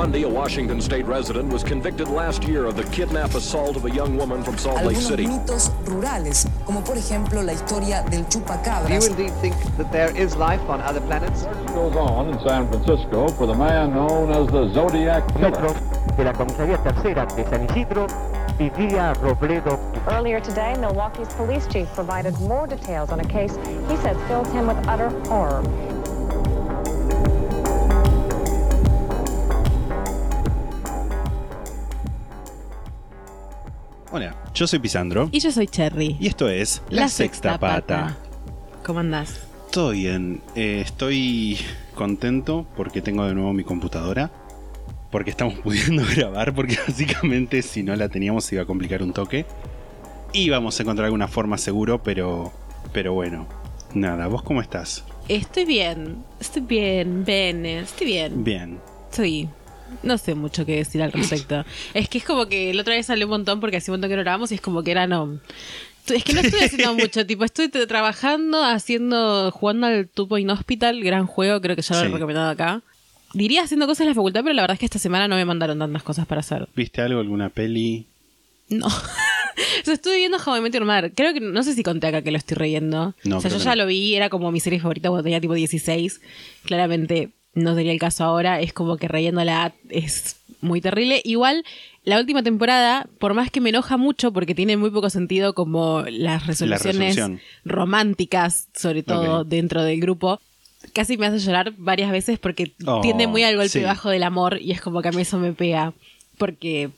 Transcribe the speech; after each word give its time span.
Bundy, 0.00 0.22
a 0.22 0.28
Washington 0.30 0.80
state 0.80 1.04
resident, 1.04 1.52
was 1.52 1.62
convicted 1.62 2.08
last 2.08 2.42
year 2.44 2.64
of 2.64 2.74
the 2.74 2.84
kidnap 2.84 3.34
assault 3.34 3.76
of 3.76 3.84
a 3.84 3.90
young 3.90 4.16
woman 4.16 4.42
from 4.42 4.56
Salt 4.56 4.82
Lake 4.82 4.96
City. 4.96 5.26
mitos 5.26 5.70
rurales, 5.84 6.48
como 6.64 6.80
por 6.80 6.96
ejemplo 6.96 7.42
la 7.42 7.52
historia 7.52 8.02
del 8.08 8.24
Do 8.24 8.94
you 8.94 9.06
indeed 9.06 9.30
think 9.42 9.54
that 9.76 9.92
there 9.92 10.10
is 10.16 10.34
life 10.36 10.62
on 10.70 10.80
other 10.80 11.02
planets? 11.02 11.44
goes 11.74 11.94
on 11.96 12.30
in 12.30 12.40
San 12.48 12.66
Francisco 12.68 13.28
for 13.28 13.46
the 13.46 13.52
man 13.54 13.92
known 13.92 14.30
as 14.30 14.46
the 14.50 14.72
Zodiac 14.72 15.22
Killer. 15.34 15.74
De 16.16 16.24
la 16.24 16.32
comisaría 16.32 16.82
tercera 16.82 17.26
de 17.36 17.44
San 17.50 17.66
Isidro 17.68 18.06
vivía 18.58 19.12
Robledo. 19.20 19.78
Earlier 20.08 20.40
today, 20.40 20.76
Milwaukee's 20.80 21.28
police 21.34 21.66
chief 21.66 21.86
provided 21.94 22.32
more 22.40 22.66
details 22.66 23.10
on 23.12 23.20
a 23.20 23.28
case 23.28 23.54
he 23.90 23.96
says 23.98 24.16
fills 24.28 24.50
him 24.52 24.66
with 24.66 24.78
utter 24.88 25.10
horror. 25.28 25.62
Yo 34.60 34.66
soy 34.66 34.78
Pisandro 34.78 35.30
Y 35.32 35.40
yo 35.40 35.50
soy 35.50 35.66
Cherry. 35.66 36.18
y 36.20 36.26
esto 36.26 36.46
es 36.50 36.82
La, 36.90 37.08
Sexta, 37.08 37.58
Pata. 37.58 38.18
¿Cómo 38.84 39.00
andás? 39.00 39.40
Todo 39.72 39.92
bien, 39.92 40.42
eh, 40.54 40.82
estoy 40.84 41.58
contento 41.94 42.66
porque 42.76 43.00
tengo 43.00 43.24
de 43.24 43.32
nuevo 43.32 43.54
mi 43.54 43.64
computadora, 43.64 44.30
porque 45.10 45.30
estamos 45.30 45.54
pudiendo 45.64 46.02
grabar, 46.14 46.54
porque 46.54 46.76
básicamente 46.86 47.62
si 47.62 47.82
no 47.82 47.96
la 47.96 48.10
teníamos 48.10 48.44
se 48.44 48.56
iba 48.56 48.64
a 48.64 48.66
complicar 48.66 49.02
un 49.02 49.14
toque. 49.14 49.46
Y 50.34 50.50
vamos 50.50 50.78
a 50.78 50.82
encontrar 50.82 51.06
alguna 51.06 51.26
forma 51.26 51.56
seguro, 51.56 52.02
pero, 52.02 52.52
pero 52.92 53.14
bueno. 53.14 53.46
Nada, 53.94 54.26
¿vos 54.26 54.42
cómo 54.42 54.60
estás? 54.60 55.04
Estoy 55.26 55.64
bien. 55.64 56.22
Estoy 56.38 56.62
bien, 56.62 57.24
bien. 57.24 57.64
Estoy 57.64 58.06
bien. 58.06 58.44
Bien. 58.44 58.78
Estoy. 59.10 59.48
No 60.02 60.18
sé 60.18 60.34
mucho 60.34 60.64
qué 60.66 60.76
decir 60.76 61.02
al 61.02 61.12
respecto. 61.12 61.64
es 61.94 62.08
que 62.08 62.18
es 62.18 62.24
como 62.24 62.46
que 62.46 62.72
la 62.74 62.82
otra 62.82 62.94
vez 62.94 63.06
salió 63.06 63.26
un 63.26 63.30
montón 63.30 63.60
porque 63.60 63.76
hace 63.78 63.90
un 63.90 63.94
montón 63.94 64.10
que 64.10 64.16
no 64.16 64.22
grabamos 64.22 64.50
y 64.52 64.54
es 64.56 64.60
como 64.60 64.82
que 64.82 64.90
era 64.92 65.06
no. 65.06 65.38
Es 66.08 66.24
que 66.24 66.32
no 66.32 66.40
estoy 66.40 66.60
haciendo 66.60 66.94
mucho, 66.98 67.24
tipo, 67.26 67.44
estoy 67.44 67.68
trabajando, 67.68 68.64
haciendo, 68.64 69.50
jugando 69.52 69.86
al 69.86 70.08
Two 70.08 70.26
Point 70.26 70.50
Hospital, 70.50 71.00
gran 71.02 71.26
juego, 71.26 71.60
creo 71.60 71.76
que 71.76 71.82
ya 71.82 71.94
lo 71.94 72.00
Sí. 72.02 72.06
he 72.06 72.10
recomendado 72.12 72.50
acá. 72.50 72.82
Diría 73.32 73.62
haciendo 73.62 73.86
cosas 73.86 74.00
en 74.02 74.08
la 74.08 74.14
facultad, 74.14 74.40
pero 74.42 74.54
la 74.54 74.62
verdad 74.62 74.74
es 74.74 74.80
que 74.80 74.86
esta 74.86 74.98
semana 74.98 75.28
no 75.28 75.36
me 75.36 75.44
mandaron 75.44 75.78
tantas 75.78 76.02
cosas 76.02 76.26
para 76.26 76.40
hacer. 76.40 76.68
¿Viste 76.74 77.00
algo, 77.00 77.20
alguna 77.20 77.48
peli? 77.50 78.06
No. 78.68 78.86
o 78.88 79.84
sea, 79.84 79.94
estuve 79.94 80.16
viendo 80.16 80.38
How 80.44 80.56
I 80.56 80.60
Met 80.62 80.72
Your 80.74 80.84
Mother. 80.84 81.12
Creo 81.14 81.32
que 81.32 81.40
no 81.40 81.62
sé 81.62 81.74
si 81.74 81.84
conté 81.84 82.08
acá 82.08 82.22
que 82.22 82.32
lo 82.32 82.38
estoy 82.38 82.56
reyendo. 82.56 83.14
No, 83.22 83.36
o 83.38 83.40
sea, 83.40 83.48
yo 83.50 83.58
ya 83.58 83.70
no. 83.76 83.82
lo 83.82 83.86
vi, 83.86 84.16
era 84.16 84.30
como 84.30 84.50
mi 84.50 84.58
serie 84.58 84.80
favorita 84.80 85.10
cuando 85.10 85.22
tenía 85.22 85.40
tipo 85.40 85.54
16. 85.54 86.20
Claramente 86.64 87.30
no 87.54 87.74
sería 87.74 87.92
el 87.92 87.98
caso 87.98 88.24
ahora. 88.24 88.60
Es 88.60 88.72
como 88.72 88.96
que 88.96 89.08
reyéndola 89.08 89.72
es 89.88 90.36
muy 90.60 90.80
terrible. 90.80 91.20
Igual, 91.24 91.64
la 92.04 92.18
última 92.18 92.42
temporada, 92.42 93.08
por 93.18 93.34
más 93.34 93.50
que 93.50 93.60
me 93.60 93.70
enoja 93.70 93.96
mucho 93.96 94.32
porque 94.32 94.54
tiene 94.54 94.76
muy 94.76 94.90
poco 94.90 95.10
sentido 95.10 95.54
como 95.54 96.02
las 96.08 96.46
resoluciones 96.46 97.18
románticas, 97.64 98.68
sobre 98.74 99.02
todo 99.02 99.44
dentro 99.44 99.82
del 99.82 100.00
grupo. 100.00 100.40
Casi 100.94 101.16
me 101.18 101.26
hace 101.26 101.38
llorar 101.38 101.74
varias 101.76 102.10
veces 102.10 102.38
porque 102.38 102.72
Oh, 102.86 103.00
tiende 103.02 103.26
muy 103.26 103.42
al 103.42 103.54
golpe 103.56 103.68
sí. 103.68 103.80
bajo 103.82 104.08
del 104.08 104.22
amor 104.22 104.58
y 104.60 104.72
es 104.72 104.80
como 104.80 105.02
que 105.02 105.08
a 105.08 105.12
mí 105.12 105.22
eso 105.22 105.38
me 105.38 105.52
pega. 105.52 105.92
Porque 106.38 106.90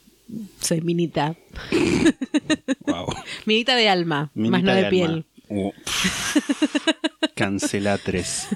soy 0.59 0.81
minita. 0.81 1.35
Wow. 2.85 3.07
Minita 3.45 3.75
de 3.77 3.87
alma, 3.87 4.29
Minita 4.33 4.51
más 4.51 4.63
no 4.63 4.73
de, 4.73 4.85
piel. 4.89 5.25
Uh, 5.47 5.71
Cancelatres. 7.35 8.47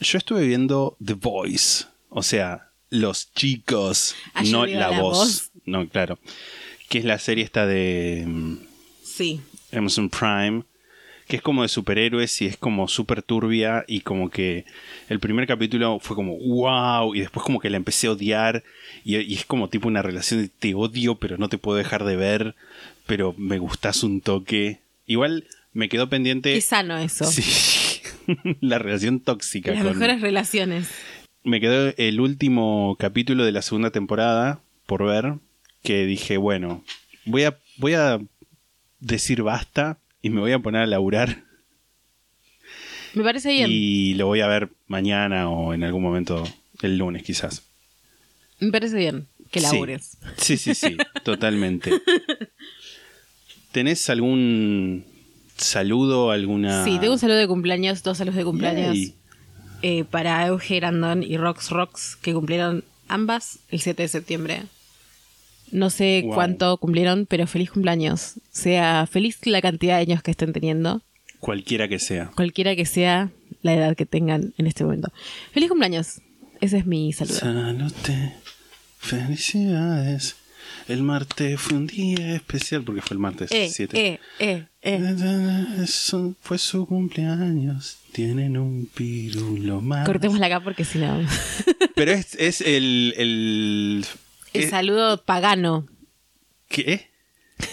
Yo 0.00 0.18
estuve 0.18 0.46
viendo 0.46 0.96
The 1.04 1.14
Voice, 1.14 1.84
o 2.08 2.22
sea, 2.22 2.68
los 2.90 3.32
chicos, 3.34 4.14
Ah, 4.34 4.42
no 4.44 4.66
la, 4.66 4.90
la 4.90 5.00
voz. 5.00 5.18
voz. 5.18 5.50
No, 5.64 5.86
claro. 5.88 6.18
Que 6.88 6.98
es 6.98 7.04
la 7.04 7.18
serie 7.18 7.44
esta 7.44 7.66
de 7.66 8.24
mm, 8.26 8.56
Sí. 9.04 9.40
Amazon 9.72 10.08
Prime, 10.08 10.62
que 11.28 11.36
es 11.36 11.42
como 11.42 11.62
de 11.62 11.68
superhéroes 11.68 12.40
y 12.42 12.46
es 12.46 12.56
como 12.56 12.88
súper 12.88 13.22
turbia 13.22 13.84
y 13.86 14.00
como 14.00 14.30
que 14.30 14.64
el 15.08 15.20
primer 15.20 15.46
capítulo 15.46 16.00
fue 16.00 16.16
como 16.16 16.36
wow 16.36 17.14
y 17.14 17.20
después 17.20 17.44
como 17.44 17.60
que 17.60 17.70
la 17.70 17.76
empecé 17.76 18.08
a 18.08 18.12
odiar 18.12 18.64
y, 19.04 19.16
y 19.18 19.34
es 19.34 19.44
como 19.44 19.68
tipo 19.68 19.86
una 19.86 20.02
relación 20.02 20.42
de 20.42 20.48
te 20.48 20.74
odio 20.74 21.14
pero 21.16 21.38
no 21.38 21.48
te 21.48 21.58
puedo 21.58 21.78
dejar 21.78 22.04
de 22.04 22.16
ver, 22.16 22.56
pero 23.06 23.34
me 23.38 23.58
gustas 23.58 24.02
un 24.02 24.20
toque. 24.20 24.80
Igual 25.06 25.44
me 25.72 25.88
quedó 25.88 26.08
pendiente... 26.08 26.52
Qué 26.54 26.60
sano 26.62 26.98
eso. 26.98 27.24
Sí, 27.30 27.42
la 28.60 28.78
relación 28.78 29.20
tóxica. 29.20 29.72
Las 29.72 29.82
con- 29.84 29.98
mejores 29.98 30.20
relaciones. 30.20 30.88
Me 31.42 31.60
quedó 31.60 31.92
el 31.96 32.20
último 32.20 32.96
capítulo 32.98 33.44
de 33.44 33.52
la 33.52 33.62
segunda 33.62 33.90
temporada 33.90 34.60
por 34.86 35.04
ver, 35.06 35.34
que 35.82 36.04
dije, 36.04 36.36
bueno, 36.36 36.84
voy 37.24 37.44
a, 37.44 37.58
voy 37.78 37.94
a 37.94 38.18
decir 38.98 39.42
basta 39.42 39.98
y 40.20 40.28
me 40.30 40.40
voy 40.40 40.52
a 40.52 40.58
poner 40.58 40.82
a 40.82 40.86
laburar 40.86 41.44
Me 43.14 43.22
parece 43.24 43.52
bien. 43.52 43.68
y 43.72 44.12
lo 44.14 44.26
voy 44.26 44.40
a 44.42 44.46
ver 44.48 44.68
mañana 44.86 45.48
o 45.48 45.72
en 45.72 45.82
algún 45.84 46.02
momento 46.02 46.44
el 46.82 46.98
lunes 46.98 47.22
quizás. 47.22 47.62
Me 48.58 48.70
parece 48.70 48.96
bien 48.98 49.26
que 49.50 49.60
Sí. 49.60 49.66
labures. 49.72 50.18
Sí, 50.36 50.58
sí, 50.58 50.74
sí, 50.74 50.96
totalmente. 51.24 51.90
¿Tenés 53.72 54.10
algún 54.10 55.04
saludo, 55.60 56.30
alguna... 56.30 56.84
Sí, 56.84 56.98
tengo 57.00 57.12
un 57.14 57.18
saludo 57.18 57.36
de 57.38 57.46
cumpleaños, 57.48 58.02
dos 58.02 58.18
saludos 58.18 58.36
de 58.36 58.44
cumpleaños 58.44 58.96
eh, 59.82 60.04
para 60.04 60.46
Euge 60.46 60.76
Grandón 60.76 61.22
y 61.22 61.36
Rox 61.36 61.70
Rox, 61.70 62.16
que 62.16 62.32
cumplieron 62.34 62.84
ambas 63.08 63.58
el 63.70 63.80
7 63.80 64.02
de 64.02 64.08
septiembre. 64.08 64.62
No 65.72 65.88
sé 65.90 66.22
Wow. 66.24 66.34
cuánto 66.34 66.76
cumplieron, 66.78 67.26
pero 67.26 67.46
feliz 67.46 67.70
cumpleaños. 67.70 68.34
Sea 68.50 69.06
feliz 69.10 69.38
la 69.46 69.62
cantidad 69.62 69.96
de 69.96 70.02
años 70.02 70.22
que 70.22 70.32
estén 70.32 70.52
teniendo, 70.52 71.02
Cualquiera 71.38 71.88
que 71.88 71.98
sea. 71.98 72.30
cualquiera 72.36 72.76
que 72.76 72.84
sea 72.84 73.30
la 73.62 73.72
edad 73.74 73.96
que 73.96 74.04
tengan 74.04 74.52
en 74.58 74.66
este 74.66 74.84
momento. 74.84 75.12
Feliz 75.52 75.68
cumpleaños. 75.70 76.20
Ese 76.60 76.78
es 76.78 76.86
mi 76.86 77.12
saludo. 77.14 77.38
Salute, 77.38 78.34
felicidades. 78.98 80.36
El 80.90 81.04
martes 81.04 81.60
fue 81.60 81.76
un 81.76 81.86
día 81.86 82.34
especial 82.34 82.82
porque 82.82 83.00
fue 83.00 83.14
el 83.14 83.20
martes 83.20 83.50
Eh, 83.52 83.68
7. 83.70 83.96
eh, 83.96 84.18
eh, 84.40 84.64
eh. 84.82 85.76
Eso 85.84 86.34
fue 86.40 86.58
su 86.58 86.84
cumpleaños. 86.86 87.98
Tienen 88.12 88.56
un 88.56 88.86
pirulo 88.92 89.80
más. 89.80 90.04
Cortémosla 90.04 90.46
acá 90.46 90.60
porque 90.60 90.84
si 90.84 90.98
no. 90.98 91.20
Pero 91.94 92.10
es, 92.10 92.34
es 92.34 92.60
el. 92.60 93.14
El, 93.16 94.04
El 94.52 94.64
es- 94.64 94.70
saludo 94.70 95.22
pagano. 95.24 95.86
¿Qué? 96.68 97.08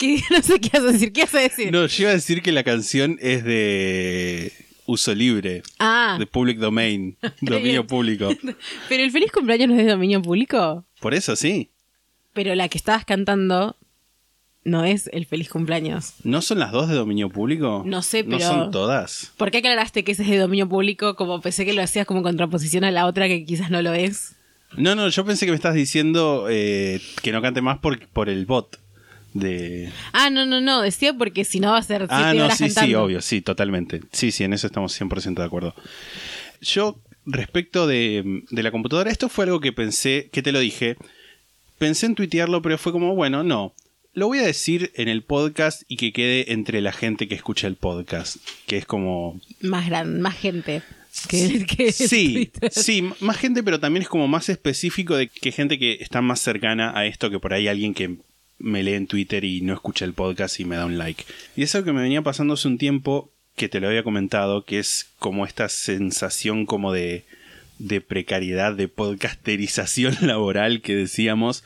¿Qué? 0.00 0.20
No 0.30 0.42
sé 0.42 0.60
qué 0.60 0.70
vas 0.72 0.82
a 0.88 0.92
decir. 0.92 1.12
¿Qué 1.12 1.20
vas 1.22 1.34
a 1.36 1.40
decir? 1.40 1.72
No, 1.72 1.86
yo 1.86 2.02
iba 2.02 2.10
a 2.10 2.14
decir 2.14 2.42
que 2.42 2.50
la 2.50 2.64
canción 2.64 3.16
es 3.20 3.44
de 3.44 4.52
uso 4.86 5.14
libre. 5.14 5.62
Ah. 5.78 6.16
De 6.18 6.26
public 6.26 6.58
domain. 6.58 7.16
dominio 7.40 7.86
público. 7.86 8.28
Pero 8.88 9.04
el 9.04 9.12
feliz 9.12 9.30
cumpleaños 9.30 9.68
no 9.68 9.78
es 9.78 9.84
de 9.86 9.92
dominio 9.92 10.20
público. 10.20 10.84
Por 11.02 11.12
eso 11.14 11.36
sí. 11.36 11.70
Pero 12.32 12.54
la 12.54 12.68
que 12.68 12.78
estabas 12.78 13.04
cantando 13.04 13.76
no 14.64 14.84
es 14.84 15.10
el 15.12 15.26
feliz 15.26 15.48
cumpleaños. 15.50 16.14
¿No 16.22 16.40
son 16.40 16.60
las 16.60 16.70
dos 16.70 16.88
de 16.88 16.94
dominio 16.94 17.28
público? 17.28 17.82
No 17.84 18.00
sé, 18.00 18.22
¿No 18.22 18.38
pero- 18.38 18.48
son 18.48 18.70
todas? 18.70 19.32
¿Por 19.36 19.50
qué 19.50 19.58
aclaraste 19.58 20.04
que 20.04 20.12
ese 20.12 20.22
es 20.22 20.28
de 20.30 20.38
dominio 20.38 20.68
público? 20.68 21.16
Como 21.16 21.40
pensé 21.40 21.64
que 21.66 21.72
lo 21.72 21.82
hacías 21.82 22.06
como 22.06 22.22
contraposición 22.22 22.84
a 22.84 22.90
la 22.92 23.06
otra 23.06 23.26
que 23.28 23.44
quizás 23.44 23.70
no 23.70 23.82
lo 23.82 23.92
es. 23.92 24.36
No, 24.76 24.94
no, 24.94 25.08
yo 25.08 25.24
pensé 25.26 25.44
que 25.44 25.52
me 25.52 25.56
estás 25.56 25.74
diciendo 25.74 26.46
eh, 26.48 27.02
que 27.22 27.32
no 27.32 27.42
cante 27.42 27.60
más 27.60 27.78
por, 27.80 28.08
por 28.08 28.30
el 28.30 28.46
bot 28.46 28.78
de... 29.34 29.90
Ah, 30.12 30.30
no, 30.30 30.46
no, 30.46 30.60
no. 30.60 30.80
Decía 30.80 31.12
porque 31.14 31.44
si 31.44 31.58
no 31.60 31.72
va 31.72 31.78
a 31.78 31.82
ser 31.82 32.06
Ah, 32.08 32.32
no, 32.32 32.48
sí, 32.54 32.70
sí, 32.70 32.94
obvio, 32.94 33.20
sí, 33.20 33.42
totalmente. 33.42 34.00
Sí, 34.12 34.30
sí, 34.30 34.44
en 34.44 34.52
eso 34.52 34.66
estamos 34.68 34.98
100% 34.98 35.34
de 35.34 35.44
acuerdo. 35.44 35.74
Yo, 36.60 36.98
respecto 37.26 37.86
de, 37.86 38.42
de 38.50 38.62
la 38.62 38.70
computadora, 38.70 39.10
esto 39.10 39.28
fue 39.28 39.44
algo 39.44 39.60
que 39.60 39.72
pensé, 39.72 40.28
que 40.32 40.42
te 40.42 40.52
lo 40.52 40.60
dije, 40.60 40.96
pensé 41.78 42.06
en 42.06 42.14
tuitearlo, 42.14 42.62
pero 42.62 42.78
fue 42.78 42.92
como, 42.92 43.14
bueno, 43.14 43.42
no. 43.42 43.74
Lo 44.14 44.26
voy 44.26 44.38
a 44.38 44.46
decir 44.46 44.92
en 44.94 45.08
el 45.08 45.22
podcast 45.22 45.82
y 45.88 45.96
que 45.96 46.12
quede 46.12 46.52
entre 46.52 46.80
la 46.80 46.92
gente 46.92 47.28
que 47.28 47.34
escucha 47.34 47.66
el 47.66 47.76
podcast, 47.76 48.36
que 48.66 48.76
es 48.76 48.84
como 48.84 49.40
Más 49.62 49.86
gran, 49.88 50.20
más 50.20 50.36
gente. 50.36 50.82
Que, 51.28 51.92
Sí, 51.92 52.52
sí, 52.70 53.10
más 53.20 53.36
gente, 53.36 53.62
pero 53.62 53.80
también 53.80 54.02
es 54.02 54.08
como 54.08 54.28
más 54.28 54.48
específico 54.48 55.16
de 55.16 55.28
que 55.28 55.50
gente 55.50 55.78
que 55.78 55.98
está 56.00 56.22
más 56.22 56.40
cercana 56.40 56.96
a 56.96 57.06
esto 57.06 57.30
que 57.30 57.38
por 57.38 57.52
ahí 57.52 57.68
alguien 57.68 57.94
que 57.94 58.16
me 58.58 58.82
lee 58.82 58.94
en 58.94 59.08
Twitter 59.08 59.42
y 59.44 59.60
no 59.62 59.74
escucha 59.74 60.04
el 60.04 60.14
podcast 60.14 60.60
y 60.60 60.64
me 60.64 60.76
da 60.76 60.86
un 60.86 60.98
like. 60.98 61.24
Y 61.56 61.64
es 61.64 61.74
algo 61.74 61.86
que 61.86 61.92
me 61.92 62.02
venía 62.02 62.22
pasando 62.22 62.54
hace 62.54 62.68
un 62.68 62.78
tiempo, 62.78 63.31
que 63.56 63.68
te 63.68 63.80
lo 63.80 63.88
había 63.88 64.02
comentado, 64.02 64.64
que 64.64 64.78
es 64.78 65.10
como 65.18 65.46
esta 65.46 65.68
sensación 65.68 66.66
como 66.66 66.92
de, 66.92 67.24
de 67.78 68.00
precariedad, 68.00 68.74
de 68.74 68.88
podcasterización 68.88 70.16
laboral 70.26 70.80
que 70.82 70.96
decíamos, 70.96 71.64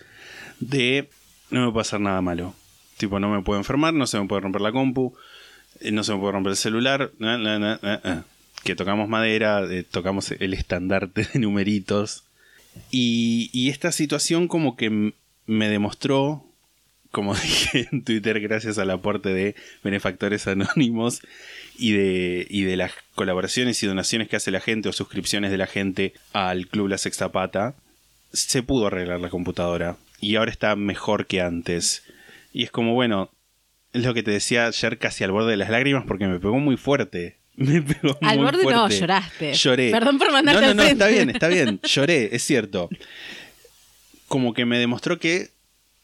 de 0.61 1.09
no 1.51 1.67
me 1.67 1.73
puede 1.73 1.83
hacer 1.83 2.01
nada 2.01 2.21
malo. 2.21 2.55
Tipo, 2.97 3.21
no 3.21 3.29
me 3.29 3.43
puedo 3.43 3.61
enfermar, 3.61 3.93
no 3.93 4.07
se 4.07 4.19
me 4.19 4.27
puede 4.27 4.43
romper 4.43 4.63
la 4.63 4.73
compu, 4.73 5.15
eh, 5.81 5.93
no 5.93 6.03
se 6.03 6.13
me 6.13 6.19
puede 6.19 6.33
romper 6.33 6.53
el 6.53 6.57
celular, 6.57 7.13
que 8.65 8.75
tocamos 8.75 9.09
madera, 9.09 9.65
eh, 9.71 9.85
tocamos 9.85 10.31
el 10.31 10.55
estandarte 10.55 11.29
de 11.33 11.39
numeritos. 11.39 12.25
Y, 12.91 13.69
esta 13.71 13.93
situación 13.93 14.49
como 14.49 14.77
que 14.77 15.13
me 15.47 15.69
demostró, 15.69 16.46
como 17.17 17.35
dije 17.43 17.89
en 17.91 18.05
Twitter, 18.05 18.39
gracias 18.41 18.77
al 18.77 18.91
aporte 18.91 19.31
de 19.31 19.55
benefactores 19.83 20.47
anónimos 20.47 21.23
y 21.79 21.93
de, 21.93 22.47
y 22.51 22.65
de 22.65 22.77
las 22.77 22.93
colaboraciones 23.15 23.83
y 23.83 23.87
donaciones 23.87 24.29
que 24.29 24.37
hace 24.37 24.51
la 24.51 24.61
gente 24.61 24.91
o 24.91 24.93
suscripciones 24.93 25.51
de 25.51 25.57
la 25.57 25.67
gente 25.67 26.13
al 26.35 26.67
Club 26.67 26.89
La 26.89 26.99
Sexta 26.99 27.33
Pata, 27.33 27.75
se 28.35 28.63
pudo 28.63 28.89
arreglar 28.89 29.19
la 29.21 29.31
computadora 29.31 29.97
y 30.21 30.37
ahora 30.37 30.51
está 30.51 30.77
mejor 30.77 31.25
que 31.25 31.41
antes. 31.41 32.03
Y 32.53 32.65
es 32.65 32.71
como, 32.71 32.93
bueno, 32.93 33.31
es 33.95 34.05
lo 34.05 34.13
que 34.13 34.23
te 34.23 34.31
decía 34.31 34.67
ayer 34.67 34.99
casi 34.99 35.25
al 35.25 35.33
borde 35.33 35.53
de 35.53 35.57
las 35.57 35.71
lágrimas 35.71 36.05
porque 36.07 36.27
me 36.27 36.39
pegó 36.39 36.61
muy 36.61 36.77
fuerte. 36.77 37.39
Me 37.57 37.81
pegó 37.81 38.19
Al 38.21 38.37
muy 38.37 38.45
borde 38.45 38.65
no, 38.65 38.71
fuerte. 38.81 39.01
lloraste. 39.01 39.55
Lloré. 39.55 39.91
Perdón 39.91 40.19
por 40.19 40.31
mandarte 40.31 40.61
No, 40.61 40.75
no, 40.75 40.83
no, 40.83 40.83
está 40.83 41.07
bien, 41.07 41.31
está 41.31 41.49
bien. 41.49 41.81
Lloré, 41.83 42.29
es 42.37 42.43
cierto. 42.43 42.91
Como 44.29 44.53
que 44.53 44.67
me 44.67 44.79
demostró 44.79 45.19
que, 45.19 45.49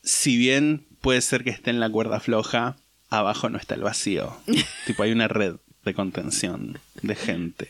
si 0.02 0.38
bien 0.38 0.86
puede 1.02 1.20
ser 1.20 1.44
que 1.44 1.50
esté 1.50 1.70
en 1.70 1.80
la 1.80 1.90
cuerda 1.90 2.18
floja, 2.20 2.76
abajo 3.10 3.50
no 3.50 3.58
está 3.58 3.74
el 3.74 3.82
vacío. 3.82 4.34
tipo, 4.86 5.02
hay 5.02 5.12
una 5.12 5.28
red 5.28 5.56
de 5.84 5.94
contención 5.94 6.78
de 7.02 7.14
gente. 7.14 7.68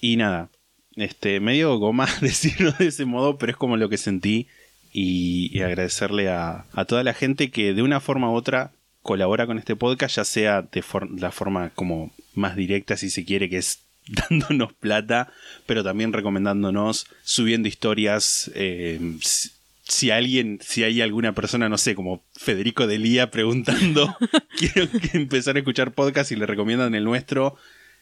Y 0.00 0.16
nada, 0.16 0.48
este, 0.96 1.38
medio 1.40 1.76
goma 1.78 2.08
decirlo 2.20 2.72
de 2.72 2.88
ese 2.88 3.04
modo, 3.04 3.38
pero 3.38 3.52
es 3.52 3.56
como 3.56 3.76
lo 3.76 3.88
que 3.88 3.96
sentí. 3.98 4.48
Y, 4.96 5.50
y 5.52 5.62
agradecerle 5.62 6.28
a, 6.28 6.66
a 6.72 6.84
toda 6.84 7.02
la 7.02 7.14
gente 7.14 7.50
que 7.50 7.74
de 7.74 7.82
una 7.82 7.98
forma 8.00 8.30
u 8.30 8.34
otra 8.34 8.70
colabora 9.02 9.44
con 9.46 9.58
este 9.58 9.74
podcast, 9.74 10.16
ya 10.16 10.24
sea 10.24 10.62
de 10.62 10.82
for- 10.82 11.10
la 11.20 11.32
forma 11.32 11.70
como 11.70 12.12
más 12.34 12.54
directa, 12.54 12.96
si 12.96 13.10
se 13.10 13.24
quiere, 13.24 13.50
que 13.50 13.58
es 13.58 13.80
dándonos 14.06 14.72
plata, 14.74 15.32
pero 15.66 15.82
también 15.82 16.12
recomendándonos, 16.12 17.06
subiendo 17.24 17.66
historias. 17.68 18.50
eh, 18.54 19.00
si, 19.86 20.10
alguien, 20.10 20.58
si 20.62 20.82
hay 20.82 21.00
alguna 21.00 21.34
persona, 21.34 21.68
no 21.68 21.78
sé, 21.78 21.94
como 21.94 22.24
Federico 22.34 22.86
Delía 22.86 23.30
preguntando, 23.30 24.16
quiero 24.58 24.88
empezar 25.12 25.56
a 25.56 25.58
escuchar 25.60 25.92
podcast 25.92 26.32
y 26.32 26.36
le 26.36 26.46
recomiendan 26.46 26.94
el 26.94 27.04
nuestro, 27.04 27.56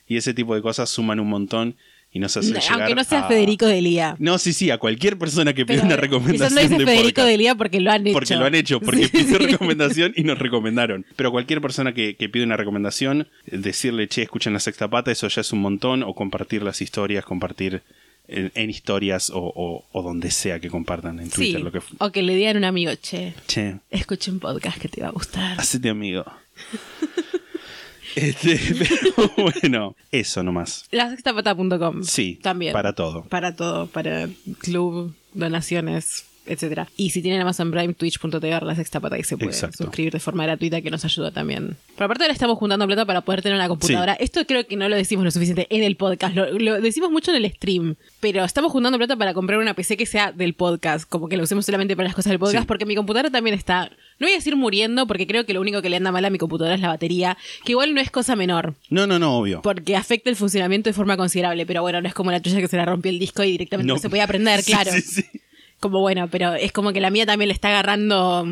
y 0.06 0.16
ese 0.16 0.34
tipo 0.34 0.54
de 0.54 0.62
cosas 0.62 0.88
suman 0.90 1.20
un 1.20 1.28
montón 1.28 1.76
y 2.14 2.18
nos 2.18 2.36
hacen 2.36 2.52
llegar 2.54 2.72
Aunque 2.82 2.94
no 2.94 3.04
sea 3.04 3.20
a- 3.24 3.28
Federico 3.28 3.64
Delía. 3.66 4.16
No, 4.18 4.36
sí, 4.36 4.52
sí, 4.52 4.70
a 4.70 4.76
cualquier 4.76 5.16
persona 5.16 5.54
que 5.54 5.64
pida 5.64 5.82
una 5.82 5.96
recomendación 5.96 6.54
no 6.54 6.60
dice 6.60 6.76
de 6.76 6.84
Federico. 6.84 7.24
Delía 7.24 7.54
porque 7.54 7.80
lo 7.80 7.90
han 7.90 8.06
hecho. 8.06 8.12
Porque 8.12 8.36
lo 8.36 8.44
han 8.44 8.54
hecho, 8.54 8.80
porque 8.80 9.04
Sí. 9.06 9.10
pidió 9.24 9.38
recomendación 9.38 10.12
y 10.14 10.22
nos 10.24 10.38
recomendaron. 10.38 11.06
Pero 11.16 11.30
cualquier 11.30 11.62
persona 11.62 11.94
que, 11.94 12.16
que 12.16 12.28
pide 12.28 12.44
una 12.44 12.58
recomendación, 12.58 13.28
decirle, 13.46 14.08
che, 14.08 14.22
escuchen 14.22 14.52
la 14.52 14.60
sexta 14.60 14.88
pata, 14.90 15.10
eso 15.10 15.26
ya 15.28 15.40
es 15.40 15.52
un 15.54 15.60
montón. 15.62 16.02
O 16.02 16.14
compartir 16.14 16.62
las 16.62 16.82
historias, 16.82 17.24
compartir 17.24 17.80
en, 18.28 18.50
en 18.54 18.70
historias 18.70 19.30
o, 19.30 19.38
o- 19.40 19.84
o 19.92 20.02
donde 20.02 20.30
sea 20.30 20.60
que 20.60 20.68
compartan 20.70 21.18
en 21.20 21.30
Twitter. 21.30 21.56
Sí. 21.58 21.62
Lo 21.62 21.72
que, 21.72 21.80
O 21.98 22.10
que 22.10 22.22
le 22.22 22.34
digan 22.34 22.56
a 22.56 22.58
un 22.60 22.64
amigo, 22.64 22.92
che, 22.94 23.34
che, 23.46 23.76
escucha 23.90 24.30
un 24.30 24.38
podcast 24.40 24.78
que 24.78 24.88
te 24.88 25.00
va 25.02 25.08
a 25.08 25.12
gustar. 25.12 25.58
hacete 25.60 25.88
amigo. 25.90 26.24
este, 28.16 28.60
pero 28.78 29.30
bueno, 29.62 29.96
eso 30.10 30.42
nomás. 30.42 30.84
Lasextapata.com. 30.90 32.02
Sí, 32.04 32.38
También. 32.42 32.72
para 32.72 32.94
todo. 32.94 33.24
Para 33.24 33.56
todo, 33.56 33.86
para 33.86 34.28
club, 34.58 35.14
donaciones, 35.34 36.26
etcétera. 36.46 36.88
Y 36.96 37.10
si 37.10 37.22
tienen 37.22 37.40
Amazon 37.40 37.70
Prime, 37.70 37.94
twitch.tv 37.94 38.60
la 38.62 38.74
sexta 38.74 39.00
pata 39.00 39.18
y 39.18 39.24
se 39.24 39.34
Exacto. 39.36 39.84
suscribir 39.84 40.12
de 40.12 40.20
forma 40.20 40.44
gratuita 40.44 40.80
que 40.82 40.90
nos 40.90 41.04
ayuda 41.04 41.30
también. 41.30 41.76
Pero 41.94 42.06
aparte 42.06 42.24
ahora 42.24 42.32
estamos 42.34 42.58
juntando 42.58 42.86
plata 42.86 43.04
para 43.06 43.20
poder 43.22 43.42
tener 43.42 43.56
una 43.56 43.68
computadora. 43.68 44.14
Esto 44.14 44.44
creo 44.46 44.66
que 44.66 44.76
no 44.76 44.88
lo 44.88 44.96
decimos 44.96 45.24
lo 45.24 45.30
suficiente 45.30 45.66
en 45.70 45.82
el 45.82 45.96
podcast, 45.96 46.34
lo, 46.34 46.50
lo 46.58 46.80
decimos 46.80 47.10
mucho 47.10 47.30
en 47.34 47.44
el 47.44 47.50
stream, 47.52 47.94
pero 48.20 48.44
estamos 48.44 48.72
juntando 48.72 48.98
plata 48.98 49.16
para 49.16 49.34
comprar 49.34 49.58
una 49.58 49.74
PC 49.74 49.96
que 49.96 50.06
sea 50.06 50.32
del 50.32 50.54
podcast, 50.54 51.08
como 51.08 51.28
que 51.28 51.36
lo 51.36 51.44
usemos 51.44 51.64
solamente 51.64 51.96
para 51.96 52.08
las 52.08 52.14
cosas 52.16 52.30
del 52.30 52.38
podcast, 52.38 52.62
Sí. 52.64 52.66
porque 52.66 52.86
mi 52.86 52.94
computadora 52.96 53.30
también 53.30 53.54
está, 53.54 53.86
no 54.18 54.26
voy 54.26 54.32
a 54.32 54.36
decir 54.36 54.56
muriendo, 54.56 55.06
porque 55.06 55.26
creo 55.26 55.46
que 55.46 55.54
lo 55.54 55.60
único 55.60 55.80
que 55.82 55.88
le 55.90 55.96
anda 55.96 56.12
mal 56.12 56.24
a 56.24 56.30
mi 56.30 56.38
computadora 56.38 56.74
es 56.74 56.80
la 56.80 56.88
batería, 56.88 57.36
que 57.64 57.72
igual 57.72 57.94
no 57.94 58.00
es 58.00 58.10
cosa 58.10 58.36
menor 58.36 58.74
No, 58.90 59.06
no, 59.06 59.18
no, 59.18 59.36
obvio. 59.38 59.62
porque 59.62 59.96
afecta 59.96 60.28
el 60.30 60.36
funcionamiento 60.36 60.90
de 60.90 60.94
forma 60.94 61.16
considerable, 61.16 61.66
pero 61.66 61.82
bueno, 61.82 62.00
no 62.00 62.08
es 62.08 62.14
como 62.14 62.30
la 62.30 62.40
tuya 62.40 62.60
que 62.60 62.68
se 62.68 62.76
la 62.76 62.84
rompió 62.84 63.10
el 63.10 63.18
disco 63.18 63.42
y 63.44 63.52
directamente 63.52 63.88
no, 63.88 63.94
No. 63.94 64.00
se 64.00 64.08
podía 64.10 64.24
aprender, 64.24 64.62
claro. 64.64 64.90
sí, 64.92 65.00
sí. 65.02 65.24
Como 65.82 65.98
bueno, 66.00 66.28
pero 66.30 66.54
es 66.54 66.70
como 66.72 66.92
que 66.92 67.00
la 67.00 67.10
mía 67.10 67.26
también 67.26 67.48
le 67.48 67.54
está 67.54 67.68
agarrando, 67.68 68.46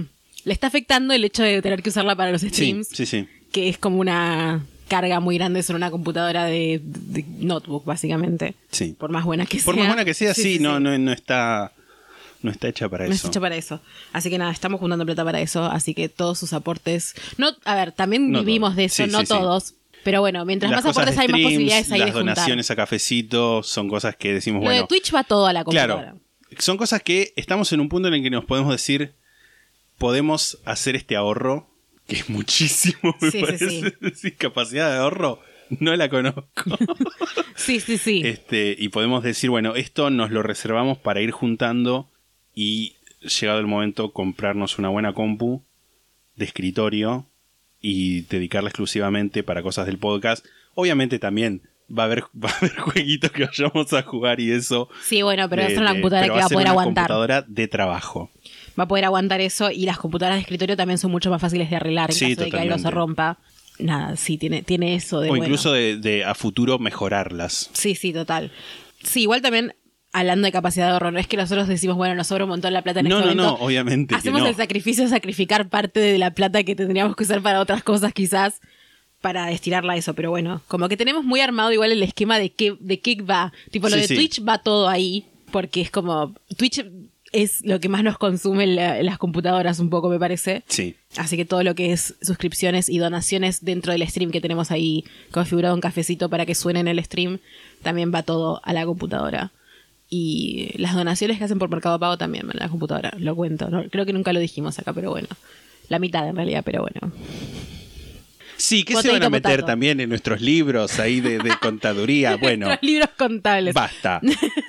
le 0.45 0.53
está 0.53 0.67
afectando 0.67 1.15
el 1.15 1.25
hecho 1.25 1.43
de 1.45 1.63
tener 1.63 1.81
que 1.83 1.91
usarla 1.91 2.17
para 2.17 2.33
los 2.33 2.43
streams, 2.43 2.89
sí, 2.89 3.07
sí. 3.07 3.29
que 3.53 3.69
es 3.69 3.79
como 3.79 3.99
una 4.01 4.67
carga 4.89 5.21
muy 5.21 5.39
grande 5.39 5.63
sobre 5.63 5.77
una 5.77 5.93
computadora 5.93 6.47
de, 6.47 6.81
de 6.83 7.25
notebook, 7.39 7.85
básicamente. 7.85 8.55
Sí. 8.73 8.97
Por 8.99 9.11
más 9.11 9.25
buena 9.25 9.47
que 9.47 9.59
sea. 9.59 9.65
Por 9.65 9.77
más 9.77 9.87
buena 9.87 10.05
que 10.05 10.13
sea, 10.15 10.35
sí, 10.35 10.59
no, 10.59 10.79
sí. 10.79 10.83
no, 10.83 10.99
no 10.99 11.13
está. 11.13 11.73
No 12.43 12.51
está 12.51 12.67
hecha 12.69 12.89
para 12.89 13.05
No 13.07 13.11
eso. 13.13 13.17
está 13.27 13.29
hecho 13.29 13.41
para 13.41 13.55
eso. 13.55 13.81
Así 14.13 14.29
que 14.31 14.39
nada, 14.39 14.51
estamos 14.51 14.81
juntando 14.81 15.05
plata 15.07 15.25
para 15.25 15.41
eso. 15.41 15.67
Así 15.67 15.95
que 15.95 16.09
todos 16.09 16.39
sus 16.39 16.53
aportes. 16.55 17.15
No, 17.37 17.53
a 17.65 17.75
ver, 17.77 17.93
también 17.93 18.33
No 18.33 18.41
vivimos 18.41 18.71
todos. 18.71 18.77
de 18.77 18.85
eso, 18.87 19.05
Sí, 19.05 19.11
no 19.13 19.21
sí, 19.21 19.27
sí. 19.27 19.33
todos. 19.35 19.75
Pero 20.03 20.21
bueno, 20.23 20.45
mientras 20.47 20.73
Las 20.73 20.83
más 20.83 20.97
aportes 20.97 21.19
hay, 21.19 21.29
más 21.29 21.41
posibilidades 21.43 21.93
hay 21.93 21.99
las 22.01 22.07
de 22.07 22.13
juntar. 22.13 22.35
donaciones 22.37 22.71
a 22.71 22.77
cafecito 22.77 23.63
son 23.63 23.89
cosas 23.91 24.17
que 24.17 24.33
decimos, 24.33 24.61
Lo 24.63 24.65
bueno, 24.71 24.81
de 24.81 24.89
Twitch 24.89 25.15
va 25.15 25.23
todo 25.23 25.47
a 25.47 25.53
la 25.53 25.63
computadora. 25.65 26.03
claro, 26.03 26.19
son 26.59 26.77
cosas 26.77 27.03
que 27.03 27.33
estamos 27.37 27.73
en 27.73 27.81
un 27.81 27.89
punto 27.89 28.09
en 28.09 28.15
el 28.15 28.23
que 28.23 28.31
nos 28.31 28.45
podemos 28.45 28.73
decir, 28.73 29.15
podemos 29.99 30.59
hacer 30.65 30.97
este 30.97 31.17
ahorro, 31.17 31.69
que 32.07 32.17
es 32.17 32.29
muchísimo, 32.29 33.15
me 33.21 33.31
Sí, 33.31 33.39
sí, 33.39 33.45
parece. 33.45 33.95
Sí, 34.15 34.31
capacidad 34.39 34.91
de 34.91 34.99
ahorro, 34.99 35.41
no 35.79 35.95
la 35.97 36.09
conozco. 36.09 36.45
Sí, 37.55 37.79
sí, 37.79 37.99
sí. 37.99 38.23
este, 38.25 38.75
y 38.79 38.89
podemos 38.89 39.23
decir, 39.23 39.51
bueno, 39.51 39.77
esto 39.77 40.09
nos 40.09 40.31
lo 40.31 40.43
reservamos 40.43 40.97
para 40.97 41.21
ir 41.21 41.31
juntando 41.31 42.11
y 42.55 42.97
llegado 43.21 43.61
el 43.61 43.67
momento 43.67 44.13
comprarnos 44.13 44.79
una 44.79 44.89
buena 44.89 45.13
compu 45.13 45.63
de 46.37 46.47
escritorio 46.47 47.27
y 47.81 48.23
dedicarla 48.23 48.71
exclusivamente 48.71 49.43
para 49.43 49.63
cosas 49.63 49.85
del 49.85 49.99
podcast. 49.99 50.47
Obviamente 50.75 51.19
también 51.19 51.69
va 51.97 52.05
a 52.05 52.07
haber, 52.07 52.25
va 52.45 52.51
a 52.51 52.57
haber 52.57 52.77
jueguitos 52.77 53.31
que 53.31 53.45
vayamos 53.47 53.93
a 53.93 54.03
jugar 54.03 54.41
y 54.41 54.53
eso. 54.53 54.89
Sí, 55.05 55.23
bueno, 55.23 55.49
pero 55.49 55.63
va 55.63 55.69
a 55.69 55.71
ser 55.71 55.81
una 55.81 55.93
computadora 55.93 56.27
que 56.29 56.39
va 56.39 56.45
a 56.45 56.49
poder 56.49 56.65
una 56.67 56.71
aguantar. 56.71 57.05
computadora 57.09 57.45
de 57.47 57.69
trabajo. 57.69 58.31
Va 58.79 58.85
a 58.85 58.89
poder 58.89 59.05
aguantar 59.05 59.41
eso 59.41 59.71
y 59.71 59.85
las 59.85 59.99
computadoras 59.99 60.37
de 60.39 60.43
escritorio 60.43 60.77
también 60.77 60.99
son 60.99 61.11
mucho 61.11 61.29
más 61.31 61.41
fáciles 61.41 61.69
de 61.71 61.77
arreglar 61.77 62.11
en 62.11 62.17
Sí, 62.17 62.35
caso 62.37 62.45
de 62.45 62.51
que 62.51 62.57
algo 62.59 62.77
se 62.79 62.85
totalmente. 62.85 62.91
rompa. 62.95 63.39
Nada, 63.79 64.17
sí, 64.17 64.37
tiene, 64.39 64.63
tiene 64.63 64.95
eso 64.95 65.21
de 65.21 65.29
o 65.29 65.31
bueno. 65.31 65.45
incluso 65.45 65.73
de, 65.73 65.97
de 65.97 66.25
a 66.25 66.35
futuro 66.35 66.79
mejorarlas. 66.79 67.71
Sí, 67.73 67.95
sí, 67.95 68.13
total. 68.13 68.53
Sí, 69.03 69.23
igual 69.23 69.41
también, 69.43 69.75
hablando 70.13 70.45
de 70.47 70.53
capacidad 70.53 70.87
de 70.87 70.93
ahorro, 70.93 71.11
no 71.11 71.19
es 71.19 71.27
que 71.27 71.37
nosotros 71.39 71.67
decimos, 71.67 71.97
bueno, 71.97 72.15
nos 72.15 72.27
sobra 72.27 72.45
un 72.45 72.51
montón 72.51 72.73
la 72.75 72.83
plata 72.83 73.01
en 73.01 73.09
No, 73.09 73.19
este 73.21 73.29
no, 73.31 73.35
no, 73.35 73.43
momento. 73.45 73.65
obviamente 73.65 74.15
que 74.15 74.19
Hacemos 74.19 74.43
no. 74.43 74.49
el 74.49 74.55
sacrificio 74.55 75.05
de 75.05 75.11
sacrificar 75.11 75.69
parte 75.71 75.99
de 76.01 76.19
la 76.19 76.33
plata 76.33 76.63
que 76.63 76.75
tendríamos 76.77 77.17
que 77.17 77.23
usar 77.25 77.41
para 77.43 77.61
otras 77.61 77.83
cosas, 77.83 78.13
quizás, 78.13 78.61
para 79.21 79.47
destinarla 79.47 79.95
a 79.95 79.97
eso. 79.97 80.15
Pero 80.15 80.31
bueno, 80.31 80.63
como 80.69 80.89
que 80.89 80.97
tenemos 80.97 81.25
muy 81.25 81.41
armado 81.41 81.73
igual 81.73 81.93
el 81.93 82.03
esquema 82.03 82.39
de 82.39 82.51
qué, 82.51 82.77
de 82.81 83.01
qué 83.01 83.17
va. 83.23 83.53
Tipo, 83.71 83.89
lo 83.89 83.97
Sí, 83.97 84.03
de 84.03 84.09
sí. 84.09 84.15
Twitch 84.17 84.47
va 84.47 84.59
todo 84.59 84.89
ahí, 84.89 85.25
porque 85.53 85.81
es 85.81 85.91
como. 85.91 86.35
Twitch 86.57 86.85
es 87.33 87.65
lo 87.65 87.79
que 87.79 87.89
más 87.89 88.03
nos 88.03 88.19
consume 88.19 88.65
en 88.65 88.75
la- 88.77 89.03
las 89.05 89.17
computadoras, 89.17 89.79
un 89.79 89.89
poco, 89.89 90.09
me 90.09 90.19
parece. 90.19 90.65
Sí. 90.67 90.97
Así 91.17 91.37
que 91.37 91.45
todo 91.45 91.63
lo 91.63 91.77
que 91.77 91.93
es 91.93 92.15
suscripciones 92.23 92.89
y 92.89 92.99
donaciones 92.99 93.65
dentro 93.65 93.93
del 93.93 94.05
stream 94.09 94.33
que 94.33 94.41
tenemos 94.41 94.73
ahí 94.73 95.05
configurado 95.31 95.75
un 95.77 95.81
cafecito 95.81 96.29
para 96.29 96.45
que 96.45 96.57
suene 96.57 96.81
en 96.81 96.89
el 96.89 97.03
stream, 97.05 97.39
también 97.83 98.13
va 98.13 98.25
todo 98.25 98.61
a 98.65 98.73
la 98.73 98.85
computadora. 98.85 99.53
Y 100.09 100.73
las 100.77 100.97
donaciones 100.97 101.39
que 101.39 101.45
hacen 101.45 101.61
por 101.61 101.69
Mercado 101.71 101.97
Pago 102.01 102.19
también 102.19 102.49
van 102.49 102.57
a 102.59 102.65
la 102.65 102.69
computadora, 102.69 103.13
lo 103.17 103.37
cuento. 103.37 103.71
¿no? 103.71 103.85
Creo 103.91 104.05
que 104.05 104.13
nunca 104.13 104.33
lo 104.33 104.41
dijimos 104.41 104.77
acá, 104.81 104.93
pero 104.93 105.11
bueno. 105.11 105.29
La 105.89 106.01
mitad 106.01 106.29
en 106.29 106.35
realidad, 106.35 106.63
pero 106.65 106.83
bueno. 106.83 107.13
Sí, 108.61 108.85
que 108.85 108.95
se 108.97 109.11
van 109.11 109.23
a 109.23 109.31
meter 109.31 109.53
potato. 109.53 109.67
también 109.67 110.01
en 110.01 110.09
nuestros 110.11 110.41
libros 110.41 110.99
ahí 111.01 111.21
de, 111.21 111.39
de 111.39 111.51
contaduría. 111.61 112.37
Bueno, 112.37 112.67
Nuestros 112.67 112.89
libros 112.91 113.11
contables. 113.17 113.75
basta. 113.75 114.21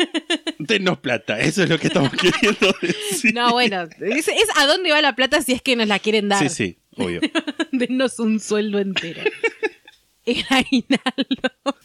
Denos 0.60 1.00
plata, 1.00 1.40
eso 1.40 1.64
es 1.64 1.70
lo 1.70 1.78
que 1.78 1.88
estamos 1.88 2.12
queriendo 2.12 2.74
decir. 2.82 3.34
No, 3.34 3.52
bueno, 3.52 3.84
es, 4.00 4.28
es 4.28 4.48
a 4.58 4.66
dónde 4.66 4.92
va 4.92 5.02
la 5.02 5.16
plata 5.16 5.42
si 5.42 5.52
es 5.54 5.62
que 5.62 5.76
nos 5.76 5.88
la 5.88 6.00
quieren 6.00 6.30
dar. 6.30 6.48
Sí, 6.48 6.50
sí, 6.50 6.78
obvio. 6.98 7.20
Denos 7.72 8.20
un 8.20 8.40
sueldo 8.40 8.80
entero. 8.80 9.22
El 10.26 10.46
aguinaldo. 10.50 11.76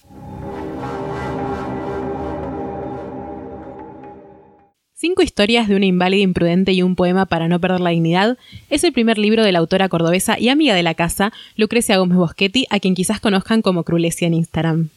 Cinco 4.98 5.22
historias 5.22 5.68
de 5.68 5.76
una 5.76 5.84
inválida 5.84 6.22
imprudente 6.22 6.72
y 6.72 6.80
un 6.80 6.96
poema 6.96 7.26
para 7.26 7.48
no 7.48 7.60
perder 7.60 7.80
la 7.80 7.90
dignidad 7.90 8.38
es 8.70 8.82
el 8.82 8.94
primer 8.94 9.18
libro 9.18 9.44
de 9.44 9.52
la 9.52 9.58
autora 9.58 9.90
cordobesa 9.90 10.40
y 10.40 10.48
amiga 10.48 10.74
de 10.74 10.82
la 10.82 10.94
casa, 10.94 11.34
Lucrecia 11.54 11.98
Gómez 11.98 12.16
Boschetti, 12.16 12.66
a 12.70 12.80
quien 12.80 12.94
quizás 12.94 13.20
conozcan 13.20 13.60
como 13.60 13.82
Crulesia 13.82 14.26
en 14.26 14.32
Instagram. 14.32 14.88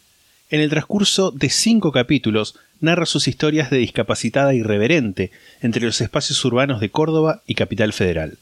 En 0.49 0.61
el 0.61 0.69
transcurso 0.69 1.31
de 1.31 1.49
cinco 1.49 1.91
capítulos, 1.91 2.55
narra 2.79 3.05
sus 3.05 3.27
historias 3.27 3.69
de 3.71 3.79
discapacitada 3.79 4.53
irreverente 4.53 5.31
entre 5.61 5.83
los 5.85 5.99
espacios 5.99 6.45
urbanos 6.45 6.79
de 6.79 6.91
Córdoba 6.91 7.41
y 7.45 7.55
Capital 7.55 7.91
Federal. 7.91 8.37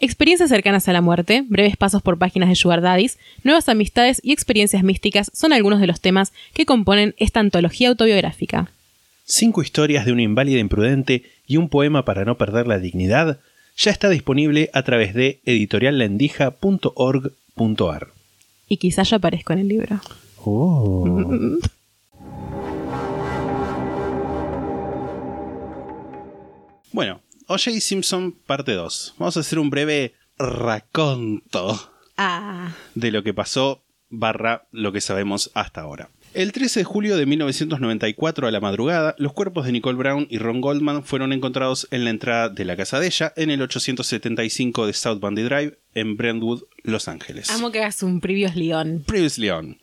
Experiencias 0.00 0.48
cercanas 0.48 0.88
a 0.88 0.92
la 0.92 1.02
muerte, 1.02 1.44
breves 1.46 1.76
pasos 1.76 2.02
por 2.02 2.18
páginas 2.18 2.48
de 2.48 2.56
Sugar 2.56 2.80
Daddies, 2.80 3.16
nuevas 3.44 3.68
amistades 3.68 4.20
y 4.24 4.32
experiencias 4.32 4.82
místicas 4.82 5.30
son 5.32 5.52
algunos 5.52 5.78
de 5.78 5.86
los 5.86 6.00
temas 6.00 6.32
que 6.52 6.66
componen 6.66 7.14
esta 7.16 7.38
antología 7.38 7.90
autobiográfica. 7.90 8.72
Cinco 9.30 9.62
historias 9.62 10.04
de 10.06 10.12
una 10.12 10.22
inválida 10.22 10.58
imprudente 10.58 11.22
y 11.46 11.56
un 11.56 11.68
poema 11.68 12.04
para 12.04 12.24
no 12.24 12.36
perder 12.36 12.66
la 12.66 12.80
dignidad 12.80 13.38
ya 13.76 13.92
está 13.92 14.08
disponible 14.08 14.70
a 14.72 14.82
través 14.82 15.14
de 15.14 15.40
editoriallendija.org.ar. 15.44 18.08
Y 18.68 18.78
quizás 18.78 19.10
yo 19.10 19.16
aparezco 19.18 19.52
en 19.52 19.60
el 19.60 19.68
libro. 19.68 20.00
Bueno, 26.92 27.20
O.J. 27.46 27.80
Simpson 27.80 28.32
parte 28.32 28.72
2. 28.72 29.14
Vamos 29.18 29.36
a 29.36 29.40
hacer 29.40 29.60
un 29.60 29.70
breve 29.70 30.14
raconto 30.38 31.78
Ah, 32.16 32.72
de 32.96 33.12
lo 33.12 33.22
que 33.22 33.32
pasó 33.32 33.84
barra 34.08 34.66
lo 34.72 34.90
que 34.90 35.00
sabemos 35.00 35.52
hasta 35.54 35.82
ahora. 35.82 36.10
El 36.32 36.52
13 36.52 36.80
de 36.80 36.84
julio 36.84 37.16
de 37.16 37.26
1994 37.26 38.46
a 38.46 38.50
la 38.52 38.60
madrugada, 38.60 39.16
los 39.18 39.32
cuerpos 39.32 39.66
de 39.66 39.72
Nicole 39.72 39.98
Brown 39.98 40.28
y 40.30 40.38
Ron 40.38 40.60
Goldman 40.60 41.02
fueron 41.02 41.32
encontrados 41.32 41.88
en 41.90 42.04
la 42.04 42.10
entrada 42.10 42.48
de 42.48 42.64
la 42.64 42.76
casa 42.76 43.00
de 43.00 43.08
ella 43.08 43.32
en 43.34 43.50
el 43.50 43.60
875 43.62 44.86
de 44.86 44.92
South 44.92 45.18
Bundy 45.18 45.42
Drive 45.42 45.78
en 45.94 46.16
Brentwood, 46.16 46.62
Los 46.84 47.08
Ángeles. 47.08 47.50
amo 47.50 47.72
que 47.72 47.80
hagas 47.80 48.04
un 48.04 48.20
previous 48.20 48.54
León. 48.54 49.02
Previously 49.04 49.50
on. 49.50 49.78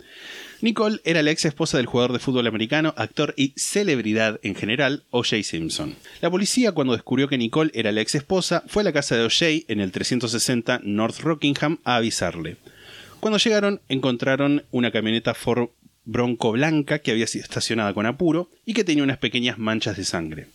Nicole 0.61 1.01
era 1.03 1.21
la 1.21 1.31
ex 1.31 1.43
esposa 1.43 1.77
del 1.77 1.85
jugador 1.85 2.13
de 2.13 2.19
fútbol 2.19 2.47
americano, 2.47 2.93
actor 2.95 3.33
y 3.35 3.53
celebridad 3.57 4.39
en 4.41 4.55
general, 4.55 5.03
O.J. 5.11 5.43
Simpson. 5.43 5.95
La 6.21 6.31
policía, 6.31 6.71
cuando 6.71 6.93
descubrió 6.93 7.27
que 7.27 7.37
Nicole 7.37 7.71
era 7.73 7.91
la 7.91 7.99
ex 8.01 8.15
esposa, 8.15 8.63
fue 8.67 8.83
a 8.83 8.85
la 8.85 8.93
casa 8.93 9.17
de 9.17 9.23
O.J. 9.23 9.65
en 9.67 9.81
el 9.81 9.91
360 9.91 10.79
North 10.83 11.19
Rockingham 11.19 11.79
a 11.83 11.97
avisarle. 11.97 12.55
Cuando 13.19 13.39
llegaron, 13.39 13.81
encontraron 13.89 14.63
una 14.71 14.91
camioneta 14.91 15.33
Ford 15.33 15.69
Bronco 16.07 16.53
blanca 16.53 16.99
que 16.99 17.11
había 17.11 17.27
sido 17.27 17.43
estacionada 17.43 17.93
con 17.93 18.05
apuro 18.05 18.49
y 18.65 18.73
que 18.73 18.85
tenía 18.85 19.03
unas 19.03 19.17
pequeñas 19.17 19.59
manchas 19.59 19.97
de 19.97 20.05
sangre. 20.05 20.47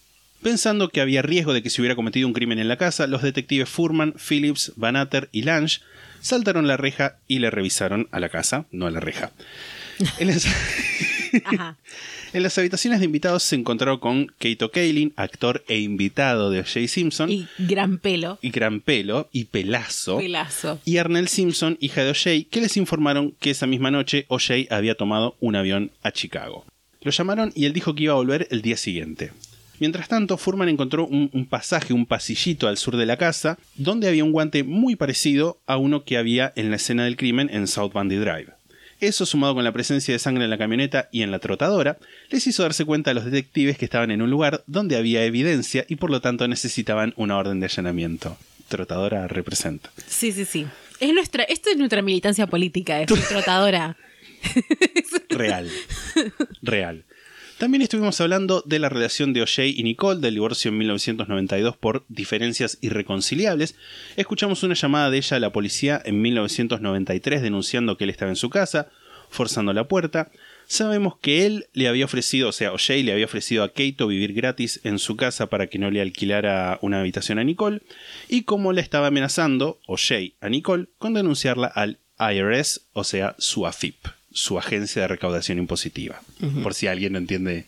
Pensando 0.42 0.88
que 0.88 1.00
había 1.00 1.22
riesgo 1.22 1.52
de 1.52 1.62
que 1.62 1.70
se 1.70 1.80
hubiera 1.80 1.94
cometido 1.94 2.26
un 2.26 2.32
crimen 2.32 2.58
en 2.58 2.66
la 2.66 2.78
casa, 2.78 3.06
los 3.06 3.22
detectives 3.22 3.68
Furman, 3.68 4.14
Phillips, 4.14 4.72
Van 4.76 4.96
Atter 4.96 5.28
y 5.30 5.42
Lange 5.42 5.80
saltaron 6.20 6.66
la 6.66 6.76
reja 6.76 7.18
y 7.28 7.38
le 7.38 7.50
revisaron 7.50 8.08
a 8.10 8.18
la 8.18 8.30
casa, 8.30 8.66
no 8.72 8.86
a 8.86 8.90
la 8.90 9.00
reja. 9.00 9.30
Las, 10.20 10.46
Ajá. 11.44 11.76
en 12.32 12.42
las 12.42 12.56
habitaciones 12.58 13.00
de 13.00 13.06
invitados 13.06 13.42
se 13.42 13.56
encontraron 13.56 13.98
con 13.98 14.26
Kate 14.38 14.64
O'Kaylin, 14.64 15.12
actor 15.16 15.64
e 15.68 15.78
invitado 15.80 16.50
de 16.50 16.60
O.J. 16.60 16.88
Simpson, 16.88 17.30
Y 17.30 17.48
gran 17.58 17.98
pelo. 17.98 18.38
y 18.42 18.50
gran 18.50 18.80
pelo 18.80 19.28
y 19.32 19.44
pelazo. 19.44 20.18
Pelazo. 20.18 20.80
y 20.84 20.96
Arnell 20.98 21.28
Simpson, 21.28 21.76
hija 21.80 22.04
de 22.04 22.10
O'Shea, 22.10 22.44
que 22.50 22.60
les 22.60 22.76
informaron 22.76 23.34
que 23.40 23.50
esa 23.50 23.66
misma 23.66 23.90
noche 23.90 24.26
O'Shea 24.28 24.66
había 24.70 24.94
tomado 24.94 25.36
un 25.40 25.56
avión 25.56 25.90
a 26.02 26.12
Chicago. 26.12 26.64
Lo 27.02 27.10
llamaron 27.10 27.52
y 27.54 27.64
él 27.64 27.72
dijo 27.72 27.94
que 27.94 28.04
iba 28.04 28.12
a 28.12 28.16
volver 28.16 28.46
el 28.50 28.62
día 28.62 28.76
siguiente. 28.76 29.32
Mientras 29.80 30.06
tanto, 30.06 30.36
Furman 30.38 30.68
encontró 30.68 31.04
un, 31.06 31.28
un 31.32 31.46
pasaje, 31.46 31.92
un 31.92 32.06
pasillito 32.06 32.68
al 32.68 32.76
sur 32.76 32.96
de 32.96 33.04
la 33.06 33.16
casa, 33.16 33.58
donde 33.74 34.06
había 34.06 34.22
un 34.22 34.30
guante 34.30 34.62
muy 34.62 34.94
parecido 34.94 35.58
a 35.66 35.76
uno 35.76 36.04
que 36.04 36.16
había 36.16 36.52
en 36.54 36.70
la 36.70 36.76
escena 36.76 37.04
del 37.04 37.16
crimen 37.16 37.50
en 37.52 37.66
South 37.66 37.90
Bundy 37.92 38.14
Drive. 38.16 38.52
Eso, 39.02 39.26
sumado 39.26 39.56
con 39.56 39.64
la 39.64 39.72
presencia 39.72 40.14
de 40.14 40.20
sangre 40.20 40.44
en 40.44 40.50
la 40.50 40.58
camioneta 40.58 41.08
y 41.10 41.22
en 41.22 41.32
la 41.32 41.40
trotadora, 41.40 41.98
les 42.30 42.46
hizo 42.46 42.62
darse 42.62 42.84
cuenta 42.84 43.10
a 43.10 43.14
los 43.14 43.24
detectives 43.24 43.76
que 43.76 43.84
estaban 43.84 44.12
en 44.12 44.22
un 44.22 44.30
lugar 44.30 44.62
donde 44.68 44.96
había 44.96 45.24
evidencia 45.24 45.84
y 45.88 45.96
por 45.96 46.08
lo 46.12 46.20
tanto 46.20 46.46
necesitaban 46.46 47.12
una 47.16 47.36
orden 47.36 47.58
de 47.58 47.66
allanamiento. 47.66 48.38
Trotadora 48.68 49.26
representa. 49.26 49.90
Sí, 50.06 50.30
sí, 50.30 50.44
sí. 50.44 50.66
Es 51.00 51.12
nuestra, 51.12 51.42
esto 51.42 51.70
es 51.70 51.78
nuestra 51.78 52.00
militancia 52.00 52.46
política, 52.46 53.00
es 53.00 53.08
trotadora. 53.28 53.96
Real. 55.30 55.68
Real. 56.62 57.04
También 57.62 57.82
estuvimos 57.82 58.20
hablando 58.20 58.64
de 58.66 58.80
la 58.80 58.88
relación 58.88 59.32
de 59.32 59.40
O'Shea 59.40 59.66
y 59.66 59.84
Nicole 59.84 60.18
del 60.18 60.34
divorcio 60.34 60.70
en 60.70 60.78
1992 60.78 61.76
por 61.76 62.04
diferencias 62.08 62.76
irreconciliables. 62.80 63.76
Escuchamos 64.16 64.64
una 64.64 64.74
llamada 64.74 65.10
de 65.10 65.18
ella 65.18 65.36
a 65.36 65.38
la 65.38 65.52
policía 65.52 66.02
en 66.04 66.20
1993 66.22 67.40
denunciando 67.40 67.96
que 67.96 68.02
él 68.02 68.10
estaba 68.10 68.32
en 68.32 68.36
su 68.36 68.50
casa, 68.50 68.88
forzando 69.30 69.72
la 69.72 69.86
puerta. 69.86 70.32
Sabemos 70.66 71.18
que 71.18 71.46
él 71.46 71.68
le 71.72 71.86
había 71.86 72.04
ofrecido, 72.04 72.48
o 72.48 72.52
sea, 72.52 72.72
O'Shea 72.72 72.96
le 73.04 73.12
había 73.12 73.26
ofrecido 73.26 73.62
a 73.62 73.72
Keito 73.72 74.08
vivir 74.08 74.32
gratis 74.32 74.80
en 74.82 74.98
su 74.98 75.16
casa 75.16 75.46
para 75.46 75.68
que 75.68 75.78
no 75.78 75.88
le 75.88 76.00
alquilara 76.00 76.80
una 76.82 76.98
habitación 76.98 77.38
a 77.38 77.44
Nicole, 77.44 77.82
y 78.28 78.42
cómo 78.42 78.72
le 78.72 78.80
estaba 78.80 79.06
amenazando 79.06 79.78
O'Shea 79.86 80.32
a 80.40 80.48
Nicole 80.48 80.86
con 80.98 81.14
denunciarla 81.14 81.68
al 81.68 82.00
IRS, 82.18 82.88
o 82.92 83.04
sea, 83.04 83.36
su 83.38 83.68
AFIP, 83.68 84.04
su 84.32 84.58
agencia 84.58 85.02
de 85.02 85.08
recaudación 85.08 85.58
impositiva. 85.58 86.22
Por 86.62 86.74
si 86.74 86.86
alguien 86.86 87.12
no 87.12 87.18
entiende 87.18 87.66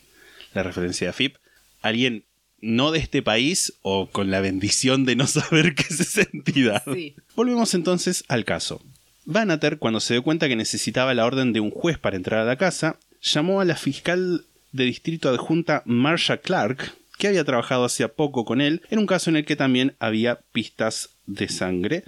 la 0.53 0.63
referencia 0.63 1.05
de 1.05 1.09
AFIP. 1.09 1.35
Alguien 1.81 2.23
no 2.61 2.91
de 2.91 2.99
este 2.99 3.21
país 3.21 3.73
o 3.81 4.09
con 4.09 4.31
la 4.31 4.39
bendición 4.39 5.05
de 5.05 5.15
no 5.15 5.27
saber 5.27 5.75
qué 5.75 5.83
es 5.83 5.99
esa 5.99 6.27
entidad. 6.33 6.83
Sí. 6.91 7.15
Volvemos 7.35 7.73
entonces 7.73 8.23
al 8.27 8.45
caso. 8.45 8.81
Bannater, 9.25 9.79
cuando 9.79 9.99
se 9.99 10.13
dio 10.13 10.23
cuenta 10.23 10.47
que 10.47 10.55
necesitaba 10.55 11.13
la 11.13 11.25
orden 11.25 11.51
de 11.51 11.59
un 11.59 11.71
juez 11.71 11.97
para 11.97 12.15
entrar 12.15 12.41
a 12.41 12.45
la 12.45 12.57
casa, 12.57 12.99
llamó 13.21 13.59
a 13.59 13.65
la 13.65 13.75
fiscal 13.75 14.45
de 14.71 14.83
distrito 14.85 15.29
adjunta 15.29 15.81
Marsha 15.85 16.37
Clark, 16.37 16.93
que 17.17 17.27
había 17.27 17.43
trabajado 17.43 17.85
hacía 17.85 18.09
poco 18.09 18.45
con 18.45 18.61
él, 18.61 18.81
en 18.89 18.99
un 18.99 19.07
caso 19.07 19.29
en 19.29 19.37
el 19.37 19.45
que 19.45 19.55
también 19.55 19.95
había 19.99 20.41
pistas 20.51 21.09
de 21.25 21.47
sangre. 21.47 22.03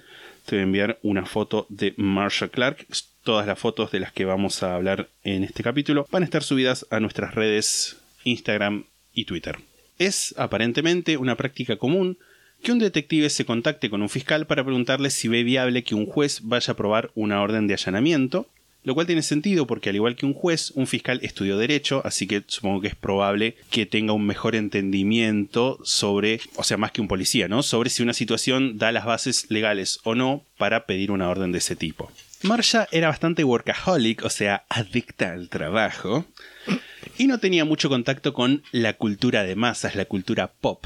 Te 0.45 0.55
voy 0.55 0.59
a 0.59 0.63
enviar 0.63 0.99
una 1.01 1.25
foto 1.25 1.65
de 1.69 1.93
Marsha 1.97 2.49
Clark. 2.49 2.85
Todas 3.27 3.45
las 3.45 3.59
fotos 3.59 3.91
de 3.91 3.99
las 3.99 4.13
que 4.13 4.23
vamos 4.23 4.63
a 4.63 4.73
hablar 4.73 5.09
en 5.25 5.43
este 5.43 5.61
capítulo 5.61 6.07
van 6.09 6.23
a 6.23 6.25
estar 6.25 6.43
subidas 6.43 6.87
a 6.91 7.01
nuestras 7.01 7.35
redes 7.35 7.97
Instagram 8.23 8.85
y 9.13 9.25
Twitter. 9.25 9.57
Es 9.99 10.33
aparentemente 10.37 11.17
una 11.17 11.35
práctica 11.35 11.75
común 11.75 12.17
que 12.63 12.71
un 12.71 12.79
detective 12.79 13.29
se 13.29 13.43
contacte 13.43 13.89
con 13.89 14.01
un 14.01 14.07
fiscal 14.07 14.47
para 14.47 14.63
preguntarle 14.63 15.09
si 15.09 15.27
ve 15.27 15.43
viable 15.43 15.83
que 15.83 15.93
un 15.93 16.05
juez 16.05 16.39
vaya 16.43 16.71
a 16.71 16.71
aprobar 16.71 17.11
una 17.15 17.41
orden 17.41 17.67
de 17.67 17.73
allanamiento, 17.73 18.47
lo 18.85 18.93
cual 18.93 19.07
tiene 19.07 19.23
sentido 19.23 19.67
porque 19.67 19.89
al 19.89 19.97
igual 19.97 20.15
que 20.15 20.25
un 20.25 20.33
juez, 20.33 20.71
un 20.75 20.87
fiscal 20.87 21.19
estudió 21.21 21.57
derecho, 21.57 22.01
así 22.05 22.27
que 22.27 22.45
supongo 22.47 22.79
que 22.79 22.87
es 22.87 22.95
probable 22.95 23.57
que 23.69 23.85
tenga 23.85 24.13
un 24.13 24.25
mejor 24.25 24.55
entendimiento 24.55 25.79
sobre, 25.83 26.39
o 26.55 26.63
sea, 26.63 26.77
más 26.77 26.93
que 26.93 27.01
un 27.01 27.09
policía, 27.09 27.49
¿no? 27.49 27.61
Sobre 27.61 27.89
si 27.89 28.03
una 28.03 28.13
situación 28.13 28.77
da 28.77 28.93
las 28.93 29.03
bases 29.03 29.51
legales 29.51 29.99
o 30.05 30.15
no 30.15 30.45
para 30.57 30.85
pedir 30.85 31.11
una 31.11 31.27
orden 31.27 31.51
de 31.51 31.57
ese 31.57 31.75
tipo. 31.75 32.09
Marsha 32.43 32.87
era 32.91 33.07
bastante 33.07 33.43
workaholic, 33.43 34.23
o 34.23 34.29
sea, 34.29 34.65
adicta 34.69 35.33
al 35.33 35.49
trabajo, 35.49 36.25
y 37.17 37.27
no 37.27 37.39
tenía 37.39 37.65
mucho 37.65 37.89
contacto 37.89 38.33
con 38.33 38.63
la 38.71 38.93
cultura 38.93 39.43
de 39.43 39.55
masas, 39.55 39.95
la 39.95 40.05
cultura 40.05 40.47
pop. 40.47 40.85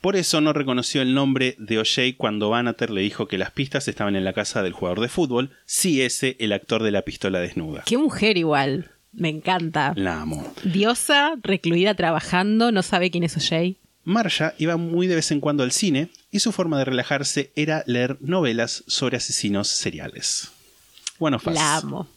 Por 0.00 0.14
eso 0.14 0.40
no 0.40 0.52
reconoció 0.52 1.02
el 1.02 1.12
nombre 1.12 1.56
de 1.58 1.78
O'Shea 1.78 2.14
cuando 2.16 2.50
Bannater 2.50 2.90
le 2.90 3.00
dijo 3.00 3.26
que 3.26 3.36
las 3.36 3.50
pistas 3.50 3.88
estaban 3.88 4.14
en 4.14 4.24
la 4.24 4.32
casa 4.32 4.62
del 4.62 4.72
jugador 4.72 5.00
de 5.00 5.08
fútbol, 5.08 5.50
si 5.66 6.02
ese 6.02 6.36
el 6.38 6.52
actor 6.52 6.82
de 6.82 6.92
la 6.92 7.02
pistola 7.02 7.40
desnuda. 7.40 7.82
Qué 7.84 7.98
mujer 7.98 8.38
igual. 8.38 8.92
Me 9.12 9.28
encanta. 9.28 9.92
La 9.96 10.20
amo. 10.20 10.54
Diosa, 10.62 11.34
recluida 11.42 11.94
trabajando, 11.94 12.70
no 12.70 12.82
sabe 12.82 13.10
quién 13.10 13.24
es 13.24 13.36
O'Shea. 13.36 13.72
Marsha 14.04 14.54
iba 14.58 14.76
muy 14.76 15.06
de 15.06 15.16
vez 15.16 15.32
en 15.32 15.40
cuando 15.40 15.64
al 15.64 15.72
cine 15.72 16.08
y 16.30 16.38
su 16.38 16.52
forma 16.52 16.78
de 16.78 16.84
relajarse 16.84 17.52
era 17.56 17.82
leer 17.86 18.16
novelas 18.20 18.84
sobre 18.86 19.16
asesinos 19.16 19.68
seriales. 19.68 20.52
Us. 21.18 21.44
La 21.46 21.76
amo. 21.76 22.08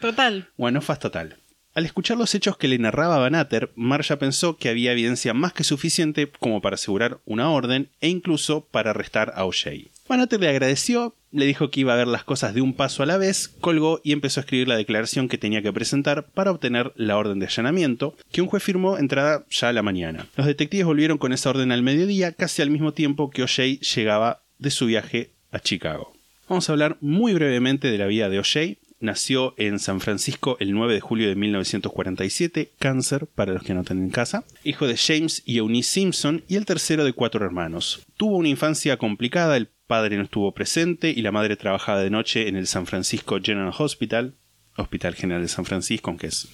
Total. 0.00 0.48
Us 0.56 0.98
total. 0.98 1.36
Al 1.72 1.86
escuchar 1.86 2.16
los 2.16 2.34
hechos 2.34 2.56
que 2.56 2.66
le 2.66 2.78
narraba 2.78 3.18
Bannater, 3.18 3.70
Marsha 3.76 4.18
pensó 4.18 4.56
que 4.56 4.68
había 4.68 4.90
evidencia 4.90 5.34
más 5.34 5.52
que 5.52 5.62
suficiente 5.62 6.28
como 6.40 6.60
para 6.60 6.74
asegurar 6.74 7.20
una 7.26 7.50
orden 7.50 7.90
e 8.00 8.08
incluso 8.08 8.66
para 8.66 8.90
arrestar 8.90 9.32
a 9.36 9.44
O'Shea. 9.44 9.84
Bannater 10.08 10.40
le 10.40 10.48
agradeció, 10.48 11.14
le 11.30 11.46
dijo 11.46 11.70
que 11.70 11.80
iba 11.80 11.92
a 11.92 11.96
ver 11.96 12.08
las 12.08 12.24
cosas 12.24 12.54
de 12.54 12.60
un 12.60 12.74
paso 12.74 13.04
a 13.04 13.06
la 13.06 13.18
vez, 13.18 13.46
colgó 13.60 14.00
y 14.02 14.10
empezó 14.10 14.40
a 14.40 14.42
escribir 14.42 14.66
la 14.66 14.76
declaración 14.76 15.28
que 15.28 15.38
tenía 15.38 15.62
que 15.62 15.72
presentar 15.72 16.26
para 16.34 16.50
obtener 16.50 16.92
la 16.96 17.16
orden 17.16 17.38
de 17.38 17.46
allanamiento, 17.46 18.16
que 18.32 18.42
un 18.42 18.48
juez 18.48 18.64
firmó 18.64 18.98
entrada 18.98 19.44
ya 19.48 19.68
a 19.68 19.72
la 19.72 19.82
mañana. 19.82 20.26
Los 20.34 20.48
detectives 20.48 20.86
volvieron 20.86 21.18
con 21.18 21.32
esa 21.32 21.50
orden 21.50 21.70
al 21.70 21.82
mediodía, 21.82 22.32
casi 22.32 22.62
al 22.62 22.70
mismo 22.70 22.94
tiempo 22.94 23.30
que 23.30 23.44
O'Shea 23.44 23.78
llegaba 23.78 24.42
de 24.58 24.72
su 24.72 24.86
viaje 24.86 25.30
a 25.52 25.60
Chicago. 25.60 26.12
Vamos 26.50 26.68
a 26.68 26.72
hablar 26.72 26.96
muy 27.00 27.32
brevemente 27.32 27.92
de 27.92 27.96
la 27.96 28.08
vida 28.08 28.28
de 28.28 28.40
O'Shea. 28.40 28.74
Nació 28.98 29.54
en 29.56 29.78
San 29.78 30.00
Francisco 30.00 30.56
el 30.58 30.72
9 30.72 30.94
de 30.94 31.00
julio 31.00 31.28
de 31.28 31.36
1947, 31.36 32.72
cáncer 32.76 33.28
para 33.28 33.52
los 33.52 33.62
que 33.62 33.72
no 33.72 33.84
tienen 33.84 34.10
casa, 34.10 34.42
hijo 34.64 34.88
de 34.88 34.96
James 34.96 35.44
y 35.46 35.58
Eunice 35.58 35.88
Simpson 35.88 36.42
y 36.48 36.56
el 36.56 36.66
tercero 36.66 37.04
de 37.04 37.12
cuatro 37.12 37.46
hermanos. 37.46 38.04
Tuvo 38.16 38.36
una 38.36 38.48
infancia 38.48 38.96
complicada, 38.96 39.56
el 39.56 39.68
padre 39.86 40.16
no 40.16 40.24
estuvo 40.24 40.50
presente 40.50 41.10
y 41.10 41.22
la 41.22 41.30
madre 41.30 41.56
trabajaba 41.56 42.02
de 42.02 42.10
noche 42.10 42.48
en 42.48 42.56
el 42.56 42.66
San 42.66 42.86
Francisco 42.86 43.38
General 43.40 43.72
Hospital, 43.78 44.34
Hospital 44.76 45.14
General 45.14 45.42
de 45.42 45.48
San 45.48 45.64
Francisco, 45.64 46.10
aunque 46.10 46.26
es 46.26 46.48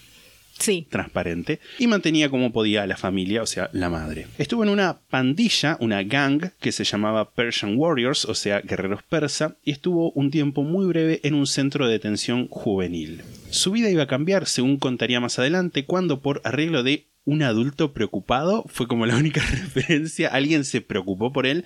Sí. 0.59 0.87
transparente 0.91 1.61
y 1.79 1.87
mantenía 1.87 2.31
como 2.31 2.53
podía 2.53 2.83
a 2.83 2.87
la 2.87 2.97
familia, 2.97 3.43
o 3.43 3.47
sea, 3.47 3.69
la 3.73 3.91
madre. 3.91 4.27
Estuvo 4.39 4.63
en 4.63 4.71
una 4.71 5.01
pandilla, 5.11 5.77
una 5.81 6.03
gang 6.03 6.51
que 6.61 6.73
se 6.73 6.85
llamaba 6.85 7.31
Persian 7.31 7.77
Warriors, 7.77 8.25
o 8.25 8.35
sea, 8.35 8.61
guerreros 8.61 9.03
persa, 9.03 9.57
y 9.65 9.73
estuvo 9.73 10.11
un 10.13 10.31
tiempo 10.31 10.63
muy 10.63 10.87
breve 10.87 11.21
en 11.25 11.35
un 11.35 11.47
centro 11.47 11.87
de 11.87 11.93
detención 11.93 12.49
juvenil. 12.49 13.23
Su 13.51 13.73
vida 13.73 13.91
iba 13.91 14.05
a 14.05 14.09
cambiar, 14.09 14.47
según 14.47 14.79
contaría 14.79 15.21
más 15.21 15.39
adelante, 15.39 15.85
cuando 15.85 16.21
por 16.21 16.41
arreglo 16.45 16.83
de 16.83 17.07
un 17.27 17.43
adulto 17.43 17.93
preocupado, 17.93 18.65
fue 18.69 18.87
como 18.87 19.05
la 19.05 19.17
única 19.17 19.41
referencia, 19.51 20.29
alguien 20.29 20.65
se 20.65 20.81
preocupó 20.81 21.33
por 21.33 21.47
él 21.47 21.65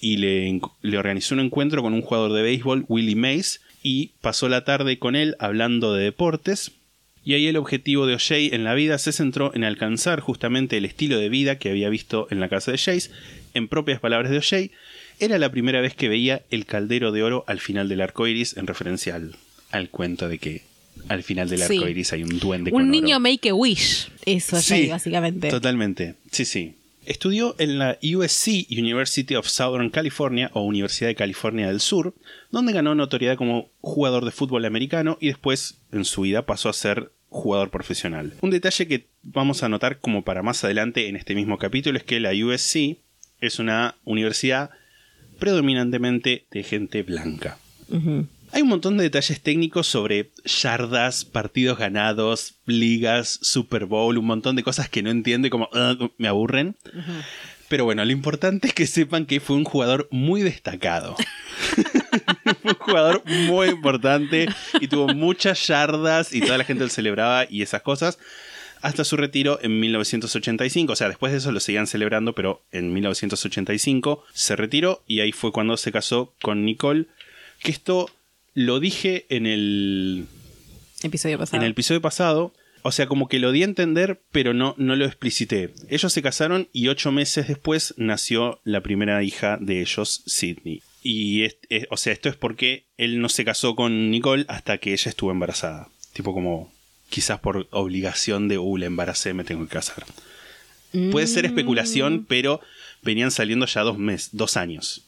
y 0.00 0.18
le, 0.18 0.60
le 0.82 0.98
organizó 0.98 1.34
un 1.34 1.40
encuentro 1.40 1.82
con 1.82 1.94
un 1.94 2.02
jugador 2.02 2.32
de 2.32 2.42
béisbol, 2.42 2.84
Willie 2.88 3.16
Mays, 3.16 3.62
y 3.82 4.12
pasó 4.20 4.48
la 4.48 4.64
tarde 4.64 4.98
con 4.98 5.16
él 5.16 5.34
hablando 5.38 5.94
de 5.94 6.04
deportes, 6.04 6.72
y 7.28 7.34
ahí 7.34 7.46
el 7.46 7.58
objetivo 7.58 8.06
de 8.06 8.14
O'Shea 8.14 8.54
en 8.54 8.64
la 8.64 8.72
vida 8.72 8.96
se 8.96 9.12
centró 9.12 9.54
en 9.54 9.62
alcanzar 9.62 10.20
justamente 10.20 10.78
el 10.78 10.86
estilo 10.86 11.18
de 11.18 11.28
vida 11.28 11.58
que 11.58 11.68
había 11.68 11.90
visto 11.90 12.26
en 12.30 12.40
la 12.40 12.48
casa 12.48 12.72
de 12.72 12.78
Jace. 12.78 13.10
En 13.52 13.68
propias 13.68 14.00
palabras 14.00 14.30
de 14.30 14.38
O'Shea, 14.38 14.70
era 15.20 15.36
la 15.36 15.50
primera 15.50 15.82
vez 15.82 15.94
que 15.94 16.08
veía 16.08 16.40
el 16.50 16.64
caldero 16.64 17.12
de 17.12 17.22
oro 17.22 17.44
al 17.46 17.60
final 17.60 17.86
del 17.90 18.00
arco 18.00 18.26
iris, 18.26 18.56
en 18.56 18.66
referencia 18.66 19.14
al, 19.14 19.36
al 19.72 19.90
cuento 19.90 20.26
de 20.26 20.38
que 20.38 20.62
al 21.08 21.22
final 21.22 21.50
del 21.50 21.60
arco 21.60 21.86
iris 21.86 22.14
hay 22.14 22.22
un 22.22 22.38
duende 22.38 22.70
con 22.70 22.80
Un 22.80 22.88
oro. 22.88 22.92
niño 22.92 23.20
make 23.20 23.50
a 23.50 23.54
wish. 23.54 24.08
Eso 24.24 24.56
es 24.56 24.64
Sí, 24.64 24.86
básicamente. 24.88 25.50
Totalmente, 25.50 26.14
sí, 26.32 26.46
sí. 26.46 26.76
Estudió 27.04 27.54
en 27.58 27.78
la 27.78 27.98
USC, 28.02 28.66
University 28.70 29.34
of 29.34 29.46
Southern 29.46 29.90
California, 29.90 30.50
o 30.54 30.62
Universidad 30.62 31.08
de 31.10 31.14
California 31.14 31.66
del 31.66 31.80
Sur, 31.80 32.14
donde 32.50 32.72
ganó 32.72 32.94
notoriedad 32.94 33.36
como 33.36 33.68
jugador 33.82 34.24
de 34.24 34.30
fútbol 34.30 34.64
americano 34.64 35.18
y 35.20 35.26
después, 35.26 35.76
en 35.92 36.06
su 36.06 36.22
vida, 36.22 36.46
pasó 36.46 36.70
a 36.70 36.72
ser 36.72 37.10
jugador 37.28 37.70
profesional. 37.70 38.34
Un 38.40 38.50
detalle 38.50 38.86
que 38.86 39.06
vamos 39.22 39.62
a 39.62 39.68
notar 39.68 39.98
como 39.98 40.22
para 40.24 40.42
más 40.42 40.64
adelante 40.64 41.08
en 41.08 41.16
este 41.16 41.34
mismo 41.34 41.58
capítulo 41.58 41.98
es 41.98 42.04
que 42.04 42.20
la 42.20 42.32
USC 42.32 42.98
es 43.40 43.58
una 43.58 43.96
universidad 44.04 44.70
predominantemente 45.38 46.46
de 46.50 46.62
gente 46.62 47.02
blanca. 47.02 47.58
Hay 48.52 48.62
un 48.62 48.68
montón 48.68 48.96
de 48.96 49.04
detalles 49.04 49.40
técnicos 49.40 49.86
sobre 49.86 50.30
yardas, 50.44 51.24
partidos 51.24 51.78
ganados, 51.78 52.54
ligas, 52.66 53.38
Super 53.42 53.84
Bowl, 53.84 54.16
un 54.18 54.26
montón 54.26 54.56
de 54.56 54.62
cosas 54.62 54.88
que 54.88 55.02
no 55.02 55.10
entiendo 55.10 55.46
y 55.46 55.50
como 55.50 55.68
"Ugh", 55.72 56.12
me 56.18 56.28
aburren. 56.28 56.76
Pero 57.68 57.84
bueno, 57.84 58.02
lo 58.04 58.12
importante 58.12 58.68
es 58.68 58.74
que 58.74 58.86
sepan 58.86 59.26
que 59.26 59.40
fue 59.40 59.56
un 59.56 59.64
jugador 59.64 60.08
muy 60.10 60.40
destacado. 60.42 61.16
fue 62.62 62.72
un 62.72 62.78
jugador 62.78 63.22
muy 63.26 63.68
importante 63.68 64.48
y 64.80 64.88
tuvo 64.88 65.08
muchas 65.08 65.66
yardas 65.66 66.32
y 66.32 66.40
toda 66.40 66.58
la 66.58 66.64
gente 66.64 66.84
lo 66.84 66.90
celebraba 66.90 67.46
y 67.48 67.62
esas 67.62 67.82
cosas. 67.82 68.18
Hasta 68.80 69.04
su 69.04 69.16
retiro 69.16 69.58
en 69.62 69.80
1985. 69.80 70.92
O 70.92 70.96
sea, 70.96 71.08
después 71.08 71.32
de 71.32 71.38
eso 71.38 71.50
lo 71.52 71.60
seguían 71.60 71.86
celebrando, 71.86 72.34
pero 72.34 72.62
en 72.70 72.92
1985 72.92 74.24
se 74.32 74.56
retiró 74.56 75.02
y 75.06 75.20
ahí 75.20 75.32
fue 75.32 75.52
cuando 75.52 75.76
se 75.76 75.92
casó 75.92 76.34
con 76.40 76.64
Nicole. 76.64 77.06
Que 77.60 77.72
esto 77.72 78.08
lo 78.54 78.78
dije 78.78 79.26
en 79.30 79.46
el, 79.46 80.26
Episodio 81.02 81.38
pasado. 81.38 81.56
en 81.58 81.64
el 81.64 81.72
episodio 81.72 82.00
pasado. 82.00 82.52
O 82.82 82.92
sea, 82.92 83.06
como 83.06 83.28
que 83.28 83.40
lo 83.40 83.50
di 83.50 83.62
a 83.62 83.66
entender, 83.66 84.22
pero 84.30 84.54
no, 84.54 84.74
no 84.78 84.94
lo 84.94 85.04
explicité. 85.04 85.74
Ellos 85.88 86.12
se 86.12 86.22
casaron 86.22 86.68
y 86.72 86.88
ocho 86.88 87.10
meses 87.10 87.48
después 87.48 87.94
nació 87.96 88.60
la 88.64 88.82
primera 88.82 89.22
hija 89.22 89.58
de 89.60 89.80
ellos, 89.80 90.22
Sidney. 90.26 90.82
Y, 91.02 91.44
es- 91.44 91.56
es- 91.68 91.86
o 91.90 91.96
sea, 91.96 92.12
esto 92.12 92.28
es 92.28 92.36
porque 92.36 92.84
él 92.96 93.20
no 93.20 93.28
se 93.28 93.44
casó 93.44 93.74
con 93.76 94.10
Nicole 94.10 94.44
hasta 94.48 94.78
que 94.78 94.92
ella 94.92 95.08
estuvo 95.08 95.30
embarazada. 95.30 95.88
Tipo 96.12 96.34
como, 96.34 96.72
quizás 97.10 97.38
por 97.40 97.68
obligación 97.70 98.48
de, 98.48 98.58
uh, 98.58 98.76
la 98.76 98.86
embaracé, 98.86 99.32
me 99.34 99.44
tengo 99.44 99.62
que 99.64 99.70
casar. 99.74 100.04
Puede 101.12 101.26
ser 101.26 101.44
especulación, 101.44 102.24
pero 102.26 102.60
venían 103.02 103.30
saliendo 103.30 103.66
ya 103.66 103.82
dos 103.82 103.98
meses, 103.98 104.30
dos 104.32 104.56
años. 104.56 105.04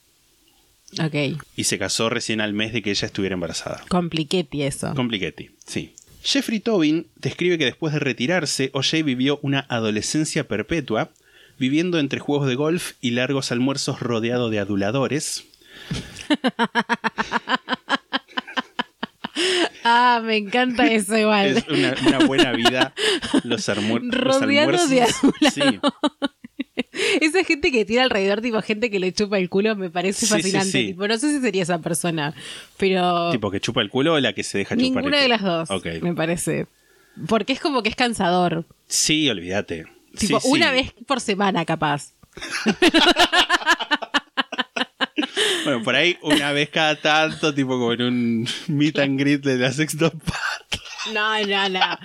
Ok. 1.03 1.41
Y 1.57 1.65
se 1.65 1.79
casó 1.79 2.11
recién 2.11 2.41
al 2.41 2.53
mes 2.53 2.73
de 2.73 2.83
que 2.83 2.91
ella 2.91 3.07
estuviera 3.07 3.35
embarazada. 3.35 3.83
Compliquetti 3.89 4.63
eso. 4.63 4.93
Compliquetti, 4.95 5.51
sí. 5.67 5.95
Jeffrey 6.23 6.61
Tobin 6.61 7.07
describe 7.17 7.57
que 7.57 7.65
después 7.65 7.95
de 7.95 8.01
retirarse, 8.01 8.71
O'Shea 8.75 9.03
vivió 9.03 9.39
una 9.43 9.65
adolescencia 9.71 10.47
perpetua, 10.47 11.11
viviendo 11.59 11.99
entre 11.99 12.21
juegos 12.21 12.47
de 12.47 12.57
golf 12.57 12.93
y 13.01 13.13
largos 13.13 13.51
almuerzos 13.51 14.01
rodeado 14.01 14.51
de 14.51 14.59
aduladores. 14.59 15.45
Ah, 19.85 20.21
me 20.23 20.37
encanta 20.37 20.87
eso 20.87 21.17
igual. 21.17 21.47
Es 21.57 21.67
una, 21.69 21.95
una 22.07 22.19
buena 22.27 22.53
vida. 22.53 22.93
Los, 23.45 23.67
almuer- 23.69 24.03
los 24.03 24.41
Rodeado 24.41 24.87
de. 24.87 25.07
Sí, 25.51 25.63
Esa 27.21 27.45
gente 27.45 27.73
que 27.73 27.85
tiene 27.85 28.03
alrededor, 28.03 28.41
tipo 28.43 28.61
gente 28.61 28.91
que 28.91 29.01
le 29.01 29.13
chupa 29.13 29.39
el 29.39 29.49
culo, 29.49 29.77
me 29.77 29.89
parece 29.91 30.27
Sí, 30.27 30.33
fascinante. 30.35 30.71
sí. 30.71 30.87
Tipo, 30.89 31.09
no 31.09 31.17
sé 31.17 31.31
si 31.35 31.41
sería 31.41 31.63
esa 31.63 31.79
persona, 31.79 32.35
pero 32.77 33.31
tipo 33.31 33.51
que 33.51 33.61
chupa 33.61 33.81
el 33.81 33.89
culo 33.89 34.15
o 34.15 34.21
la 34.21 34.33
que 34.35 34.43
se 34.43 34.59
deja 34.59 34.75
chupar. 34.77 34.83
ninguna 34.83 35.17
el 35.19 35.23
de 35.23 35.29
las 35.29 35.43
dos, 35.43 35.71
Ok. 35.71 35.87
me 36.03 36.15
parece. 36.15 36.67
Porque 37.27 37.53
es 37.55 37.61
como 37.61 37.83
que 37.83 37.89
es 37.89 37.97
cansador. 37.97 38.65
Sí, 38.87 39.29
olvídate. 39.31 39.87
Tipo, 40.19 40.41
una 40.45 40.71
vez 40.73 40.93
por 41.07 41.21
semana, 41.21 41.65
capaz. 41.65 42.13
Bueno, 45.65 45.83
por 45.83 45.95
ahí 45.95 46.17
una 46.23 46.53
vez 46.53 46.71
cada 46.71 46.97
tanto, 46.97 47.55
tipo 47.55 47.73
como 47.73 47.93
en 47.93 48.03
un 48.03 48.49
meet 48.69 48.99
and 48.99 49.19
greet 49.19 49.43
de 49.43 49.57
la 49.57 49.73
sexta 49.73 50.11
parte. 50.11 50.79
No, 51.13 51.41
no, 51.47 51.69
no. 51.69 51.99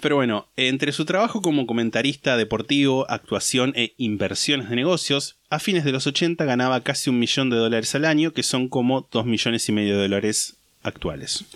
Pero 0.00 0.16
bueno, 0.16 0.48
entre 0.56 0.92
su 0.92 1.06
trabajo 1.06 1.40
como 1.40 1.66
comentarista 1.66 2.36
deportivo, 2.36 3.10
actuación 3.10 3.72
e 3.74 3.94
inversiones 3.96 4.68
de 4.68 4.76
negocios, 4.76 5.36
a 5.48 5.58
fines 5.58 5.82
de 5.82 5.92
los 5.92 6.06
80 6.06 6.44
ganaba 6.44 6.82
casi 6.82 7.08
un 7.08 7.18
millón 7.18 7.48
de 7.48 7.56
dólares 7.56 7.94
al 7.94 8.04
año, 8.04 8.32
que 8.32 8.42
son 8.42 8.68
como 8.68 9.08
dos 9.10 9.24
millones 9.24 9.66
y 9.68 9.72
medio 9.72 9.96
de 9.96 10.02
dólares 10.02 10.56
actuales. 10.82 11.46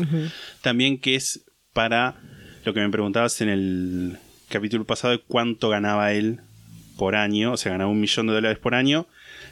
También 0.62 0.98
que 0.98 1.14
es 1.14 1.42
para 1.74 2.16
lo 2.64 2.72
que 2.72 2.80
me 2.80 2.88
preguntabas 2.88 3.38
en 3.42 3.50
el 3.50 4.18
capítulo 4.48 4.86
pasado 4.86 5.12
de 5.12 5.20
cuánto 5.20 5.68
ganaba 5.68 6.12
él 6.12 6.40
por 6.96 7.16
año, 7.16 7.52
o 7.52 7.56
sea, 7.58 7.72
ganaba 7.72 7.90
un 7.90 8.00
millón 8.00 8.28
de 8.28 8.32
dólares 8.32 8.58
por 8.58 8.74
año 8.74 9.06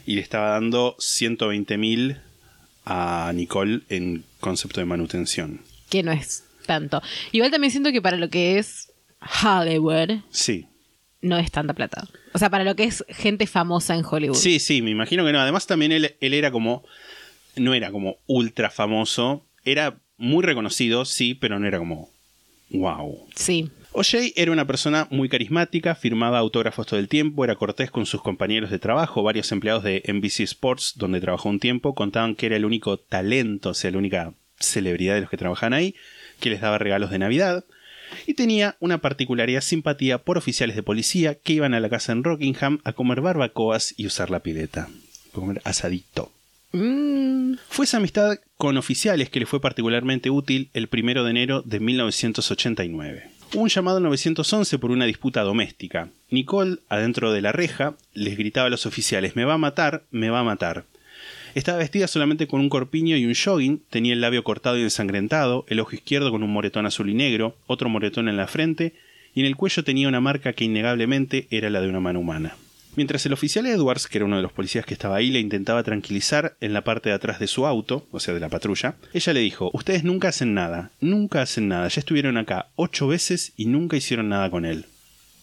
y 0.07 0.15
le 0.15 0.21
estaba 0.23 0.51
dando 0.51 0.97
120 0.99 1.77
mil 1.79 2.17
a 2.85 3.33
Nicole 3.35 3.81
en 3.89 4.25
concepto 4.41 4.81
de 4.81 4.87
manutención. 4.87 5.61
que 5.91 6.03
no 6.03 6.13
es 6.13 6.45
tanto. 6.67 7.03
Igual 7.33 7.51
también 7.51 7.71
siento 7.71 7.93
que 7.93 8.01
para 8.03 8.17
lo 8.17 8.29
que 8.31 8.59
es 8.59 8.91
Hollywood, 9.45 10.21
Sí, 10.31 10.67
no 11.23 11.39
es 11.39 11.51
tanta 11.51 11.75
plata. 11.75 12.07
O 12.33 12.39
sea, 12.39 12.51
para 12.51 12.65
lo 12.65 12.77
que 12.77 12.85
es 12.85 13.05
gente 13.09 13.47
famosa 13.47 13.95
en 13.97 14.05
Hollywood. 14.05 14.37
Sí, 14.37 14.59
sí, 14.61 14.83
me 14.83 14.91
imagino 14.91 15.25
que 15.25 15.33
no. 15.33 15.41
Además, 15.41 15.67
también 15.67 15.91
él, 15.93 16.15
él 16.21 16.35
era 16.35 16.51
como. 16.51 16.85
No 17.57 17.73
era 17.75 17.91
como 17.91 18.19
ultra 18.27 18.71
famoso. 18.71 19.45
Era 19.65 19.99
muy 20.19 20.45
reconocido, 20.45 21.05
sí, 21.05 21.35
pero 21.35 21.59
no 21.59 21.67
era 21.67 21.79
como. 21.79 22.11
¡Wow! 22.71 23.27
Sí. 23.35 23.71
O'Shea 23.99 24.33
era 24.37 24.53
una 24.53 24.67
persona 24.67 25.09
muy 25.11 25.31
carismática, 25.31 25.95
firmaba 25.95 26.37
autógrafos 26.37 26.87
todo 26.87 27.01
el 27.01 27.09
tiempo, 27.09 27.45
era 27.45 27.55
cortés 27.55 27.91
con 27.91 28.05
sus 28.05 28.21
compañeros 28.21 28.69
de 28.71 28.79
trabajo. 28.79 29.23
Varios 29.23 29.51
empleados 29.53 29.85
de 29.85 30.03
NBC 30.07 30.41
Sports, 30.41 30.93
donde 30.97 31.19
trabajó 31.19 31.49
un 31.49 31.61
tiempo, 31.61 31.95
contaban 31.95 32.35
que 32.35 32.45
era 32.45 32.57
el 32.57 32.67
único 32.67 32.99
talento, 32.99 33.71
o 33.71 33.75
sea, 33.75 33.91
la 33.91 33.97
única 33.97 34.35
celebridad 34.61 35.15
de 35.15 35.23
los 35.23 35.31
que 35.31 35.39
trabajan 35.39 35.73
ahí, 35.73 35.95
que 36.41 36.51
les 36.51 36.61
daba 36.61 36.77
regalos 36.77 37.11
de 37.11 37.21
Navidad. 37.21 37.65
Y 38.27 38.35
tenía 38.35 38.77
una 38.81 38.99
particularidad 38.99 39.63
simpatía 39.63 40.19
por 40.19 40.37
oficiales 40.37 40.77
de 40.77 40.83
policía 40.83 41.35
que 41.35 41.55
iban 41.55 41.73
a 41.73 41.81
la 41.81 41.89
casa 41.89 42.13
en 42.13 42.23
Rockingham 42.23 42.81
a 42.85 42.93
comer 42.93 43.23
barbacoas 43.23 43.95
y 43.97 44.07
usar 44.07 44.29
la 44.29 44.41
pileta. 44.41 44.91
Comer 45.33 45.63
asadito. 45.65 46.31
Mm, 46.73 47.55
Fue 47.71 47.87
esa 47.87 47.97
amistad 47.97 48.37
con 48.59 48.77
oficiales 48.77 49.31
que 49.31 49.41
le 49.41 49.47
fue 49.47 49.63
particularmente 49.63 50.29
útil 50.29 50.69
el 50.75 50.89
primero 50.89 51.25
de 51.25 51.31
enero 51.31 51.63
de 51.63 51.81
1989. 51.81 53.36
Un 53.55 53.69
llamado 53.69 53.99
al 53.99 54.03
911 54.03 54.79
por 54.79 54.91
una 54.91 55.07
disputa 55.07 55.43
doméstica. 55.43 56.11
Nicole, 56.31 56.79
adentro 56.89 57.33
de 57.33 57.41
la 57.41 57.53
reja, 57.53 57.97
les 58.13 58.37
gritaba 58.37 58.67
a 58.67 58.71
los 58.71 58.87
oficiales: 58.87 59.37
Me 59.37 59.45
va 59.45 59.55
a 59.55 59.59
matar, 59.59 60.03
me 60.11 60.31
va 60.31 60.41
a 60.41 60.45
matar. 60.45 60.85
Estaba 61.55 61.79
vestida 61.79 62.07
solamente 62.07 62.49
con 62.49 62.61
un 62.61 62.69
corpiño 62.69 63.17
y 63.17 63.25
un 63.25 63.35
jogging, 63.35 63.83
tenía 63.89 64.13
el 64.13 64.21
labio 64.21 64.45
cortado 64.45 64.77
y 64.77 64.83
ensangrentado, 64.83 65.65
el 65.69 65.81
ojo 65.81 65.95
izquierdo 65.95 66.31
con 66.31 66.43
un 66.43 66.53
moretón 66.53 66.85
azul 66.85 67.09
y 67.09 67.15
negro, 67.15 67.57
otro 67.67 67.89
moretón 67.89 68.29
en 68.29 68.37
la 68.37 68.47
frente, 68.47 68.95
y 69.35 69.41
en 69.41 69.47
el 69.47 69.57
cuello 69.57 69.83
tenía 69.83 70.09
una 70.09 70.21
marca 70.21 70.53
que 70.53 70.65
innegablemente 70.65 71.47
era 71.51 71.71
la 71.71 71.81
de 71.81 71.89
una 71.89 72.01
mano 72.01 72.21
humana. 72.21 72.57
Mientras 72.97 73.27
el 73.27 73.35
oficial 73.35 73.67
Edwards, 73.67 74.09
que 74.09 74.19
era 74.19 74.25
uno 74.25 74.37
de 74.37 74.43
los 74.43 74.53
policías 74.53 74.87
que 74.87 74.95
estaba 74.95 75.17
ahí, 75.17 75.31
le 75.31 75.39
intentaba 75.39 75.83
tranquilizar 75.83 76.57
en 76.61 76.73
la 76.73 76.83
parte 76.83 77.11
de 77.11 77.15
atrás 77.15 77.39
de 77.39 77.47
su 77.47 77.67
auto, 77.67 78.09
o 78.11 78.21
sea, 78.21 78.33
de 78.33 78.41
la 78.41 78.49
patrulla, 78.49 78.97
ella 79.13 79.33
le 79.35 79.41
dijo, 79.41 79.71
ustedes 79.75 80.03
nunca 80.03 80.29
hacen 80.29 80.55
nada, 80.55 80.91
nunca 81.01 81.43
hacen 81.43 81.69
nada, 81.69 81.89
ya 81.89 82.01
estuvieron 82.01 82.39
acá 82.39 82.71
ocho 82.75 83.07
veces 83.07 83.53
y 83.57 83.67
nunca 83.67 83.99
hicieron 83.99 84.31
nada 84.31 84.51
con 84.51 84.65
él. 84.65 84.87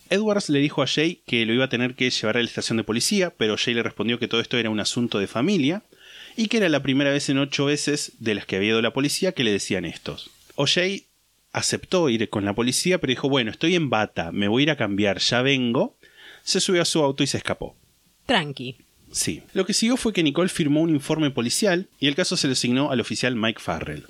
Edwards 0.10 0.50
le 0.50 0.60
dijo 0.60 0.82
a 0.82 0.88
Jay 0.88 1.22
que 1.28 1.46
lo 1.46 1.54
iba 1.54 1.66
a 1.66 1.70
tener 1.70 1.96
que 1.96 2.10
llevar 2.10 2.38
a 2.38 2.40
la 2.40 2.46
estación 2.46 2.78
de 2.78 2.84
policía, 2.84 3.32
pero 3.38 3.56
Jay 3.58 3.76
le 3.76 3.84
respondió 3.84 4.20
que 4.20 4.28
todo 4.28 4.42
esto 4.42 4.58
era 4.58 4.70
un 4.72 4.80
asunto 4.80 5.20
de 5.20 5.28
familia 5.28 5.84
y 6.36 6.48
que 6.48 6.58
era 6.58 6.70
la 6.70 6.82
primera 6.82 7.12
vez 7.12 7.30
en 7.30 7.38
ocho 7.38 7.66
veces 7.66 8.14
de 8.20 8.36
las 8.36 8.46
que 8.46 8.56
había 8.56 8.70
ido 8.70 8.82
la 8.82 8.94
policía 8.94 9.32
que 9.32 9.44
le 9.44 9.52
decían 9.52 9.86
estos. 9.86 10.32
O'Shea 10.56 11.02
aceptó 11.52 12.10
ir 12.10 12.30
con 12.30 12.46
la 12.46 12.54
policía, 12.54 13.00
pero 13.00 13.12
dijo, 13.12 13.30
bueno, 13.30 13.52
estoy 13.52 13.76
en 13.76 13.90
bata, 13.90 14.32
me 14.32 14.48
voy 14.48 14.62
a 14.62 14.64
ir 14.64 14.72
a 14.72 14.78
cambiar, 14.78 15.20
ya 15.20 15.42
vengo. 15.42 15.98
Se 16.44 16.60
subió 16.60 16.82
a 16.82 16.86
su 16.86 17.02
auto 17.04 17.24
y 17.24 17.28
se 17.28 17.38
escapó. 17.38 17.76
Tranqui. 18.26 18.76
Sí. 19.12 19.44
Lo 19.54 19.66
que 19.66 19.74
siguió 19.74 19.96
fue 19.98 20.14
que 20.14 20.24
Nicole 20.24 20.50
firmó 20.50 20.82
un 20.82 20.90
informe 20.90 21.30
policial 21.32 21.88
y 22.00 22.08
el 22.08 22.16
caso 22.16 22.36
se 22.38 22.48
le 22.48 22.54
asignó 22.54 22.92
al 22.92 23.00
oficial 23.00 23.36
Mike 23.36 23.60
Farrell. 23.62 24.06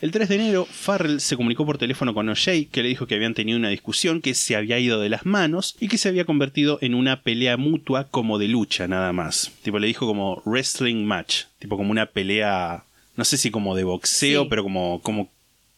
El 0.00 0.10
3 0.10 0.28
de 0.28 0.34
enero, 0.34 0.66
Farrell 0.70 1.20
se 1.20 1.36
comunicó 1.36 1.64
por 1.64 1.78
teléfono 1.78 2.12
con 2.12 2.28
O'Shea, 2.28 2.64
que 2.70 2.82
le 2.82 2.88
dijo 2.90 3.06
que 3.06 3.14
habían 3.14 3.32
tenido 3.32 3.58
una 3.58 3.68
discusión 3.70 4.20
que 4.20 4.34
se 4.34 4.54
había 4.56 4.78
ido 4.78 5.00
de 5.00 5.08
las 5.08 5.24
manos 5.24 5.76
y 5.80 5.88
que 5.88 5.96
se 5.98 6.08
había 6.08 6.26
convertido 6.26 6.78
en 6.82 6.94
una 6.94 7.22
pelea 7.22 7.56
mutua 7.56 8.08
como 8.10 8.38
de 8.38 8.48
lucha, 8.48 8.86
nada 8.88 9.12
más. 9.12 9.52
Tipo, 9.62 9.78
le 9.78 9.86
dijo 9.86 10.06
como 10.06 10.42
wrestling 10.44 11.04
match, 11.06 11.44
tipo 11.58 11.76
como 11.78 11.90
una 11.90 12.06
pelea, 12.06 12.84
no 13.16 13.24
sé 13.24 13.38
si 13.38 13.50
como 13.50 13.74
de 13.76 13.84
boxeo, 13.84 14.42
Sí. 14.42 14.46
pero 14.50 14.62
como, 14.62 15.00
como 15.02 15.30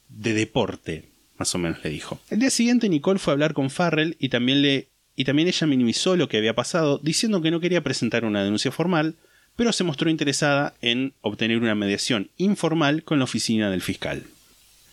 de 0.09 0.33
deporte, 0.35 1.05
más 1.39 1.55
o 1.55 1.59
menos 1.59 1.79
le 1.85 1.91
dijo. 1.91 2.19
El 2.31 2.41
día 2.41 2.51
siguiente, 2.51 2.89
Nicole 2.89 3.21
fue 3.21 3.33
a 3.33 3.35
hablar 3.35 3.55
con 3.55 3.71
Farrell 3.71 4.17
y 4.19 4.29
también 4.31 4.62
le. 4.62 4.89
Y 5.16 5.24
también 5.24 5.48
ella 5.48 5.66
minimizó 5.66 6.14
lo 6.14 6.29
que 6.29 6.37
había 6.37 6.55
pasado, 6.55 7.00
diciendo 7.02 7.40
que 7.40 7.50
no 7.50 7.61
quería 7.61 7.83
presentar 7.83 8.24
una 8.24 8.44
denuncia 8.44 8.70
formal, 8.70 9.16
pero 9.57 9.72
se 9.72 9.85
mostró 9.85 10.11
interesada 10.11 10.74
en 10.83 11.14
obtener 11.22 11.59
una 11.59 11.74
mediación 11.74 12.31
informal 12.37 13.02
con 13.02 13.18
la 13.18 13.24
oficina 13.24 13.70
del 13.70 13.81
fiscal. 13.81 14.24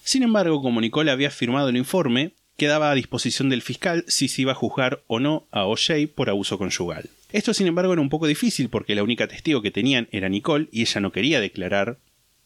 Sin 0.04 0.24
embargo, 0.24 0.62
como 0.62 0.82
Nicole 0.82 1.12
había 1.12 1.30
firmado 1.30 1.70
el 1.70 1.78
informe, 1.78 2.32
quedaba 2.58 2.92
a 2.92 2.96
disposición 2.96 3.50
del 3.50 3.62
fiscal 3.62 4.06
si 4.08 4.28
se 4.28 4.44
iba 4.44 4.54
a 4.54 4.56
juzgar 4.56 5.04
o 5.08 5.20
no 5.20 5.48
a 5.52 5.66
O'Shea 5.66 6.08
por 6.14 6.30
abuso 6.30 6.58
conyugal. 6.58 7.10
Esto, 7.32 7.54
sin 7.54 7.68
embargo, 7.68 7.94
era 7.94 8.02
un 8.02 8.10
poco 8.10 8.28
difícil 8.28 8.70
porque 8.70 8.96
la 8.96 9.04
única 9.04 9.28
testigo 9.28 9.62
que 9.62 9.72
tenían 9.72 10.08
era 10.12 10.30
Nicole 10.30 10.70
y 10.72 10.82
ella 10.82 11.02
no 11.02 11.12
quería 11.12 11.42
declarar 11.42 11.98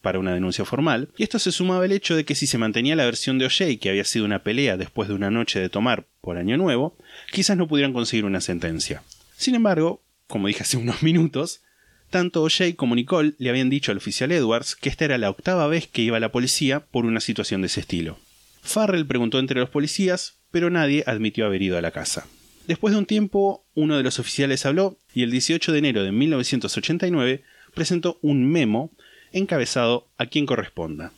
para 0.01 0.19
una 0.19 0.33
denuncia 0.33 0.65
formal, 0.65 1.09
y 1.17 1.23
esto 1.23 1.39
se 1.39 1.51
sumaba 1.51 1.85
al 1.85 1.91
hecho 1.91 2.15
de 2.15 2.25
que 2.25 2.35
si 2.35 2.47
se 2.47 2.57
mantenía 2.57 2.95
la 2.95 3.05
versión 3.05 3.37
de 3.37 3.45
O'Shea, 3.45 3.77
que 3.77 3.89
había 3.89 4.03
sido 4.03 4.25
una 4.25 4.43
pelea 4.43 4.77
después 4.77 5.09
de 5.09 5.15
una 5.15 5.31
noche 5.31 5.59
de 5.59 5.69
tomar 5.69 6.07
por 6.21 6.37
Año 6.37 6.57
Nuevo, 6.57 6.97
quizás 7.31 7.57
no 7.57 7.67
pudieran 7.67 7.93
conseguir 7.93 8.25
una 8.25 8.41
sentencia. 8.41 9.03
Sin 9.35 9.55
embargo, 9.55 10.01
como 10.27 10.47
dije 10.47 10.63
hace 10.63 10.77
unos 10.77 11.03
minutos, 11.03 11.61
tanto 12.09 12.43
O'Shea 12.43 12.75
como 12.75 12.95
Nicole 12.95 13.33
le 13.37 13.49
habían 13.49 13.69
dicho 13.69 13.91
al 13.91 13.97
oficial 13.97 14.31
Edwards 14.31 14.75
que 14.75 14.89
esta 14.89 15.05
era 15.05 15.17
la 15.17 15.29
octava 15.29 15.67
vez 15.67 15.87
que 15.87 16.01
iba 16.01 16.17
a 16.17 16.21
la 16.21 16.31
policía 16.31 16.79
por 16.79 17.05
una 17.05 17.19
situación 17.19 17.61
de 17.61 17.67
ese 17.67 17.81
estilo. 17.81 18.17
Farrell 18.61 19.05
preguntó 19.05 19.39
entre 19.39 19.59
los 19.59 19.69
policías, 19.69 20.39
pero 20.51 20.69
nadie 20.69 21.03
admitió 21.05 21.45
haber 21.45 21.61
ido 21.61 21.77
a 21.77 21.81
la 21.81 21.91
casa. 21.91 22.27
Después 22.67 22.93
de 22.93 22.99
un 22.99 23.05
tiempo, 23.05 23.65
uno 23.75 23.95
de 23.95 24.03
los 24.03 24.19
oficiales 24.19 24.65
habló 24.65 24.97
y 25.13 25.23
el 25.23 25.31
18 25.31 25.71
de 25.71 25.79
enero 25.79 26.03
de 26.03 26.11
1989 26.11 27.43
presentó 27.73 28.19
un 28.21 28.49
memo 28.49 28.91
encabezado 29.31 30.07
a 30.17 30.25
quien 30.25 30.45
corresponda. 30.45 31.11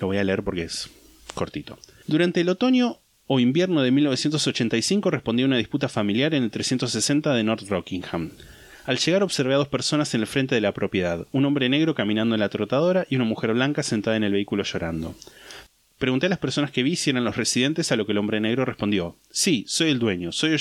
Lo 0.00 0.08
voy 0.08 0.18
a 0.18 0.24
leer 0.24 0.42
porque 0.42 0.64
es 0.64 0.90
cortito. 1.34 1.78
Durante 2.06 2.40
el 2.40 2.48
otoño 2.48 2.98
o 3.26 3.40
invierno 3.40 3.82
de 3.82 3.90
1985 3.90 5.10
respondió 5.10 5.46
a 5.46 5.48
una 5.48 5.56
disputa 5.56 5.88
familiar 5.88 6.34
en 6.34 6.44
el 6.44 6.50
360 6.50 7.34
de 7.34 7.44
North 7.44 7.68
Rockingham. 7.68 8.30
Al 8.84 8.98
llegar 8.98 9.24
observé 9.24 9.54
a 9.54 9.56
dos 9.56 9.68
personas 9.68 10.14
en 10.14 10.20
el 10.20 10.28
frente 10.28 10.54
de 10.54 10.60
la 10.60 10.72
propiedad, 10.72 11.26
un 11.32 11.44
hombre 11.44 11.68
negro 11.68 11.96
caminando 11.96 12.36
en 12.36 12.40
la 12.40 12.48
trotadora 12.48 13.04
y 13.10 13.16
una 13.16 13.24
mujer 13.24 13.52
blanca 13.52 13.82
sentada 13.82 14.16
en 14.16 14.22
el 14.22 14.32
vehículo 14.32 14.62
llorando. 14.62 15.16
Pregunté 15.98 16.26
a 16.26 16.28
las 16.28 16.38
personas 16.38 16.70
que 16.70 16.82
vi 16.82 16.94
si 16.94 17.10
eran 17.10 17.24
los 17.24 17.36
residentes, 17.36 17.90
a 17.90 17.96
lo 17.96 18.06
que 18.06 18.12
el 18.12 18.18
hombre 18.18 18.40
negro 18.40 18.64
respondió: 18.64 19.16
Sí, 19.30 19.64
soy 19.66 19.90
el 19.90 19.98
dueño, 19.98 20.30
soy 20.30 20.56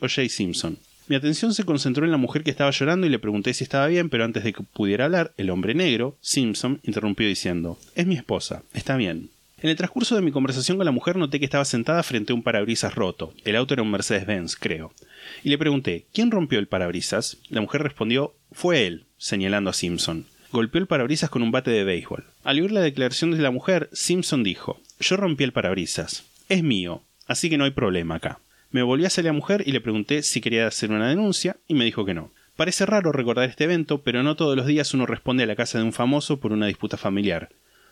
O'Shea 0.00 0.28
Simpson. 0.28 0.78
Mi 1.08 1.16
atención 1.16 1.54
se 1.54 1.64
concentró 1.64 2.04
en 2.04 2.10
la 2.10 2.18
mujer 2.18 2.44
que 2.44 2.50
estaba 2.50 2.70
llorando 2.70 3.06
y 3.06 3.10
le 3.10 3.18
pregunté 3.18 3.54
si 3.54 3.64
estaba 3.64 3.86
bien, 3.86 4.10
pero 4.10 4.24
antes 4.24 4.44
de 4.44 4.52
que 4.52 4.62
pudiera 4.62 5.06
hablar, 5.06 5.32
el 5.38 5.48
hombre 5.48 5.74
negro, 5.74 6.18
Simpson, 6.20 6.80
interrumpió 6.82 7.26
diciendo: 7.26 7.78
Es 7.94 8.06
mi 8.06 8.14
esposa, 8.14 8.62
está 8.74 8.96
bien. 8.96 9.30
En 9.60 9.70
el 9.70 9.76
transcurso 9.76 10.14
de 10.14 10.20
mi 10.20 10.32
conversación 10.32 10.76
con 10.76 10.84
la 10.84 10.92
mujer 10.92 11.16
noté 11.16 11.38
que 11.38 11.46
estaba 11.46 11.64
sentada 11.64 12.02
frente 12.02 12.32
a 12.32 12.36
un 12.36 12.42
parabrisas 12.42 12.94
roto. 12.94 13.32
El 13.44 13.56
auto 13.56 13.72
era 13.72 13.82
un 13.82 13.90
Mercedes-Benz, 13.90 14.54
creo. 14.54 14.92
Y 15.42 15.48
le 15.48 15.56
pregunté, 15.56 16.04
¿quién 16.12 16.30
rompió 16.30 16.58
el 16.58 16.68
parabrisas? 16.68 17.38
La 17.48 17.62
mujer 17.62 17.82
respondió, 17.82 18.34
fue 18.52 18.86
él, 18.86 19.06
señalando 19.16 19.70
a 19.70 19.72
Simpson. 19.72 20.26
Golpeó 20.52 20.80
el 20.80 20.86
parabrisas 20.86 21.30
con 21.30 21.42
un 21.42 21.50
bate 21.50 21.70
de 21.70 21.84
béisbol. 21.84 22.24
Al 22.44 22.60
oír 22.60 22.70
la 22.70 22.82
declaración 22.82 23.30
de 23.30 23.38
la 23.38 23.50
mujer, 23.50 23.88
Simpson 23.92 24.44
dijo, 24.44 24.80
yo 25.00 25.16
rompí 25.16 25.42
el 25.42 25.52
parabrisas. 25.52 26.24
Es 26.50 26.62
mío, 26.62 27.02
así 27.26 27.48
que 27.48 27.56
no 27.56 27.64
hay 27.64 27.70
problema 27.70 28.16
acá. 28.16 28.40
Me 28.70 28.82
volví 28.82 29.04
hacia 29.04 29.22
la 29.22 29.32
mujer 29.32 29.62
y 29.66 29.72
le 29.72 29.80
pregunté 29.80 30.22
si 30.22 30.40
quería 30.40 30.66
hacer 30.66 30.90
una 30.90 31.08
denuncia 31.08 31.56
y 31.66 31.74
me 31.74 31.84
dijo 31.84 32.04
que 32.04 32.14
no. 32.14 32.32
Parece 32.56 32.86
raro 32.86 33.12
recordar 33.12 33.48
este 33.48 33.64
evento, 33.64 34.02
pero 34.02 34.22
no 34.22 34.36
todos 34.36 34.56
los 34.56 34.66
días 34.66 34.92
uno 34.92 35.06
responde 35.06 35.44
a 35.44 35.46
la 35.46 35.56
casa 35.56 35.78
de 35.78 35.84
un 35.84 35.92
famoso 35.92 36.40
por 36.40 36.52
una 36.52 36.66
disputa 36.66 36.96
familiar. 36.96 37.50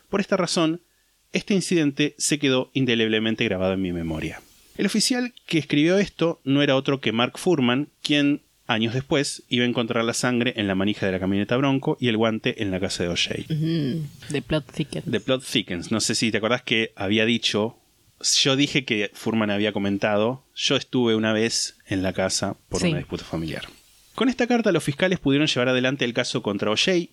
Por 0.09 0.19
esta 0.19 0.37
razón, 0.37 0.81
este 1.33 1.53
incidente 1.53 2.15
se 2.17 2.37
quedó 2.37 2.69
indeleblemente 2.73 3.45
grabado 3.45 3.73
en 3.73 3.81
mi 3.81 3.93
memoria. 3.93 4.41
El 4.77 4.85
oficial 4.85 5.33
que 5.45 5.57
escribió 5.57 5.97
esto 5.97 6.39
no 6.43 6.61
era 6.61 6.75
otro 6.75 7.01
que 7.01 7.11
Mark 7.11 7.37
Furman, 7.37 7.87
quien 8.03 8.41
años 8.67 8.93
después 8.93 9.43
iba 9.49 9.65
a 9.65 9.67
encontrar 9.67 10.03
la 10.03 10.13
sangre 10.13 10.53
en 10.57 10.67
la 10.67 10.75
manija 10.75 11.05
de 11.05 11.13
la 11.13 11.19
camioneta 11.19 11.57
Bronco 11.57 11.97
y 11.99 12.09
el 12.09 12.17
guante 12.17 12.61
en 12.61 12.69
la 12.69 12.79
casa 12.79 13.03
de 13.03 13.09
O'Shea. 13.09 13.45
The 14.29 14.41
plot 14.41 14.71
thickens. 14.71 15.09
The 15.09 15.19
plot 15.19 15.43
thickens. 15.43 15.91
No 15.91 15.99
sé 15.99 16.13
si 16.13 16.29
te 16.29 16.37
acordás 16.37 16.61
que 16.61 16.91
había 16.95 17.25
dicho. 17.25 17.77
Yo 18.41 18.55
dije 18.55 18.83
que 18.85 19.11
Furman 19.13 19.51
había 19.51 19.73
comentado. 19.73 20.43
Yo 20.55 20.75
estuve 20.75 21.15
una 21.15 21.33
vez 21.33 21.77
en 21.85 22.01
la 22.03 22.13
casa 22.13 22.57
por 22.69 22.81
Sí. 22.81 22.87
una 22.89 22.97
disputa 22.97 23.23
familiar. 23.23 23.67
Con 24.15 24.29
esta 24.29 24.47
carta, 24.47 24.71
los 24.71 24.83
fiscales 24.83 25.19
pudieron 25.19 25.47
llevar 25.47 25.69
adelante 25.69 26.03
el 26.05 26.13
caso 26.13 26.41
contra 26.41 26.71
O'Shea, 26.71 27.07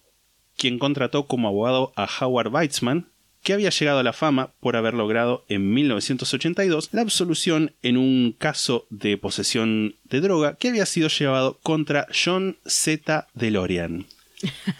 quien 0.56 0.78
contrató 0.78 1.26
como 1.26 1.48
abogado 1.48 1.92
a 1.96 2.08
Howard 2.20 2.48
Weitzman, 2.54 3.10
que 3.42 3.52
había 3.52 3.68
llegado 3.68 3.98
a 3.98 4.02
la 4.02 4.14
fama 4.14 4.54
por 4.60 4.74
haber 4.76 4.94
logrado 4.94 5.44
en 5.50 5.74
1982 5.74 6.88
la 6.92 7.02
absolución 7.02 7.74
en 7.82 7.98
un 7.98 8.32
caso 8.38 8.86
de 8.88 9.18
posesión 9.18 9.96
de 10.04 10.22
droga 10.22 10.56
que 10.56 10.68
había 10.68 10.86
sido 10.86 11.08
llevado 11.08 11.58
contra 11.62 12.06
John 12.24 12.56
Z. 12.64 13.28
DeLorean. 13.34 14.06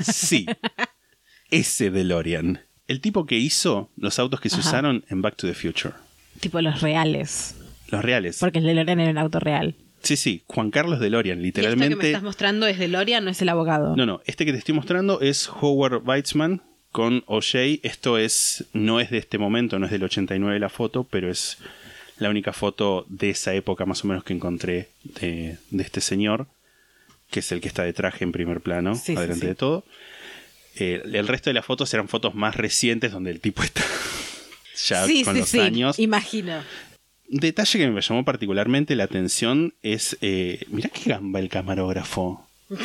Sí, 0.00 0.46
ese 1.50 1.90
DeLorean. 1.90 2.60
El 2.88 3.00
tipo 3.02 3.26
que 3.26 3.36
hizo 3.36 3.90
los 3.96 4.18
autos 4.18 4.40
que 4.40 4.48
se 4.48 4.60
Ajá. 4.60 4.68
usaron 4.68 5.04
en 5.10 5.20
Back 5.22 5.36
to 5.36 5.46
the 5.46 5.54
Future. 5.54 5.94
Tipo 6.44 6.60
los 6.60 6.80
reales. 6.80 7.56
Los 7.90 8.02
reales. 8.04 8.38
Porque 8.38 8.58
el 8.60 8.64
DeLorean 8.64 9.00
era 9.00 9.10
un 9.10 9.18
auto 9.18 9.40
real. 9.40 9.74
Sí, 10.02 10.16
sí, 10.16 10.42
Juan 10.46 10.70
Carlos 10.70 11.00
DeLorean, 11.00 11.40
Y 11.42 11.48
esto 11.48 11.60
que 11.60 11.66
me 11.68 11.72
literalmente. 11.74 12.06
estás 12.08 12.22
mostrando 12.22 12.66
es 12.66 12.78
DeLorean, 12.78 13.24
no 13.24 13.30
es 13.30 13.40
el 13.42 13.48
abogado. 13.48 13.96
No, 13.96 14.04
no, 14.06 14.20
este 14.26 14.44
que 14.44 14.52
te 14.52 14.58
estoy 14.58 14.74
mostrando 14.74 15.20
es 15.20 15.48
Howard 15.48 16.02
Weitzman 16.06 16.60
con 16.92 17.24
O'Shea. 17.26 17.78
Esto 17.82 18.18
es 18.18 18.66
no 18.74 19.00
es 19.00 19.10
de 19.10 19.18
este 19.18 19.38
momento, 19.38 19.78
no 19.78 19.86
es 19.86 19.92
del 19.92 20.04
89 20.04 20.58
la 20.60 20.68
foto, 20.68 21.04
pero 21.04 21.30
es 21.30 21.56
la 22.18 22.28
única 22.30 22.52
foto 22.52 23.06
de 23.08 23.30
esa 23.30 23.54
época 23.54 23.86
más 23.86 24.04
o 24.04 24.08
menos 24.08 24.22
que 24.24 24.32
encontré 24.34 24.88
de, 25.04 25.56
de 25.70 25.82
este 25.82 26.00
señor, 26.00 26.46
que 27.30 27.40
es 27.40 27.50
el 27.50 27.60
que 27.60 27.68
está 27.68 27.82
de 27.82 27.92
traje 27.92 28.24
en 28.24 28.30
primer 28.32 28.60
plano, 28.60 28.94
Sí, 28.94 29.00
sí, 29.06 29.16
adelante 29.16 29.40
sí. 29.40 29.46
de 29.48 29.54
todo. 29.54 29.84
Eh, 30.76 31.02
el 31.12 31.26
resto 31.28 31.50
de 31.50 31.54
las 31.54 31.64
fotos 31.64 31.92
eran 31.94 32.08
fotos 32.08 32.34
más 32.34 32.56
recientes 32.56 33.10
donde 33.12 33.30
el 33.30 33.40
tipo 33.40 33.62
está 33.62 33.82
ya 34.86 35.06
sí, 35.06 35.24
con 35.24 35.34
sí, 35.34 35.40
los 35.40 35.48
sí. 35.48 35.58
años. 35.60 35.98
Imagino. 35.98 36.62
Un 37.30 37.40
detalle 37.40 37.78
que 37.78 37.88
me 37.88 38.00
llamó 38.00 38.24
particularmente 38.24 38.94
la 38.96 39.04
atención 39.04 39.74
es, 39.82 40.16
eh, 40.20 40.64
mirá 40.68 40.88
qué 40.90 41.10
gamba 41.10 41.40
el 41.40 41.48
camarógrafo. 41.48 42.46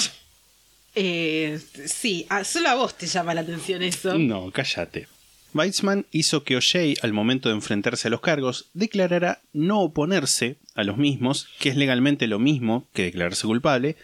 Eh, 0.95 1.59
sí, 1.85 2.25
a- 2.29 2.43
solo 2.43 2.67
a 2.69 2.75
vos 2.75 2.97
te 2.97 3.05
llama 3.07 3.33
la 3.33 3.41
atención 3.41 3.83
eso. 3.83 4.17
No, 4.17 4.51
cállate. 4.51 5.07
Weizmann 5.53 6.05
hizo 6.11 6.43
que 6.43 6.57
O'Shea, 6.57 6.95
al 7.03 7.13
momento 7.13 7.49
de 7.49 7.55
enfrentarse 7.55 8.07
a 8.07 8.11
los 8.11 8.21
cargos, 8.21 8.65
declarara 8.73 9.39
no 9.53 9.81
oponerse 9.81 10.57
a 10.75 10.83
los 10.83 10.97
mismos, 10.97 11.47
que 11.59 11.69
es 11.69 11.75
legalmente 11.77 12.27
lo 12.27 12.39
mismo 12.39 12.87
que 12.93 13.03
declararse 13.03 13.47
culpable, 13.47 13.95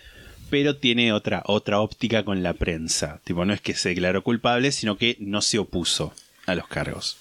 pero 0.49 0.77
tiene 0.77 1.11
otra, 1.11 1.43
otra 1.45 1.79
óptica 1.81 2.23
con 2.23 2.43
la 2.43 2.53
prensa. 2.53 3.19
Tipo, 3.23 3.45
no 3.45 3.53
es 3.53 3.61
que 3.61 3.73
se 3.73 3.89
declaró 3.89 4.23
culpable, 4.23 4.71
sino 4.71 4.97
que 4.97 5.17
no 5.19 5.41
se 5.41 5.57
opuso 5.59 6.13
a 6.45 6.55
los 6.55 6.67
cargos. 6.67 7.17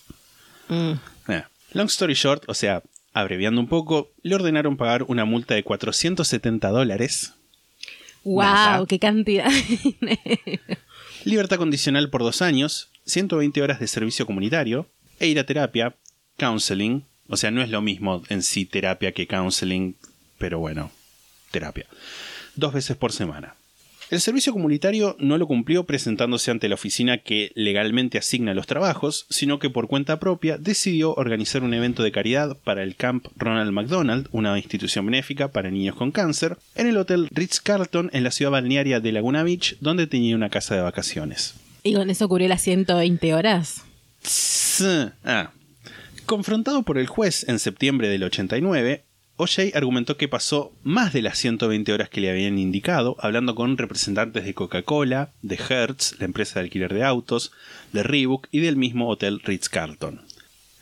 Mm. 0.69 0.93
Eh, 1.29 1.43
Long 1.73 1.87
story 1.87 2.15
short, 2.15 2.45
o 2.49 2.55
sea, 2.55 2.83
abreviando 3.13 3.61
un 3.61 3.69
poco, 3.69 4.11
le 4.23 4.35
ordenaron 4.35 4.77
pagar 4.77 5.05
una 5.05 5.25
multa 5.25 5.55
de 5.55 5.63
470 5.65 6.69
dólares, 6.71 7.35
Wow, 8.25 8.43
Nada. 8.43 8.87
qué 8.87 8.99
cantidad. 8.99 9.51
libertad 11.25 11.59
condicional 11.59 12.09
por 12.11 12.23
dos 12.23 12.41
años, 12.43 12.89
120 13.07 13.61
horas 13.63 13.81
de 13.81 13.87
servicio 13.87 14.25
comunitario, 14.27 14.87
e 15.21 15.27
ir 15.29 15.39
a 15.39 15.45
terapia, 15.45 15.95
counseling, 16.39 17.05
o 17.29 17.37
sea, 17.37 17.51
no 17.51 17.63
es 17.63 17.69
lo 17.71 17.81
mismo 17.83 18.23
en 18.31 18.43
sí 18.43 18.65
terapia 18.65 19.13
que 19.13 19.27
counseling, 19.27 19.97
pero 20.39 20.59
bueno, 20.59 20.91
terapia, 21.51 21.87
dos 22.57 22.73
veces 22.73 22.97
por 22.97 23.13
semana. 23.13 23.57
El 24.15 24.21
servicio 24.21 24.53
comunitario 24.53 25.17
no 25.19 25.39
lo 25.39 25.49
cumplió 25.49 25.83
presentándose 25.83 26.53
ante 26.53 26.69
la 26.69 26.77
oficina 26.77 27.19
que 27.19 27.51
legalmente 27.57 28.17
asigna 28.17 28.55
los 28.55 28.69
trabajos, 28.69 29.27
sino 29.29 29.59
que 29.59 29.71
por 29.71 29.89
cuenta 29.89 30.21
propia 30.21 30.57
decidió 30.57 31.15
organizar 31.15 31.65
un 31.65 31.75
evento 31.75 32.05
de 32.05 32.13
caridad 32.13 32.57
para 32.63 32.85
el 32.85 32.95
Camp 32.95 33.27
Ronald 33.35 33.73
McDonald, 33.73 34.29
una 34.31 34.57
institución 34.57 35.05
benéfica 35.05 35.49
para 35.49 35.73
niños 35.73 35.97
con 35.97 36.13
cáncer, 36.13 36.57
en 36.77 36.87
el 36.87 36.97
Hotel 36.97 37.27
Ritz-Carlton 37.33 38.11
en 38.13 38.23
la 38.23 38.31
ciudad 38.31 38.53
balnearia 38.53 39.01
de 39.01 39.11
Laguna 39.11 39.43
Beach, 39.43 39.79
donde 39.81 40.07
tenía 40.07 40.37
una 40.37 40.49
casa 40.49 40.77
de 40.77 40.83
vacaciones. 40.83 41.55
¿Y 41.83 41.95
con 41.95 42.09
eso 42.09 42.29
cubrió 42.29 42.47
las 42.47 42.63
120 42.63 43.35
horas? 43.35 43.83
Tss, 44.23 44.85
Ah, 45.25 45.51
Confrontado 46.27 46.85
por 46.85 46.99
el 46.99 47.07
juez 47.07 47.47
en 47.49 47.59
septiembre 47.59 48.09
del 48.09 48.23
89, 48.23 49.04
OJ 49.37 49.75
argumentó 49.75 50.17
que 50.17 50.29
pasó 50.29 50.73
más 50.85 51.13
de 51.13 51.21
las 51.21 51.39
120 51.39 51.93
horas 51.93 52.09
que 52.09 52.21
le 52.21 52.31
habían 52.31 52.57
indicado, 52.57 53.17
hablando 53.19 53.57
con 53.57 53.77
representantes 53.77 54.45
de 54.45 54.55
Coca-Cola, 54.55 55.31
de 55.43 55.57
Hertz, 55.57 56.17
la 56.21 56.27
empresa 56.27 56.55
de 56.55 56.67
alquiler 56.67 56.95
de 56.95 57.03
autos, 57.03 57.51
de 57.93 58.05
Reebok 58.05 58.47
y 58.53 58.61
del 58.61 58.77
mismo 58.77 59.09
hotel 59.09 59.41
Ritz-Carlton. 59.41 60.21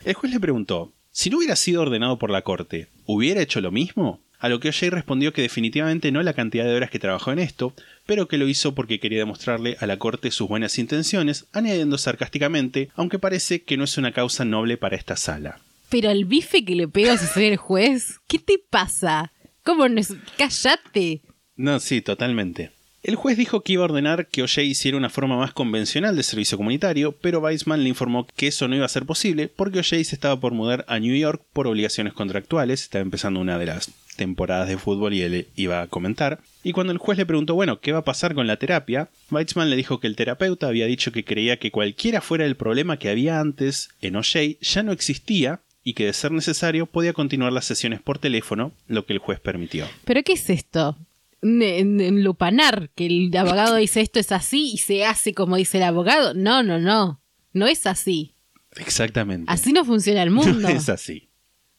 El 0.05 0.15
juez 0.15 0.33
le 0.33 0.41
preguntó, 0.41 0.93
si 1.13 1.31
no 1.31 1.39
hubiera 1.39 1.57
sido 1.57 1.81
ordenado 1.81 2.19
por 2.19 2.29
la 2.29 2.43
corte, 2.43 2.89
¿hubiera 3.07 3.41
hecho 3.41 3.63
lo 3.63 3.71
mismo? 3.71 4.21
A 4.39 4.51
lo 4.51 4.61
que 4.61 4.69
OJ 4.69 4.91
respondió 4.91 5.33
que 5.33 5.41
definitivamente 5.41 6.13
no 6.13 6.23
la 6.23 6.35
cantidad 6.35 6.65
de 6.65 6.75
horas 6.75 6.91
que 6.91 6.99
trabajó 6.99 7.33
en 7.33 7.39
esto, 7.39 7.73
pero 8.05 8.29
que 8.29 8.37
lo 8.37 8.49
hizo 8.49 8.75
porque 8.75 9.01
quería 9.01 9.21
demostrarle 9.21 9.79
a 9.81 9.87
la 9.87 9.99
corte 9.99 10.31
sus 10.31 10.49
buenas 10.49 10.79
intenciones, 10.79 11.47
añadiendo 11.53 11.97
sarcásticamente, 11.97 12.91
aunque 12.97 13.19
parece 13.19 13.63
que 13.63 13.79
no 13.79 13.85
es 13.85 13.97
una 13.97 14.13
causa 14.13 14.45
noble 14.45 14.77
para 14.77 14.97
esta 14.97 15.17
sala. 15.17 15.59
Pero 15.93 16.11
el 16.11 16.25
bife 16.25 16.65
que 16.65 16.75
le 16.75 16.89
pega 16.89 17.13
a 17.13 17.19
soy 17.19 17.45
el 17.45 17.59
juez, 17.59 18.19
¿qué 18.27 18.39
te 18.39 18.59
pasa? 18.71 19.31
¿Cómo 19.63 19.87
no 19.91 20.01
es? 20.01 20.15
¡Cállate! 20.39 21.21
No, 21.55 21.81
sí, 21.81 22.01
totalmente. 22.01 22.71
El 23.03 23.17
juez 23.17 23.37
dijo 23.37 23.61
que 23.61 23.75
iba 23.75 23.83
a 23.83 23.85
ordenar 23.85 24.27
que 24.29 24.43
OJ 24.43 24.61
hiciera 24.61 24.97
una 24.97 25.11
forma 25.11 25.37
más 25.37 25.53
convencional 25.53 26.17
de 26.17 26.23
servicio 26.23 26.57
comunitario, 26.57 27.13
pero 27.21 27.41
Weissman 27.41 27.83
le 27.83 27.91
informó 27.91 28.27
que 28.27 28.47
eso 28.47 28.69
no 28.69 28.77
iba 28.77 28.87
a 28.87 28.89
ser 28.89 29.05
posible 29.05 29.49
porque 29.49 29.81
OJ 29.81 29.89
se 29.89 30.15
estaba 30.15 30.41
por 30.41 30.55
mudar 30.55 30.87
a 30.89 30.99
New 30.99 31.15
York 31.15 31.43
por 31.53 31.67
obligaciones 31.67 32.15
contractuales, 32.15 32.81
estaba 32.81 33.03
empezando 33.03 33.41
una 33.41 33.59
de 33.59 33.67
las 33.67 33.91
temporadas 34.17 34.69
de 34.69 34.79
fútbol 34.79 35.13
y 35.13 35.21
él 35.21 35.49
iba 35.57 35.83
a 35.83 35.89
comentar. 35.89 36.41
Y 36.65 36.73
cuando 36.73 36.95
el 36.95 36.99
juez 36.99 37.19
le 37.19 37.27
preguntó, 37.27 37.55
bueno, 37.55 37.81
¿qué 37.81 37.93
va 37.93 37.99
a 37.99 38.05
pasar 38.05 38.35
con 38.35 38.47
la 38.47 38.57
terapia? 38.57 39.11
Weissman 39.31 39.69
le 39.69 39.77
dijo 39.77 40.01
que 40.01 40.07
el 40.07 40.17
terapeuta 40.17 40.69
había 40.69 40.87
dicho 40.87 41.13
que 41.13 41.27
creía 41.27 41.59
que 41.59 41.71
cualquiera 41.71 42.23
fuera 42.23 42.47
el 42.47 42.57
problema 42.57 42.97
que 42.97 43.11
había 43.11 43.41
antes 43.41 43.91
en 44.01 44.17
OJ 44.17 44.59
ya 44.63 44.83
no 44.83 44.93
existía 44.93 45.61
y 45.85 45.95
que 45.95 46.07
de 46.07 46.13
ser 46.13 46.33
necesario 46.33 46.87
podía 46.87 47.13
continuar 47.13 47.53
las 47.53 47.65
sesiones 47.65 48.01
por 48.01 48.19
teléfono, 48.19 48.73
lo 48.87 49.05
que 49.07 49.13
el 49.13 49.19
juez 49.19 49.41
permitió. 49.41 49.87
¿Pero 50.05 50.23
qué 50.23 50.35
es 50.35 50.49
esto? 50.51 50.97
En, 51.43 52.23
lupanar, 52.23 52.91
que 52.95 53.07
el 53.07 53.37
abogado 53.37 53.77
dice 53.77 54.01
esto 54.01 54.21
es 54.21 54.31
así 54.31 54.73
y 54.75 54.79
se 54.79 55.05
hace 55.05 55.35
como 55.35 55.57
dice 55.57 55.79
el 55.79 55.85
abogado. 55.85 56.35
No, 56.35 56.63
no, 56.63 56.79
no. 56.79 57.21
No 57.53 57.67
es 57.67 57.87
así. 57.87 58.35
Exactamente. 58.77 59.51
Así 59.53 59.73
no 59.73 59.85
funciona 59.85 60.23
el 60.23 60.31
mundo. 60.33 60.53
No 60.53 60.69
es 60.69 60.89
así. 60.89 61.29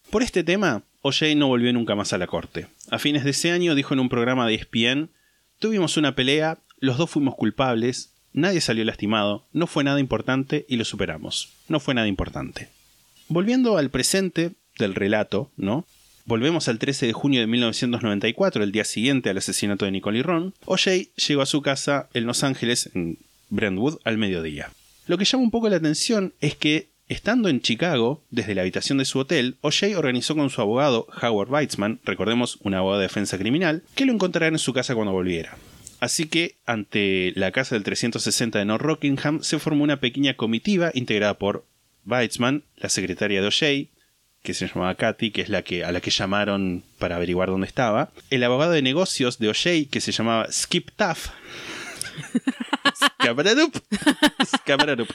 Por 0.10 0.22
este 0.22 0.44
tema, 0.44 0.84
OJ 1.02 1.36
no 1.36 1.48
volvió 1.48 1.72
nunca 1.74 1.96
más 1.96 2.14
a 2.14 2.18
la 2.18 2.28
corte. 2.28 2.68
A 2.92 3.00
fines 3.00 3.24
de 3.24 3.32
ese 3.32 3.52
año 3.52 3.74
dijo 3.74 3.94
en 3.94 4.00
un 4.00 4.10
programa 4.10 4.48
de 4.48 4.56
ESPN, 4.56 5.10
tuvimos 5.60 5.98
una 5.98 6.14
pelea, 6.14 6.60
los 6.78 6.98
dos 6.98 7.10
fuimos 7.10 7.36
culpables, 7.36 8.14
nadie 8.34 8.62
salió 8.62 8.84
lastimado, 8.84 9.48
no 9.54 9.66
fue 9.66 9.84
nada 9.84 10.00
importante 10.00 10.66
y 10.68 10.76
lo 10.76 10.86
superamos. 10.86 11.54
No 11.70 11.80
fue 11.80 11.94
nada 11.94 12.08
importante. 12.08 12.70
Volviendo 13.28 13.78
al 13.78 13.90
presente 13.90 14.52
del 14.78 14.96
relato, 14.96 15.52
¿no? 15.58 15.86
Volvemos 16.26 16.70
al 16.70 16.80
13 16.80 17.08
de 17.08 17.14
junio 17.14 17.42
de 17.42 17.48
1994, 17.48 18.64
el 18.64 18.72
día 18.72 18.86
siguiente 18.86 19.30
al 19.30 19.38
asesinato 19.38 19.86
de 19.86 19.92
Nicole 19.92 20.24
Ron. 20.24 20.54
OJ 20.66 21.10
llegó 21.28 21.42
a 21.42 21.46
su 21.46 21.62
casa 21.62 22.08
en 22.14 22.26
Los 22.26 22.44
Ángeles, 22.44 22.90
en 22.94 23.18
Brentwood, 23.50 24.00
al 24.06 24.18
mediodía. 24.18 24.72
Lo 25.06 25.18
que 25.18 25.26
llama 25.26 25.44
un 25.44 25.52
poco 25.52 25.68
la 25.68 25.76
atención 25.76 26.34
es 26.40 26.56
que, 26.56 26.88
estando 27.10 27.50
en 27.50 27.62
Chicago, 27.62 28.24
desde 28.30 28.56
la 28.56 28.62
habitación 28.62 29.00
de 29.00 29.06
su 29.06 29.20
hotel, 29.20 29.58
OJ 29.62 29.98
organizó 29.98 30.34
con 30.36 30.50
su 30.50 30.62
abogado, 30.62 31.08
Howard 31.22 31.52
Weitzman, 31.52 32.00
recordemos 32.06 32.58
un 32.62 32.74
abogado 32.74 33.00
de 33.00 33.08
defensa 33.08 33.38
criminal, 33.38 33.84
que 33.94 34.06
lo 34.06 34.14
encontrará 34.14 34.48
en 34.48 34.60
su 34.60 34.72
casa 34.72 34.96
cuando 34.96 35.12
volviera. 35.12 35.58
Así 36.00 36.26
que, 36.26 36.56
ante 36.66 37.34
la 37.36 37.52
casa 37.52 37.76
del 37.76 37.84
360 37.84 38.60
de 38.60 38.66
North 38.66 38.84
Rockingham, 38.84 39.42
se 39.42 39.60
formó 39.60 39.84
una 39.84 40.00
pequeña 40.00 40.36
comitiva 40.36 40.92
integrada 40.94 41.38
por 41.38 41.66
Weitzman, 42.06 42.64
la 42.78 42.90
secretaria 42.90 43.42
de 43.42 43.48
OJ, 43.48 43.90
que 44.44 44.54
se 44.54 44.68
llamaba 44.68 44.96
Katy, 44.96 45.32
que 45.32 45.42
es 45.42 45.50
la 45.50 45.64
que, 45.64 45.84
a 45.84 45.92
la 45.92 46.02
que 46.02 46.12
llamaron 46.12 46.84
para 47.00 47.16
averiguar 47.16 47.50
dónde 47.50 47.68
estaba, 47.68 48.12
el 48.30 48.44
abogado 48.44 48.74
de 48.74 48.82
negocios 48.82 49.40
de 49.40 49.50
OJ, 49.50 49.90
que 49.90 50.02
se 50.02 50.12
llamaba 50.12 50.52
Skip 50.52 50.90
Scabaradup, 54.46 55.10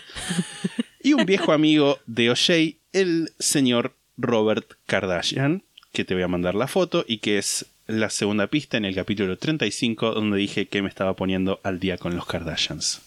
y 1.02 1.12
un 1.12 1.26
viejo 1.26 1.52
amigo 1.52 1.98
de 2.06 2.30
OJ, 2.30 2.76
el 2.92 3.32
señor 3.38 3.94
Robert 4.16 4.72
Kardashian, 4.86 5.62
que 5.92 6.04
te 6.04 6.14
voy 6.14 6.22
a 6.22 6.28
mandar 6.28 6.54
la 6.54 6.66
foto 6.66 7.04
y 7.06 7.18
que 7.18 7.38
es 7.38 7.66
la 7.86 8.10
segunda 8.10 8.48
pista 8.48 8.76
en 8.76 8.84
el 8.84 8.94
capítulo 8.94 9.38
35 9.38 10.12
donde 10.12 10.36
dije 10.38 10.68
que 10.68 10.82
me 10.82 10.88
estaba 10.88 11.14
poniendo 11.14 11.60
al 11.62 11.80
día 11.80 11.96
con 11.98 12.14
los 12.14 12.26
Kardashians. 12.26 13.00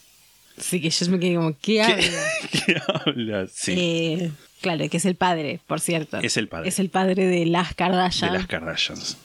Sí, 0.62 0.80
que 0.80 0.90
yo 0.90 1.12
me 1.12 1.20
quedé 1.20 1.36
como, 1.36 1.58
¿qué 1.60 1.82
habla? 1.82 1.98
¿Qué 2.66 2.76
habla? 2.88 3.48
Sí. 3.52 3.74
Eh, 3.78 4.32
claro, 4.62 4.88
que 4.90 4.98
es 4.98 5.06
el 5.06 5.16
padre, 5.16 5.60
por 5.68 5.80
cierto. 5.80 6.20
Es 6.20 6.38
el 6.38 6.48
padre. 6.48 6.70
Es 6.70 6.80
el 6.80 6.90
padre 6.90 7.26
de 7.26 7.46
las 7.46 7.74
Kardashian. 7.74 8.32
de 8.32 8.38
las 8.38 8.48
Kardashians. 8.48 9.18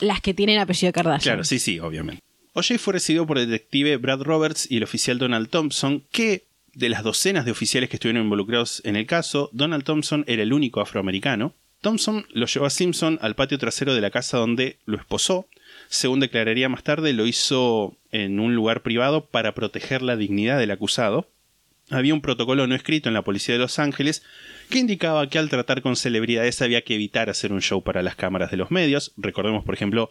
Las 0.00 0.20
que 0.20 0.34
tienen 0.34 0.58
apellido 0.58 0.92
Kardashian. 0.92 1.34
Claro, 1.34 1.44
sí, 1.44 1.58
sí, 1.58 1.78
obviamente. 1.78 2.22
OJ 2.54 2.78
fue 2.78 2.94
recibido 2.94 3.26
por 3.26 3.38
el 3.38 3.48
detective 3.48 3.96
Brad 3.96 4.22
Roberts 4.22 4.70
y 4.70 4.76
el 4.76 4.82
oficial 4.82 5.18
Donald 5.18 5.48
Thompson, 5.48 6.04
que, 6.10 6.44
de 6.74 6.88
las 6.88 7.02
docenas 7.02 7.44
de 7.44 7.50
oficiales 7.50 7.88
que 7.88 7.96
estuvieron 7.96 8.24
involucrados 8.24 8.82
en 8.84 8.96
el 8.96 9.06
caso, 9.06 9.48
Donald 9.52 9.84
Thompson 9.84 10.24
era 10.26 10.42
el 10.42 10.52
único 10.52 10.80
afroamericano. 10.80 11.54
Thompson 11.80 12.26
lo 12.32 12.46
llevó 12.46 12.66
a 12.66 12.70
Simpson 12.70 13.18
al 13.22 13.34
patio 13.34 13.58
trasero 13.58 13.94
de 13.94 14.00
la 14.00 14.10
casa 14.10 14.38
donde 14.38 14.78
lo 14.84 14.96
esposó. 14.98 15.46
Según 15.88 16.20
declararía 16.20 16.68
más 16.68 16.82
tarde, 16.82 17.12
lo 17.12 17.26
hizo 17.26 17.96
en 18.10 18.40
un 18.40 18.54
lugar 18.54 18.82
privado 18.82 19.26
para 19.26 19.54
proteger 19.54 20.02
la 20.02 20.16
dignidad 20.16 20.58
del 20.58 20.70
acusado. 20.70 21.28
Había 21.90 22.14
un 22.14 22.22
protocolo 22.22 22.66
no 22.66 22.74
escrito 22.74 23.08
en 23.08 23.14
la 23.14 23.22
policía 23.22 23.54
de 23.54 23.60
Los 23.60 23.78
Ángeles 23.78 24.22
que 24.70 24.78
indicaba 24.78 25.28
que 25.28 25.38
al 25.38 25.50
tratar 25.50 25.82
con 25.82 25.96
celebridades 25.96 26.62
había 26.62 26.82
que 26.82 26.94
evitar 26.94 27.28
hacer 27.28 27.52
un 27.52 27.60
show 27.60 27.82
para 27.82 28.02
las 28.02 28.16
cámaras 28.16 28.50
de 28.50 28.56
los 28.56 28.70
medios. 28.70 29.12
Recordemos, 29.18 29.64
por 29.64 29.74
ejemplo, 29.74 30.10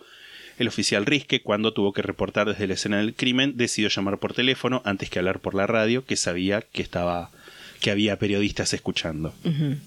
el 0.60 0.68
oficial 0.68 1.06
Risque, 1.06 1.42
cuando 1.42 1.74
tuvo 1.74 1.94
que 1.94 2.04
reportar 2.04 2.48
desde 2.48 2.68
la 2.68 2.76
escena 2.76 2.98
del 2.98 3.16
crimen, 3.16 3.58
decidió 3.58 3.90
llamar 3.90 4.20
por 4.20 4.34
teléfono 4.34 4.84
antes 4.86 5.10
que 5.10 5.18
hablar 5.18 5.40
por 5.40 5.56
la 5.56 5.66
radio, 5.66 6.06
que 6.06 6.16
sabía 6.16 6.62
que 6.62 6.84
estaba 6.84 7.32
que 7.80 7.90
había 7.90 8.20
periodistas 8.20 8.74
escuchando. 8.74 9.34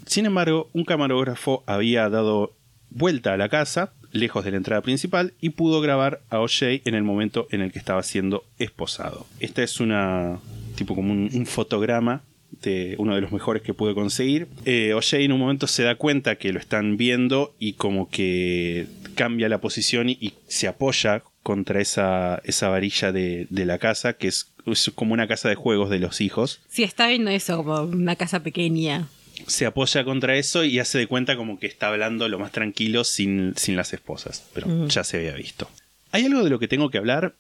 Sin 0.07 0.27
embargo, 0.27 0.69
un 0.73 0.85
camarógrafo 0.85 1.63
había 1.67 2.09
dado 2.11 2.53
vuelta 2.95 3.35
a 3.35 3.37
la 3.37 3.49
casa, 3.49 3.93
lejos 4.13 4.45
de 4.45 4.53
la 4.53 4.57
entrada 4.57 4.81
principal, 4.81 5.35
y 5.41 5.51
pudo 5.51 5.81
grabar 5.81 6.23
a 6.31 6.41
OJ 6.41 6.83
en 6.85 6.95
el 6.95 7.03
momento 7.03 7.47
en 7.51 7.61
el 7.61 7.73
que 7.73 7.79
estaba 7.79 8.03
siendo 8.03 8.45
esposado. 8.59 9.27
Esta 9.41 9.63
es 9.63 9.81
una 9.81 10.39
tipo 10.77 10.95
como 10.95 11.13
un, 11.13 11.47
fotograma 11.47 12.23
de 12.63 12.95
uno 12.99 13.15
de 13.15 13.21
los 13.21 13.33
mejores 13.33 13.63
que 13.63 13.75
pude 13.75 13.95
conseguir. 13.95 14.49
Eh, 14.65 14.95
OJ 14.95 15.15
en 15.15 15.33
un 15.33 15.41
momento 15.41 15.67
se 15.67 15.83
da 15.83 15.97
cuenta 15.97 16.37
que 16.37 16.53
lo 16.53 16.59
están 16.59 16.97
viendo 16.97 17.55
y 17.59 17.75
como 17.75 18.09
que 18.09 18.87
cambia 19.15 19.49
la 19.49 19.61
posición 19.61 20.09
y, 20.09 20.19
y 20.21 20.35
se 20.49 20.67
apoya 20.67 21.23
contra 21.45 21.81
esa, 21.81 22.41
esa 22.45 22.69
varilla 22.71 23.13
de, 23.13 23.47
de 23.51 23.67
la 23.67 23.79
casa, 23.79 24.15
que 24.15 24.29
es, 24.29 24.53
es 24.67 24.91
como 24.95 25.13
una 25.13 25.29
casa 25.29 25.49
de 25.49 25.55
juegos 25.55 25.91
de 25.91 25.99
los 25.99 26.21
hijos. 26.21 26.61
Sí, 26.69 26.83
está 26.83 27.07
viendo 27.07 27.31
eso, 27.31 27.59
como 27.59 27.83
una 27.83 28.17
casa 28.17 28.43
pequeña. 28.43 29.07
Se 29.47 29.67
apoya 29.67 30.05
contra 30.05 30.37
eso 30.37 30.65
y 30.65 30.79
hace 30.79 30.99
de 30.99 31.07
cuenta 31.07 31.37
como 31.37 31.59
que 31.59 31.67
está 31.67 31.89
hablando 31.89 32.29
lo 32.29 32.39
más 32.39 32.53
tranquilo 32.53 33.05
sin, 33.05 33.55
sin 33.57 33.77
las 33.77 33.93
esposas, 33.93 34.45
pero 34.55 34.89
ya 34.89 35.05
se 35.05 35.19
había 35.19 35.35
visto. 35.35 35.69
Hay 36.13 36.25
algo 36.25 36.43
de 36.45 36.51
lo 36.51 36.59
que 36.59 36.69
tengo 36.69 36.91
que 36.91 36.99
hablar 36.99 37.35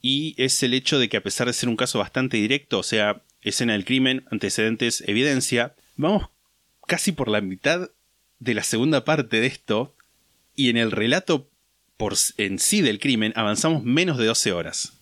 y 0.00 0.34
es 0.42 0.62
el 0.62 0.74
hecho 0.74 0.98
de 0.98 1.08
que 1.08 1.16
a 1.16 1.22
pesar 1.22 1.46
de 1.46 1.52
ser 1.52 1.68
un 1.68 1.76
caso 1.76 1.98
bastante 1.98 2.36
directo, 2.36 2.78
o 2.78 2.82
sea, 2.82 3.22
escena 3.42 3.74
del 3.74 3.84
crimen, 3.84 4.24
antecedentes, 4.30 5.04
evidencia, 5.06 5.74
vamos 5.96 6.28
casi 6.86 7.12
por 7.12 7.28
la 7.28 7.40
mitad 7.40 7.90
de 8.38 8.54
la 8.54 8.64
segunda 8.64 9.04
parte 9.04 9.40
de 9.40 9.46
esto 9.46 9.94
y 10.56 10.70
en 10.70 10.76
el 10.76 10.90
relato 10.90 11.48
por 11.96 12.14
en 12.38 12.58
sí 12.58 12.80
del 12.80 12.98
crimen 12.98 13.32
avanzamos 13.36 13.84
menos 13.84 14.18
de 14.18 14.26
12 14.26 14.52
horas. 14.52 14.94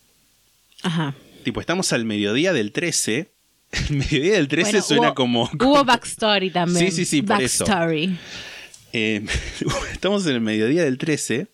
Ajá. 0.83 1.15
Tipo, 1.45 1.61
estamos 1.61 1.93
al 1.93 2.05
mediodía 2.05 2.53
del 2.53 2.73
13. 2.73 3.31
El 3.73 3.97
mediodía 3.99 4.35
del 4.35 4.49
13 4.49 4.71
Bueno, 4.71 4.83
suena 4.87 5.09
hubo- 5.11 5.15
como... 5.15 5.51
Hubo 5.61 5.85
backstory 5.85 6.51
también. 6.51 6.87
Sí, 6.91 6.93
sí, 6.93 7.05
sí, 7.05 7.23
por 7.23 7.43
eso. 7.43 7.65
backstory. 7.67 8.17
Eh, 8.93 9.25
estamos 9.93 10.27
en 10.27 10.35
el 10.35 10.41
mediodía 10.41 10.85
del 10.85 10.99
13 10.99 11.49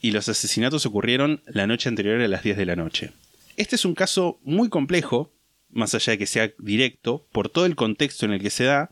y 0.00 0.10
los 0.12 0.28
asesinatos 0.28 0.86
ocurrieron 0.86 1.40
la 1.46 1.66
noche 1.66 1.88
anterior 1.88 2.20
a 2.20 2.28
las 2.28 2.42
10 2.42 2.56
de 2.56 2.66
la 2.66 2.76
noche. 2.76 3.12
Este 3.56 3.76
es 3.76 3.84
un 3.84 3.94
caso 3.94 4.38
muy 4.42 4.68
complejo, 4.68 5.30
más 5.70 5.94
allá 5.94 6.12
de 6.12 6.18
que 6.18 6.26
sea 6.26 6.50
directo, 6.58 7.26
por 7.32 7.48
todo 7.48 7.66
el 7.66 7.76
contexto 7.76 8.26
en 8.26 8.32
el 8.32 8.40
que 8.40 8.50
se 8.50 8.64
da, 8.64 8.90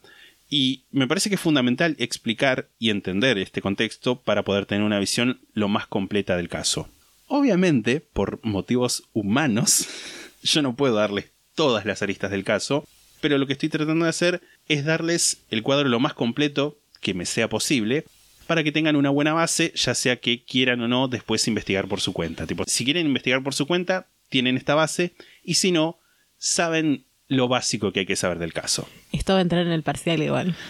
y 0.48 0.82
me 0.90 1.08
parece 1.08 1.28
que 1.30 1.36
es 1.36 1.40
fundamental 1.40 1.96
explicar 1.98 2.68
y 2.78 2.90
entender 2.90 3.38
este 3.38 3.62
contexto 3.62 4.20
para 4.20 4.42
poder 4.42 4.66
tener 4.66 4.84
una 4.84 4.98
visión 4.98 5.40
lo 5.54 5.68
más 5.68 5.86
completa 5.86 6.36
del 6.36 6.48
caso. 6.50 6.88
Obviamente, 7.26 8.00
por 8.00 8.38
motivos 8.44 9.04
humanos, 9.14 9.86
yo 10.42 10.60
no 10.62 10.76
puedo 10.76 10.94
darles 10.96 11.31
todas 11.54 11.84
las 11.84 12.02
aristas 12.02 12.30
del 12.30 12.44
caso, 12.44 12.86
pero 13.20 13.38
lo 13.38 13.46
que 13.46 13.52
estoy 13.52 13.68
tratando 13.68 14.04
de 14.04 14.10
hacer 14.10 14.40
es 14.68 14.84
darles 14.84 15.38
el 15.50 15.62
cuadro 15.62 15.88
lo 15.88 16.00
más 16.00 16.14
completo 16.14 16.78
que 17.00 17.14
me 17.14 17.26
sea 17.26 17.48
posible 17.48 18.04
para 18.46 18.64
que 18.64 18.72
tengan 18.72 18.96
una 18.96 19.10
buena 19.10 19.32
base, 19.32 19.72
ya 19.74 19.94
sea 19.94 20.16
que 20.16 20.44
quieran 20.44 20.80
o 20.80 20.88
no 20.88 21.08
después 21.08 21.46
investigar 21.48 21.88
por 21.88 22.00
su 22.00 22.12
cuenta. 22.12 22.46
Tipo, 22.46 22.64
si 22.66 22.84
quieren 22.84 23.06
investigar 23.06 23.42
por 23.42 23.54
su 23.54 23.66
cuenta, 23.66 24.08
tienen 24.28 24.56
esta 24.56 24.74
base, 24.74 25.14
y 25.42 25.54
si 25.54 25.72
no, 25.72 25.98
saben 26.38 27.04
lo 27.28 27.48
básico 27.48 27.92
que 27.92 28.00
hay 28.00 28.06
que 28.06 28.16
saber 28.16 28.38
del 28.38 28.52
caso. 28.52 28.88
Esto 29.12 29.34
va 29.34 29.38
a 29.38 29.42
entrar 29.42 29.66
en 29.66 29.72
el 29.72 29.82
parcial 29.82 30.22
igual. 30.22 30.56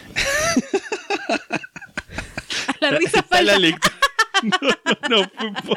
La 2.81 2.91
risa 2.91 3.21
Está 3.21 3.43
la. 3.43 3.59
No, 4.43 4.59
no, 5.09 5.11
no, 5.23 5.31
fue, 5.63 5.77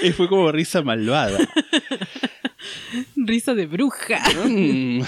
Eh, 0.00 0.12
fue 0.12 0.28
como 0.28 0.52
risa 0.52 0.82
malvada. 0.82 1.38
Risa 3.16 3.54
de 3.54 3.66
bruja. 3.66 4.20
Mm. 4.46 5.02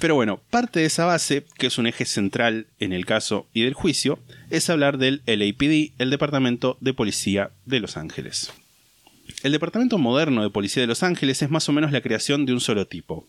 Pero 0.00 0.14
bueno, 0.14 0.40
parte 0.50 0.80
de 0.80 0.86
esa 0.86 1.04
base, 1.04 1.44
que 1.58 1.66
es 1.66 1.78
un 1.78 1.86
eje 1.86 2.04
central 2.04 2.66
en 2.78 2.92
el 2.92 3.06
caso 3.06 3.48
y 3.52 3.62
del 3.62 3.74
juicio, 3.74 4.20
es 4.48 4.70
hablar 4.70 4.98
del 4.98 5.22
LAPD, 5.26 5.92
el 5.98 6.10
Departamento 6.10 6.78
de 6.80 6.94
Policía 6.94 7.50
de 7.66 7.80
Los 7.80 7.96
Ángeles. 7.96 8.52
El 9.42 9.52
Departamento 9.52 9.98
Moderno 9.98 10.42
de 10.42 10.50
Policía 10.50 10.82
de 10.82 10.86
Los 10.86 11.02
Ángeles 11.02 11.42
es 11.42 11.50
más 11.50 11.68
o 11.68 11.72
menos 11.72 11.92
la 11.92 12.02
creación 12.02 12.46
de 12.46 12.52
un 12.52 12.60
solo 12.60 12.86
tipo, 12.86 13.26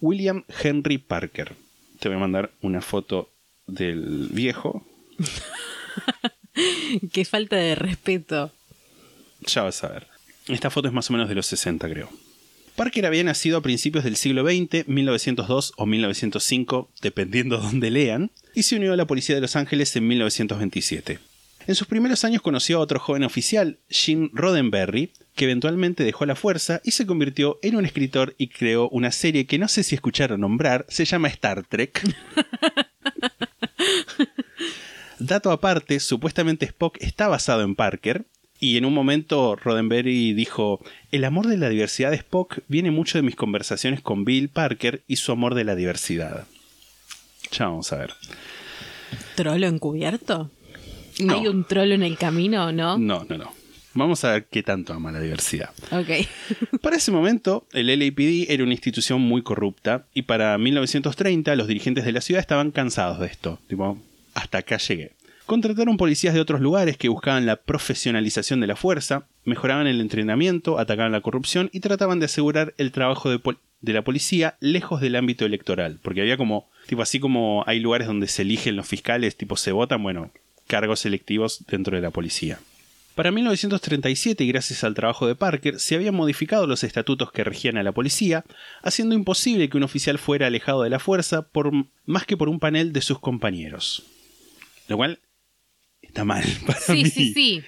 William 0.00 0.44
Henry 0.62 0.98
Parker. 0.98 1.54
Te 2.00 2.08
voy 2.08 2.16
a 2.16 2.20
mandar 2.20 2.50
una 2.60 2.80
foto 2.80 3.30
del 3.66 4.28
viejo, 4.32 4.84
Qué 7.12 7.24
falta 7.24 7.56
de 7.56 7.74
respeto. 7.74 8.52
ya 9.46 9.62
vas 9.62 9.82
a 9.84 9.88
ver. 9.88 10.06
Esta 10.48 10.70
foto 10.70 10.88
es 10.88 10.94
más 10.94 11.08
o 11.10 11.12
menos 11.12 11.28
de 11.28 11.34
los 11.34 11.46
60, 11.46 11.88
creo. 11.88 12.08
Parker 12.80 13.04
había 13.04 13.24
nacido 13.24 13.58
a 13.58 13.60
principios 13.60 14.04
del 14.04 14.16
siglo 14.16 14.42
XX, 14.42 14.88
1902 14.88 15.74
o 15.76 15.84
1905, 15.84 16.90
dependiendo 17.02 17.58
de 17.58 17.62
dónde 17.62 17.90
lean, 17.90 18.30
y 18.54 18.62
se 18.62 18.76
unió 18.76 18.94
a 18.94 18.96
la 18.96 19.06
Policía 19.06 19.34
de 19.34 19.42
Los 19.42 19.54
Ángeles 19.54 19.94
en 19.96 20.08
1927. 20.08 21.18
En 21.66 21.74
sus 21.74 21.86
primeros 21.86 22.24
años 22.24 22.40
conoció 22.40 22.78
a 22.78 22.80
otro 22.80 22.98
joven 22.98 23.24
oficial, 23.24 23.80
Gene 23.90 24.30
Roddenberry, 24.32 25.12
que 25.34 25.44
eventualmente 25.44 26.04
dejó 26.04 26.24
la 26.24 26.36
fuerza 26.36 26.80
y 26.82 26.92
se 26.92 27.04
convirtió 27.04 27.58
en 27.60 27.76
un 27.76 27.84
escritor 27.84 28.34
y 28.38 28.48
creó 28.48 28.88
una 28.88 29.12
serie 29.12 29.44
que 29.44 29.58
no 29.58 29.68
sé 29.68 29.82
si 29.82 29.94
escucharon 29.94 30.40
nombrar, 30.40 30.86
se 30.88 31.04
llama 31.04 31.28
Star 31.28 31.66
Trek. 31.66 32.00
Dato 35.18 35.50
aparte, 35.50 36.00
supuestamente 36.00 36.64
Spock 36.64 36.96
está 37.02 37.28
basado 37.28 37.60
en 37.60 37.74
Parker, 37.74 38.24
y 38.60 38.76
en 38.76 38.84
un 38.84 38.92
momento 38.92 39.56
Roddenberry 39.56 40.34
dijo, 40.34 40.80
el 41.10 41.24
amor 41.24 41.46
de 41.46 41.56
la 41.56 41.70
diversidad 41.70 42.10
de 42.10 42.16
Spock 42.16 42.58
viene 42.68 42.90
mucho 42.90 43.18
de 43.18 43.22
mis 43.22 43.34
conversaciones 43.34 44.02
con 44.02 44.24
Bill 44.24 44.50
Parker 44.50 45.02
y 45.08 45.16
su 45.16 45.32
amor 45.32 45.54
de 45.54 45.64
la 45.64 45.74
diversidad. 45.74 46.46
Ya 47.50 47.66
vamos 47.66 47.92
a 47.92 47.96
ver. 47.96 48.12
¿Trolo 49.34 49.66
encubierto? 49.66 50.50
No. 51.20 51.34
¿Hay 51.34 51.48
un 51.48 51.64
trolo 51.64 51.94
en 51.94 52.02
el 52.02 52.16
camino 52.16 52.66
o 52.66 52.72
no? 52.72 52.98
No, 52.98 53.24
no, 53.28 53.38
no. 53.38 53.52
Vamos 53.94 54.22
a 54.24 54.32
ver 54.32 54.44
qué 54.44 54.62
tanto 54.62 54.92
ama 54.92 55.10
la 55.10 55.20
diversidad. 55.20 55.70
Ok. 55.90 56.28
Para 56.80 56.96
ese 56.96 57.10
momento, 57.10 57.66
el 57.72 57.86
LAPD 57.86 58.50
era 58.50 58.62
una 58.62 58.72
institución 58.72 59.20
muy 59.20 59.42
corrupta 59.42 60.06
y 60.14 60.22
para 60.22 60.56
1930 60.58 61.56
los 61.56 61.66
dirigentes 61.66 62.04
de 62.04 62.12
la 62.12 62.20
ciudad 62.20 62.40
estaban 62.40 62.70
cansados 62.70 63.18
de 63.18 63.26
esto. 63.26 63.58
Tipo, 63.68 63.98
hasta 64.34 64.58
acá 64.58 64.76
llegué. 64.76 65.12
Contrataron 65.50 65.96
policías 65.96 66.32
de 66.32 66.40
otros 66.40 66.60
lugares 66.60 66.96
que 66.96 67.08
buscaban 67.08 67.44
la 67.44 67.56
profesionalización 67.56 68.60
de 68.60 68.68
la 68.68 68.76
fuerza, 68.76 69.26
mejoraban 69.42 69.88
el 69.88 70.00
entrenamiento, 70.00 70.78
atacaban 70.78 71.10
la 71.10 71.22
corrupción 71.22 71.70
y 71.72 71.80
trataban 71.80 72.20
de 72.20 72.26
asegurar 72.26 72.72
el 72.78 72.92
trabajo 72.92 73.30
de, 73.30 73.40
de 73.80 73.92
la 73.92 74.04
policía 74.04 74.56
lejos 74.60 75.00
del 75.00 75.16
ámbito 75.16 75.44
electoral. 75.44 75.98
Porque 76.02 76.20
había 76.20 76.36
como, 76.36 76.70
tipo 76.86 77.02
así 77.02 77.18
como 77.18 77.64
hay 77.66 77.80
lugares 77.80 78.06
donde 78.06 78.28
se 78.28 78.42
eligen 78.42 78.76
los 78.76 78.86
fiscales, 78.86 79.36
tipo 79.36 79.56
se 79.56 79.72
votan, 79.72 80.04
bueno, 80.04 80.30
cargos 80.68 81.00
selectivos 81.00 81.64
dentro 81.66 81.96
de 81.96 82.02
la 82.02 82.12
policía. 82.12 82.60
Para 83.16 83.32
1937, 83.32 84.44
y 84.44 84.46
gracias 84.46 84.84
al 84.84 84.94
trabajo 84.94 85.26
de 85.26 85.34
Parker, 85.34 85.80
se 85.80 85.96
habían 85.96 86.14
modificado 86.14 86.68
los 86.68 86.84
estatutos 86.84 87.32
que 87.32 87.42
regían 87.42 87.76
a 87.76 87.82
la 87.82 87.90
policía, 87.90 88.44
haciendo 88.82 89.16
imposible 89.16 89.68
que 89.68 89.78
un 89.78 89.82
oficial 89.82 90.18
fuera 90.18 90.46
alejado 90.46 90.84
de 90.84 90.90
la 90.90 91.00
fuerza 91.00 91.42
por 91.42 91.72
más 92.06 92.24
que 92.24 92.36
por 92.36 92.48
un 92.48 92.60
panel 92.60 92.92
de 92.92 93.02
sus 93.02 93.18
compañeros. 93.18 94.04
Lo 94.86 94.96
cual 94.96 95.18
está 96.10 96.24
mal 96.24 96.44
para 96.66 96.78
Sí, 96.80 96.92
mí. 97.04 97.10
sí, 97.10 97.32
sí. 97.32 97.62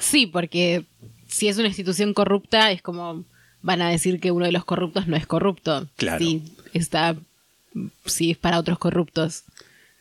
Sí, 0.00 0.26
porque 0.26 0.84
si 1.26 1.48
es 1.48 1.58
una 1.58 1.68
institución 1.68 2.14
corrupta, 2.14 2.70
es 2.72 2.80
como 2.82 3.24
van 3.62 3.82
a 3.82 3.90
decir 3.90 4.20
que 4.20 4.30
uno 4.30 4.46
de 4.46 4.52
los 4.52 4.64
corruptos 4.64 5.06
no 5.08 5.16
es 5.16 5.26
corrupto. 5.26 5.88
Claro. 5.96 6.24
Sí, 6.24 6.42
está. 6.72 7.16
Sí, 8.06 8.30
es 8.30 8.38
para 8.38 8.58
otros 8.58 8.78
corruptos 8.78 9.44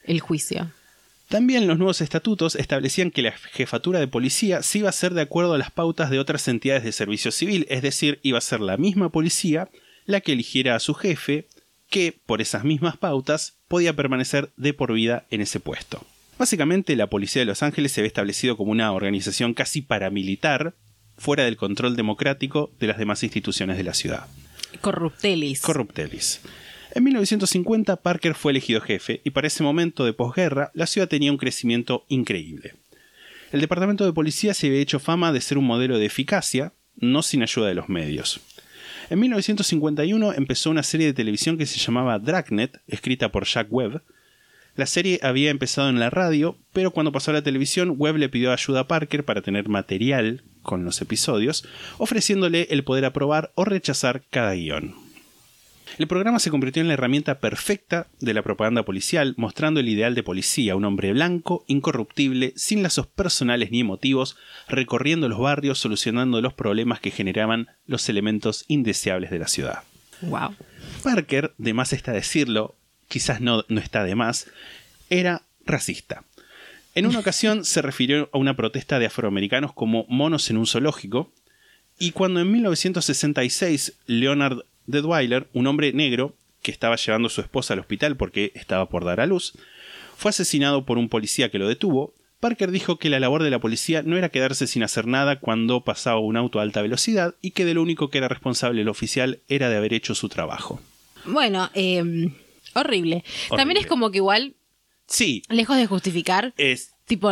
el 0.03 0.19
juicio. 0.19 0.71
También 1.27 1.67
los 1.67 1.77
nuevos 1.77 1.99
estatutos 1.99 2.55
establecían 2.55 3.12
que 3.12 3.21
la 3.21 3.33
jefatura 3.33 3.99
de 3.99 4.07
policía 4.07 4.63
sí 4.63 4.79
iba 4.79 4.88
a 4.89 4.93
ser 4.93 5.13
de 5.13 5.21
acuerdo 5.21 5.53
a 5.53 5.57
las 5.57 5.71
pautas 5.71 6.10
de 6.10 6.19
otras 6.19 6.47
entidades 6.47 6.83
de 6.86 6.93
servicio 6.93 7.31
civil, 7.31 7.65
es 7.69 7.81
decir, 7.81 8.19
iba 8.23 8.38
a 8.38 8.41
ser 8.41 8.62
la 8.62 8.77
misma 8.77 9.10
policía 9.10 9.67
la 10.05 10.21
que 10.21 10.31
eligiera 10.31 10.75
a 10.75 10.79
su 10.79 10.93
jefe, 10.93 11.45
que, 11.89 12.17
por 12.25 12.39
esas 12.41 12.63
mismas 12.63 12.95
pautas, 12.95 13.55
podía 13.67 13.93
permanecer 13.93 14.51
de 14.55 14.73
por 14.73 14.93
vida 14.93 15.25
en 15.29 15.41
ese 15.41 15.60
puesto. 15.60 16.01
Básicamente, 16.38 16.95
la 16.95 17.08
Policía 17.08 17.41
de 17.41 17.45
Los 17.45 17.63
Ángeles 17.63 17.91
se 17.91 18.02
ve 18.02 18.08
establecido 18.08 18.58
como 18.58 18.71
una 18.71 18.91
organización 18.91 19.54
casi 19.54 19.82
paramilitar, 19.82 20.76
fuera 21.17 21.45
del 21.45 21.58
control 21.58 21.95
democrático 21.95 22.71
de 22.80 22.88
las 22.88 22.97
demás 22.97 23.23
instituciones 23.23 23.78
de 23.78 23.84
la 23.84 23.93
ciudad. 23.93 24.28
Corruptelis. 24.82 25.62
Corruptelis. 25.62 26.41
En 26.93 27.04
1950 27.04 27.97
Parker 27.97 28.34
fue 28.36 28.52
elegido 28.52 28.82
jefe 28.82 29.21
y 29.23 29.32
para 29.32 29.47
ese 29.47 29.63
momento 29.63 30.06
de 30.06 30.13
posguerra 30.13 30.71
la 30.73 30.88
ciudad 30.88 31.08
tenía 31.08 31.32
un 31.32 31.38
crecimiento 31.38 32.06
increíble. 32.08 32.76
El 33.52 33.62
departamento 33.62 34.06
de 34.06 34.13
policía 34.13 34.54
se 34.54 34.67
había 34.67 34.80
hecho 34.80 35.00
fama 35.00 35.32
de 35.32 35.41
ser 35.41 35.58
un 35.58 35.65
modelo 35.65 35.97
de 35.97 36.06
eficacia, 36.06 36.73
no 36.95 37.21
sin 37.23 37.43
ayuda 37.43 37.67
de 37.67 37.76
los 37.76 37.89
medios. 37.89 38.41
En 39.10 39.19
1951 39.19 40.34
empezó 40.34 40.69
una 40.69 40.84
serie 40.84 41.08
de 41.08 41.13
televisión 41.13 41.58
que 41.58 41.65
se 41.65 41.80
llamaba 41.80 42.19
Dragnet, 42.19 42.82
escrita 42.88 43.32
por 43.32 43.45
Jack 43.45 43.67
Webb. 43.71 44.02
La 44.77 44.85
serie 44.85 45.19
había 45.23 45.49
empezado 45.49 45.89
en 45.89 45.99
la 45.99 46.11
radio, 46.11 46.55
pero 46.71 46.91
cuando 46.91 47.11
pasó 47.11 47.31
a 47.31 47.33
la 47.33 47.41
televisión, 47.41 47.95
Webb 47.97 48.17
le 48.17 48.29
pidió 48.29 48.53
ayuda 48.53 48.81
a 48.81 48.87
Parker 48.87 49.25
para 49.25 49.41
tener 49.41 49.67
material 49.69 50.43
con 50.61 50.85
los 50.85 51.01
episodios, 51.01 51.67
ofreciéndole 51.97 52.67
el 52.69 52.83
poder 52.83 53.03
aprobar 53.05 53.51
o 53.55 53.65
rechazar 53.65 54.21
cada 54.29 54.53
guion. 54.53 54.93
El 55.97 56.05
programa 56.05 56.37
se 56.37 56.51
convirtió 56.51 56.81
en 56.81 56.89
la 56.89 56.93
herramienta 56.93 57.39
perfecta 57.39 58.05
de 58.19 58.35
la 58.35 58.43
propaganda 58.43 58.83
policial, 58.83 59.33
mostrando 59.35 59.79
el 59.79 59.89
ideal 59.89 60.13
de 60.13 60.21
policía, 60.21 60.75
un 60.75 60.85
hombre 60.85 61.11
blanco, 61.11 61.65
incorruptible, 61.65 62.53
sin 62.55 62.83
lazos 62.83 63.07
personales 63.07 63.71
ni 63.71 63.79
emotivos, 63.79 64.37
recorriendo 64.67 65.27
los 65.27 65.39
barrios, 65.39 65.79
solucionando 65.79 66.39
los 66.39 66.53
problemas 66.53 66.99
que 66.99 67.09
generaban 67.09 67.67
los 67.87 68.09
elementos 68.09 68.63
indeseables 68.67 69.31
de 69.31 69.39
la 69.39 69.47
ciudad. 69.47 69.79
Wow. 70.21 70.53
Parker, 71.01 71.55
de 71.57 71.73
más 71.73 71.93
está 71.93 72.11
decirlo, 72.11 72.75
quizás 73.07 73.41
no, 73.41 73.63
no 73.67 73.79
está 73.79 74.03
de 74.03 74.15
más, 74.15 74.47
era 75.09 75.43
racista. 75.65 76.23
En 76.95 77.05
una 77.05 77.19
ocasión 77.19 77.63
se 77.63 77.81
refirió 77.81 78.29
a 78.33 78.37
una 78.37 78.55
protesta 78.55 78.97
de 78.97 79.05
afroamericanos 79.05 79.71
como 79.73 80.05
monos 80.09 80.49
en 80.49 80.57
un 80.57 80.65
zoológico, 80.65 81.31
y 81.99 82.11
cuando 82.11 82.39
en 82.39 82.51
1966 82.51 83.93
Leonard 84.07 84.59
Detweiler, 84.85 85.47
un 85.53 85.67
hombre 85.67 85.93
negro 85.93 86.35
que 86.61 86.71
estaba 86.71 86.95
llevando 86.95 87.27
a 87.27 87.31
su 87.31 87.41
esposa 87.41 87.73
al 87.73 87.79
hospital 87.79 88.17
porque 88.17 88.51
estaba 88.55 88.89
por 88.89 89.05
dar 89.05 89.19
a 89.19 89.25
luz, 89.25 89.53
fue 90.15 90.29
asesinado 90.29 90.85
por 90.85 90.97
un 90.97 91.09
policía 91.09 91.49
que 91.49 91.59
lo 91.59 91.67
detuvo, 91.67 92.13
Parker 92.39 92.69
dijo 92.71 92.97
que 92.97 93.09
la 93.09 93.19
labor 93.19 93.41
de 93.41 93.49
la 93.49 93.59
policía 93.59 94.03
no 94.03 94.15
era 94.15 94.29
quedarse 94.29 94.67
sin 94.67 94.83
hacer 94.83 95.07
nada 95.07 95.39
cuando 95.39 95.83
pasaba 95.83 96.19
un 96.19 96.37
auto 96.37 96.59
a 96.59 96.61
alta 96.61 96.81
velocidad 96.81 97.33
y 97.41 97.51
que 97.51 97.65
de 97.65 97.73
lo 97.73 97.81
único 97.81 98.09
que 98.09 98.19
era 98.19 98.27
responsable 98.27 98.81
el 98.81 98.89
oficial 98.89 99.39
era 99.47 99.69
de 99.69 99.77
haber 99.77 99.93
hecho 99.93 100.13
su 100.13 100.29
trabajo. 100.29 100.79
Bueno, 101.25 101.69
eh, 101.73 102.31
horrible. 102.73 103.23
También 103.56 103.77
es 103.77 103.86
como 103.88 104.12
que 104.12 104.17
igual, 104.17 104.56
Sí, 105.08 105.41
lejos 105.49 105.77
de 105.77 105.88
justificar, 105.88 106.53
es 106.58 106.91
tipo, 107.06 107.32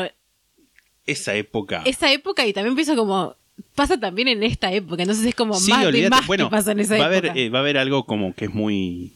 esa 1.06 1.36
época. 1.36 1.82
esa 1.86 2.12
época 2.12 2.45
y 2.48 2.54
también 2.54 2.76
pienso 2.76 2.95
como 2.95 3.36
pasa 3.74 3.98
también 4.00 4.28
en 4.28 4.43
esta 4.43 4.71
época 4.74 5.04
entonces 5.04 5.26
es 5.26 5.36
como 5.36 5.54
Sí, 5.56 5.69
más 5.71 5.82
de 5.82 5.88
olvídate. 5.88 6.10
más 6.10 6.28
bueno, 6.28 6.45
que 6.48 6.52
pasa 6.52 6.71
en 6.71 6.80
esa 6.80 6.98
va, 6.98 7.06
a 7.06 7.08
época 7.15 7.30
haber, 7.32 7.38
eh, 7.38 7.50
va 7.50 7.60
a 7.60 7.62
haber 7.62 7.78
algo 7.78 8.06
como 8.06 8.34
que 8.34 8.45
es 8.45 8.54
muy, 8.54 9.12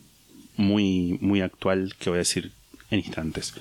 muy, 0.57 1.17
muy 1.21 1.41
actual 1.41 1.93
que 1.99 2.09
voy 2.09 2.17
a 2.17 2.19
decir 2.19 2.51
en 2.91 2.99
instantes. 2.99 3.53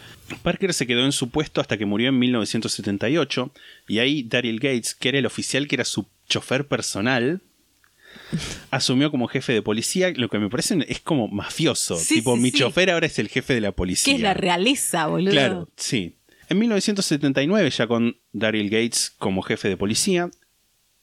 Parker 0.42 0.72
se 0.74 0.86
quedó 0.86 1.04
en 1.04 1.12
su 1.12 1.30
puesto 1.30 1.60
hasta 1.60 1.76
que 1.78 1.86
murió 1.86 2.08
en 2.08 2.18
1978 2.18 3.52
y 3.88 3.98
ahí 3.98 4.22
Daryl 4.24 4.58
Gates, 4.60 4.94
que 4.94 5.10
era 5.10 5.18
el 5.18 5.26
oficial 5.26 5.68
que 5.68 5.76
era 5.76 5.84
su 5.84 6.06
chofer 6.28 6.66
personal, 6.66 7.40
asumió 8.70 9.10
como 9.10 9.28
jefe 9.28 9.52
de 9.52 9.62
policía, 9.62 10.12
lo 10.14 10.28
que 10.28 10.38
me 10.38 10.48
parece 10.48 10.78
es 10.88 11.00
como 11.00 11.28
mafioso. 11.28 11.96
Sí, 11.96 12.16
tipo, 12.16 12.36
sí, 12.36 12.42
mi 12.42 12.50
sí. 12.50 12.58
chofer 12.58 12.90
ahora 12.90 13.06
es 13.06 13.18
el 13.18 13.28
jefe 13.28 13.54
de 13.54 13.60
la 13.60 13.72
policía. 13.72 14.12
que 14.12 14.16
es 14.16 14.22
la 14.22 14.34
realeza 14.34 15.06
boludo 15.06 15.32
Claro, 15.32 15.68
sí. 15.76 16.16
En 16.48 16.58
1979, 16.58 17.70
ya 17.70 17.86
con 17.86 18.16
Daryl 18.32 18.70
Gates 18.70 19.12
como 19.18 19.42
jefe 19.42 19.68
de 19.68 19.76
policía, 19.76 20.30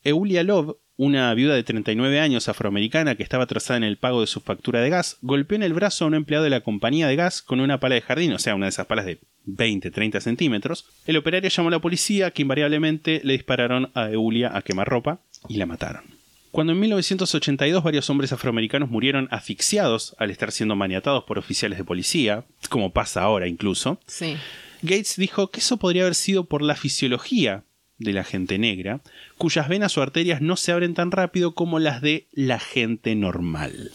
Eulia 0.04 0.44
Love, 0.44 0.78
una 0.98 1.34
viuda 1.34 1.56
de 1.56 1.64
39 1.64 2.20
años 2.20 2.48
afroamericana 2.48 3.16
que 3.16 3.24
estaba 3.24 3.44
atrasada 3.44 3.78
en 3.78 3.84
el 3.84 3.98
pago 3.98 4.22
de 4.22 4.28
su 4.28 4.40
factura 4.40 4.82
de 4.82 4.90
gas, 4.90 5.18
golpeó 5.22 5.56
en 5.58 5.64
el 5.64 5.74
brazo 5.74 6.06
a 6.06 6.08
un 6.08 6.16
empleado 6.16 6.46
de 6.46 6.50
la 6.50 6.62
compañía 6.62 7.08
de 7.08 7.16
gas 7.16 7.42
con 7.42 7.60
una 7.60 7.80
pala 7.80 7.96
de 7.96 8.02
jardín, 8.02 8.34
o 8.34 8.40
sea, 8.40 8.56
una 8.56 8.68
de 8.68 8.70
esas 8.70 8.88
palas 8.88 9.06
de 9.06 9.20
20-30 9.46 10.20
centímetros. 10.22 10.86
El 11.06 11.18
operario 11.18 11.50
llamó 11.50 11.68
a 11.68 11.72
la 11.74 11.80
policía, 11.80 12.32
que 12.32 12.42
invariablemente 12.42 13.22
le 13.24 13.34
dispararon 13.34 13.92
a 13.94 14.10
Eulia 14.10 14.56
a 14.56 14.62
quemarropa 14.62 15.20
y 15.50 15.58
la 15.58 15.66
mataron. 15.66 16.15
Cuando 16.56 16.72
en 16.72 16.80
1982 16.80 17.84
varios 17.84 18.10
hombres 18.10 18.32
afroamericanos 18.32 18.90
murieron 18.90 19.28
asfixiados 19.30 20.16
al 20.18 20.32
estar 20.32 20.54
siendo 20.54 20.78
maniatados 20.78 21.26
por 21.26 21.38
oficiales 21.38 21.78
de 21.78 21.84
policía, 21.84 22.46
como 22.70 22.94
pasa 22.94 23.24
ahora 23.24 23.50
incluso, 23.50 24.00
sí 24.08 24.38
Gates 24.82 25.16
dijo 25.18 25.52
que 25.52 25.60
eso 25.60 25.78
podría 25.78 26.04
haber 26.04 26.16
sido 26.16 26.46
por 26.46 26.62
la 26.62 26.76
fisiología 26.76 27.64
de 27.98 28.14
la 28.14 28.24
gente 28.24 28.58
negra, 28.58 29.02
cuyas 29.38 29.68
venas 29.68 29.98
o 29.98 30.02
arterias 30.02 30.42
no 30.42 30.56
se 30.56 30.72
abren 30.72 30.94
tan 30.94 31.12
rápido 31.12 31.56
como 31.56 31.80
las 31.80 32.02
de 32.02 32.28
la 32.32 32.60
gente 32.60 33.16
normal. 33.16 33.92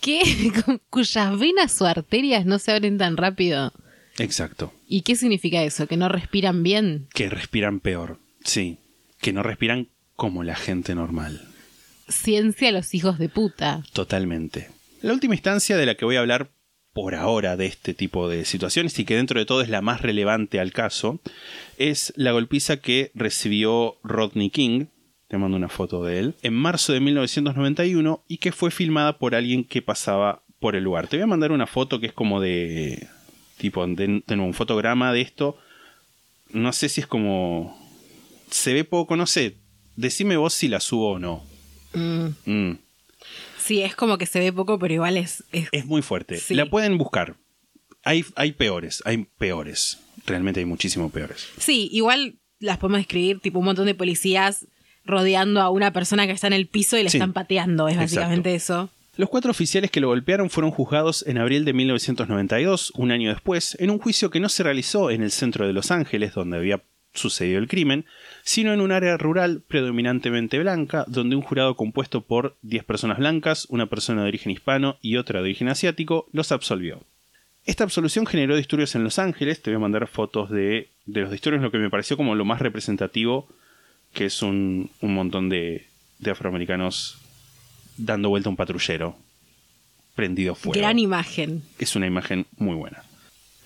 ¿Qué? 0.00 0.22
Cuyas 0.90 1.38
venas 1.38 1.80
o 1.80 1.86
arterias 1.86 2.44
no 2.44 2.58
se 2.58 2.72
abren 2.72 2.98
tan 2.98 3.16
rápido. 3.16 3.72
Exacto. 4.18 4.72
¿Y 4.86 5.00
qué 5.00 5.16
significa 5.16 5.62
eso? 5.62 5.86
¿Que 5.86 5.96
no 5.96 6.08
respiran 6.10 6.62
bien? 6.62 7.08
Que 7.14 7.30
respiran 7.30 7.80
peor, 7.80 8.18
sí. 8.44 8.78
Que 9.20 9.32
no 9.32 9.42
respiran 9.42 9.88
como 10.14 10.44
la 10.44 10.56
gente 10.56 10.94
normal. 10.94 11.53
Ciencia 12.08 12.68
a 12.68 12.72
los 12.72 12.94
hijos 12.94 13.18
de 13.18 13.28
puta. 13.28 13.82
Totalmente. 13.92 14.70
La 15.02 15.12
última 15.12 15.34
instancia 15.34 15.76
de 15.76 15.86
la 15.86 15.94
que 15.94 16.04
voy 16.04 16.16
a 16.16 16.20
hablar 16.20 16.50
por 16.94 17.14
ahora 17.14 17.56
de 17.56 17.66
este 17.66 17.92
tipo 17.92 18.28
de 18.28 18.44
situaciones 18.44 18.98
y 18.98 19.04
que 19.04 19.16
dentro 19.16 19.38
de 19.38 19.46
todo 19.46 19.60
es 19.60 19.68
la 19.68 19.82
más 19.82 20.00
relevante 20.00 20.60
al 20.60 20.72
caso, 20.72 21.20
es 21.76 22.12
la 22.16 22.32
golpiza 22.32 22.78
que 22.78 23.10
recibió 23.14 23.96
Rodney 24.04 24.48
King, 24.48 24.86
te 25.28 25.36
mando 25.36 25.56
una 25.56 25.68
foto 25.68 26.04
de 26.04 26.20
él, 26.20 26.34
en 26.42 26.54
marzo 26.54 26.92
de 26.92 27.00
1991 27.00 28.24
y 28.28 28.38
que 28.38 28.52
fue 28.52 28.70
filmada 28.70 29.18
por 29.18 29.34
alguien 29.34 29.64
que 29.64 29.82
pasaba 29.82 30.44
por 30.60 30.76
el 30.76 30.84
lugar. 30.84 31.08
Te 31.08 31.16
voy 31.16 31.24
a 31.24 31.26
mandar 31.26 31.50
una 31.50 31.66
foto 31.66 31.98
que 31.98 32.06
es 32.06 32.12
como 32.12 32.40
de 32.40 33.08
tipo 33.58 33.84
de, 33.86 34.22
de 34.24 34.34
un 34.36 34.54
fotograma 34.54 35.12
de 35.12 35.20
esto. 35.20 35.58
No 36.50 36.72
sé 36.72 36.88
si 36.88 37.00
es 37.00 37.06
como 37.08 37.76
se 38.50 38.72
ve 38.72 38.84
poco, 38.84 39.16
no 39.16 39.26
sé. 39.26 39.56
Decime 39.96 40.36
vos 40.36 40.54
si 40.54 40.68
la 40.68 40.78
subo 40.78 41.12
o 41.12 41.18
no. 41.18 41.42
Mm. 41.94 42.28
Mm. 42.44 42.78
Sí, 43.58 43.82
es 43.82 43.94
como 43.96 44.18
que 44.18 44.26
se 44.26 44.40
ve 44.40 44.52
poco, 44.52 44.78
pero 44.78 44.92
igual 44.94 45.16
es... 45.16 45.44
es- 45.52 45.68
Es 45.72 45.86
muy 45.86 46.02
fuerte. 46.02 46.36
Sí. 46.36 46.54
La 46.54 46.66
pueden 46.66 46.98
buscar. 46.98 47.36
Hay, 48.04 48.24
hay 48.36 48.52
peores, 48.52 49.02
hay 49.06 49.26
peores. 49.38 49.98
Realmente 50.26 50.60
hay 50.60 50.66
muchísimo 50.66 51.08
peores. 51.10 51.48
Sí, 51.58 51.88
igual 51.92 52.34
las 52.60 52.76
podemos 52.78 53.00
escribir, 53.00 53.40
tipo 53.40 53.58
un 53.60 53.64
montón 53.64 53.86
de 53.86 53.94
policías 53.94 54.66
rodeando 55.06 55.60
a 55.60 55.70
una 55.70 55.92
persona 55.92 56.26
que 56.26 56.32
está 56.32 56.46
en 56.46 56.52
el 56.54 56.66
piso 56.66 56.96
y 56.98 57.02
le 57.02 57.10
Sí. 57.10 57.16
están 57.18 57.32
pateando. 57.32 57.88
Es 57.88 57.94
Exacto. 57.94 58.16
básicamente 58.16 58.54
eso. 58.54 58.90
Los 59.16 59.28
cuatro 59.30 59.50
oficiales 59.50 59.90
que 59.90 60.00
lo 60.00 60.08
golpearon 60.08 60.50
fueron 60.50 60.70
juzgados 60.72 61.24
en 61.26 61.38
abril 61.38 61.64
de 61.64 61.72
1992, 61.72 62.90
un 62.96 63.12
año 63.12 63.30
después, 63.30 63.76
en 63.80 63.90
un 63.90 63.98
juicio 63.98 64.28
que 64.30 64.40
no 64.40 64.48
se 64.48 64.62
realizó 64.62 65.10
en 65.10 65.22
el 65.22 65.30
centro 65.30 65.66
de 65.66 65.72
Los 65.72 65.90
Ángeles, 65.90 66.34
donde 66.34 66.56
había 66.56 66.82
sucedido 67.14 67.58
el 67.58 67.68
crimen, 67.68 68.04
sino 68.42 68.72
en 68.72 68.80
un 68.80 68.92
área 68.92 69.16
rural 69.16 69.62
predominantemente 69.66 70.58
blanca, 70.58 71.04
donde 71.08 71.36
un 71.36 71.42
jurado 71.42 71.76
compuesto 71.76 72.20
por 72.20 72.56
10 72.62 72.84
personas 72.84 73.18
blancas, 73.18 73.66
una 73.70 73.86
persona 73.86 74.22
de 74.22 74.28
origen 74.28 74.52
hispano 74.52 74.98
y 75.00 75.16
otra 75.16 75.38
de 75.38 75.44
origen 75.44 75.68
asiático, 75.68 76.26
los 76.32 76.52
absolvió. 76.52 77.02
Esta 77.64 77.84
absolución 77.84 78.26
generó 78.26 78.56
disturbios 78.56 78.94
en 78.94 79.04
Los 79.04 79.18
Ángeles, 79.18 79.62
te 79.62 79.70
voy 79.70 79.76
a 79.76 79.80
mandar 79.80 80.06
fotos 80.06 80.50
de, 80.50 80.90
de 81.06 81.22
los 81.22 81.30
disturbios, 81.30 81.62
lo 81.62 81.70
que 81.70 81.78
me 81.78 81.88
pareció 81.88 82.16
como 82.16 82.34
lo 82.34 82.44
más 82.44 82.60
representativo, 82.60 83.48
que 84.12 84.26
es 84.26 84.42
un, 84.42 84.90
un 85.00 85.14
montón 85.14 85.48
de, 85.48 85.86
de 86.18 86.30
afroamericanos 86.30 87.18
dando 87.96 88.28
vuelta 88.28 88.48
a 88.48 88.50
un 88.50 88.56
patrullero 88.56 89.16
prendido 90.14 90.54
fuego. 90.54 90.78
Gran 90.78 90.98
imagen. 90.98 91.62
Es 91.78 91.96
una 91.96 92.06
imagen 92.06 92.46
muy 92.56 92.76
buena. 92.76 93.02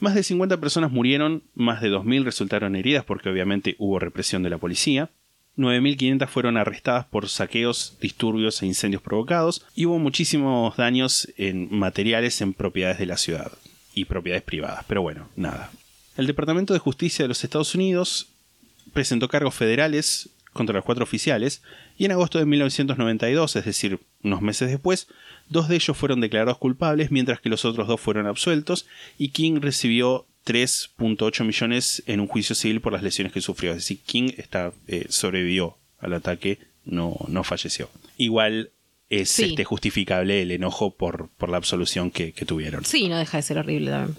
Más 0.01 0.14
de 0.14 0.22
50 0.22 0.59
personas 0.59 0.92
murieron, 0.92 1.42
más 1.55 1.80
de 1.80 1.90
2.000 1.90 2.24
resultaron 2.24 2.76
heridas 2.76 3.05
porque 3.05 3.28
obviamente 3.28 3.74
hubo 3.78 3.99
represión 3.99 4.42
de 4.42 4.51
la 4.51 4.59
policía. 4.59 5.11
9.500 5.57 6.28
fueron 6.28 6.57
arrestadas 6.57 7.07
por 7.07 7.28
saqueos, 7.28 7.96
disturbios 8.01 8.62
e 8.62 8.66
incendios 8.66 9.03
provocados 9.03 9.66
y 9.74 9.86
hubo 9.86 9.99
muchísimos 9.99 10.76
daños 10.76 11.28
en 11.36 11.68
materiales 11.76 12.40
en 12.40 12.55
propiedades 12.55 12.99
de 12.99 13.07
la 13.07 13.16
ciudad 13.16 13.51
y 13.92 14.05
propiedades 14.05 14.44
privadas. 14.44 14.84
Pero 14.86 15.03
bueno, 15.03 15.28
nada. 15.34 15.70
El 16.16 16.28
Departamento 16.28 16.74
de 16.74 16.78
Justicia 16.78 17.24
de 17.24 17.28
los 17.28 17.42
Estados 17.42 17.74
Unidos 17.74 18.28
presentó 18.92 19.28
cargos 19.28 19.55
federales 19.55 20.30
contra 20.53 20.76
los 20.76 20.84
cuatro 20.84 21.05
oficiales 21.05 21.62
y 21.96 22.05
en 22.05 22.12
agosto 22.12 22.38
de 22.38 22.46
1992, 22.46 23.57
es 23.57 23.64
decir, 23.64 24.01
unos 24.22 24.42
meses 24.42 24.70
después, 24.70 25.09
dos 25.51 25.68
de 25.68 25.76
ellos 25.76 25.96
fueron 25.96 26.20
declarados 26.20 26.59
culpables 26.59 27.11
mientras 27.11 27.40
que 27.40 27.49
los 27.49 27.64
otros 27.64 27.88
dos 27.88 28.01
fueron 28.01 28.26
absueltos 28.26 28.86
y 29.18 29.28
King 29.30 29.61
recibió 29.61 30.26
3.8 30.46 31.44
millones 31.44 32.03
en 32.07 32.20
un 32.20 32.26
juicio 32.26 32.55
civil 32.55 32.80
por 32.80 32.92
las 32.92 33.03
lesiones 33.03 33.32
que 33.32 33.40
sufrió. 33.40 33.70
Es 33.72 33.78
decir, 33.78 34.01
King 34.05 34.30
está, 34.36 34.72
eh, 34.86 35.07
sobrevivió 35.09 35.76
al 35.99 36.14
ataque, 36.14 36.59
no, 36.84 37.16
no 37.28 37.44
falleció. 37.44 37.90
Igual 38.16 38.70
es 39.11 39.30
Sí. 39.30 39.44
este, 39.44 39.64
justificable 39.64 40.42
el 40.42 40.51
enojo 40.51 40.94
por, 40.94 41.28
por 41.36 41.49
la 41.49 41.57
absolución 41.57 42.11
que- 42.11 42.32
que 42.32 42.44
tuvieron. 42.44 42.84
Sí, 42.84 43.09
no 43.09 43.18
deja 43.18 43.38
de 43.38 43.42
ser 43.42 43.59
horrible 43.59 43.90
también. 43.90 44.16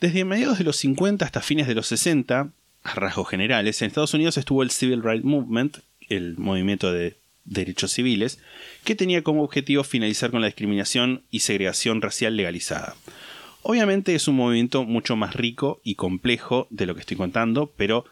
Desde 0.00 0.24
mediados 0.24 0.58
de 0.58 0.64
los 0.64 0.76
50 0.76 1.24
hasta 1.24 1.40
fines 1.40 1.66
de 1.66 1.74
los 1.74 1.86
60, 1.86 2.50
a 2.82 2.94
rasgos 2.94 3.28
generales, 3.28 3.80
en 3.80 3.88
Estados 3.88 4.12
Unidos 4.14 4.36
estuvo 4.36 4.62
el 4.62 4.70
Civil 4.70 5.02
Rights 5.02 5.24
Movement, 5.24 5.78
el 6.08 6.36
movimiento 6.36 6.92
de 6.92 7.16
derechos 7.44 7.92
civiles, 7.92 8.38
que 8.84 8.94
tenía 8.94 9.22
como 9.22 9.42
objetivo 9.42 9.84
finalizar 9.84 10.30
con 10.30 10.40
la 10.40 10.46
discriminación 10.46 11.22
y 11.30 11.40
segregación 11.40 12.00
racial 12.02 12.36
legalizada. 12.36 12.96
Obviamente 13.62 14.14
es 14.14 14.28
un 14.28 14.36
movimiento 14.36 14.84
mucho 14.84 15.16
más 15.16 15.34
rico 15.34 15.80
y 15.84 15.94
complejo 15.94 16.66
de 16.70 16.86
lo 16.86 16.94
que 16.94 17.00
estoy 17.00 17.16
contando, 17.16 17.72
pero 17.76 18.04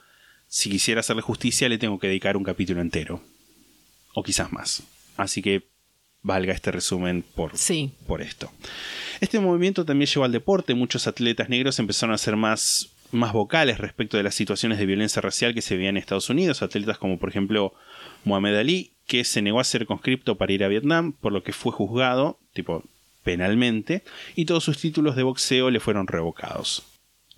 si 0.49 0.71
quisiera 0.71 1.01
hacerle 1.01 1.23
justicia 1.23 1.69
le 1.69 1.79
tengo 1.79 1.99
que 1.99 2.09
dedicar 2.09 2.37
un 2.37 2.45
capítulo 2.45 2.81
entero. 2.81 3.23
O 4.15 4.23
quizás 4.23 4.53
más. 4.53 4.83
Así 5.17 5.43
que 5.43 5.63
valga 6.23 6.53
este 6.55 6.71
resumen 6.71 7.23
por, 7.35 7.57
Sí. 7.57 7.93
por 8.07 8.23
esto. 8.23 8.51
Este 9.21 9.41
movimiento 9.41 9.85
también 9.85 10.09
llevó 10.11 10.25
al 10.25 10.33
deporte. 10.33 10.75
Muchos 10.75 11.07
atletas 11.07 11.49
negros 11.49 11.79
empezaron 11.79 12.15
a 12.15 12.19
ser 12.19 12.37
más, 12.37 12.91
más 13.11 13.33
vocales 13.33 13.79
respecto 13.79 14.17
de 14.17 14.23
las 14.23 14.35
situaciones 14.35 14.79
de 14.79 14.87
violencia 14.87 15.21
racial 15.23 15.55
que 15.55 15.63
se 15.63 15.77
veían 15.77 15.97
en 15.97 16.01
Estados 16.03 16.31
Unidos. 16.31 16.63
Atletas 16.63 16.99
como 16.99 17.19
por 17.19 17.29
ejemplo 17.31 17.75
Muhammad 18.25 18.59
Ali, 18.59 18.93
que 19.13 19.25
se 19.25 19.43
negó 19.43 19.61
a 19.61 19.65
ser 19.65 19.85
conscripto 19.85 20.37
para 20.37 20.55
ir 20.55 20.65
a 20.65 20.69
Vietnam, 20.69 21.13
por 21.13 21.35
lo 21.35 21.43
que 21.43 21.53
fue 21.53 21.71
juzgado, 21.71 22.39
tipo 22.55 22.83
penalmente, 23.23 24.05
y 24.37 24.47
todos 24.47 24.65
sus 24.65 24.79
títulos 24.79 25.17
de 25.17 25.23
boxeo 25.23 25.69
le 25.69 25.81
fueron 25.81 26.07
revocados. 26.07 26.83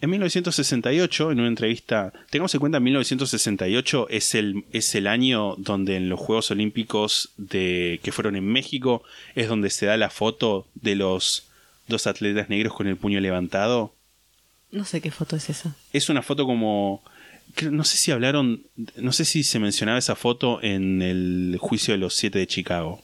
En 0.01 0.11
1968, 0.11 1.33
en 1.33 1.41
una 1.41 1.49
entrevista, 1.49 2.13
tengamos 2.31 2.55
en 2.55 2.61
cuenta 2.61 2.79
1968 2.79 4.07
es 4.09 4.37
el, 4.37 4.65
es 4.71 4.95
el 4.95 5.09
año 5.09 5.57
donde 5.57 5.97
en 5.97 6.09
los 6.09 6.21
Juegos 6.21 6.53
Olímpicos 6.53 7.31
de, 7.39 7.99
que 8.05 8.13
fueron 8.13 8.37
en 8.37 8.47
México 8.47 9.03
es 9.35 9.49
donde 9.49 9.69
se 9.71 9.87
da 9.87 9.97
la 9.97 10.11
foto 10.11 10.69
de 10.77 10.95
los 10.95 11.49
dos 11.89 12.07
atletas 12.07 12.51
negros 12.51 12.73
con 12.73 12.87
el 12.87 12.97
puño 12.97 13.19
levantado. 13.19 13.93
No 14.71 14.85
sé 14.85 15.01
qué 15.01 15.11
foto 15.11 15.35
es 15.35 15.51
esa. 15.51 15.75
Es 15.93 16.09
una 16.09 16.23
foto 16.23 16.47
como... 16.47 17.03
No 17.71 17.85
sé 17.85 17.97
si 17.97 18.11
hablaron, 18.11 18.65
no 18.97 19.13
sé 19.13 19.25
si 19.25 19.45
se 19.45 19.59
mencionaba 19.59 19.99
esa 19.99 20.17
foto 20.17 20.63
en 20.63 21.03
el 21.03 21.57
juicio 21.61 21.95
de 21.95 21.99
los 21.99 22.15
siete 22.15 22.39
de 22.39 22.47
Chicago. 22.47 23.03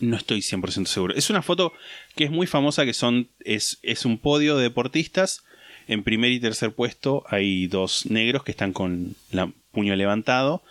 No 0.00 0.16
estoy 0.16 0.40
100% 0.40 0.86
seguro. 0.86 1.14
Es 1.14 1.30
una 1.30 1.42
foto 1.42 1.72
que 2.16 2.24
es 2.24 2.30
muy 2.30 2.46
famosa, 2.46 2.84
que 2.84 2.94
son 2.94 3.28
es, 3.44 3.78
es 3.82 4.04
un 4.04 4.18
podio 4.18 4.56
de 4.56 4.64
deportistas. 4.64 5.44
En 5.88 6.02
primer 6.02 6.32
y 6.32 6.40
tercer 6.40 6.72
puesto 6.72 7.24
hay 7.28 7.66
dos 7.66 8.06
negros 8.06 8.42
que 8.44 8.50
están 8.50 8.72
con 8.72 9.14
el 9.30 9.52
puño 9.70 9.94
levantado. 9.94 10.62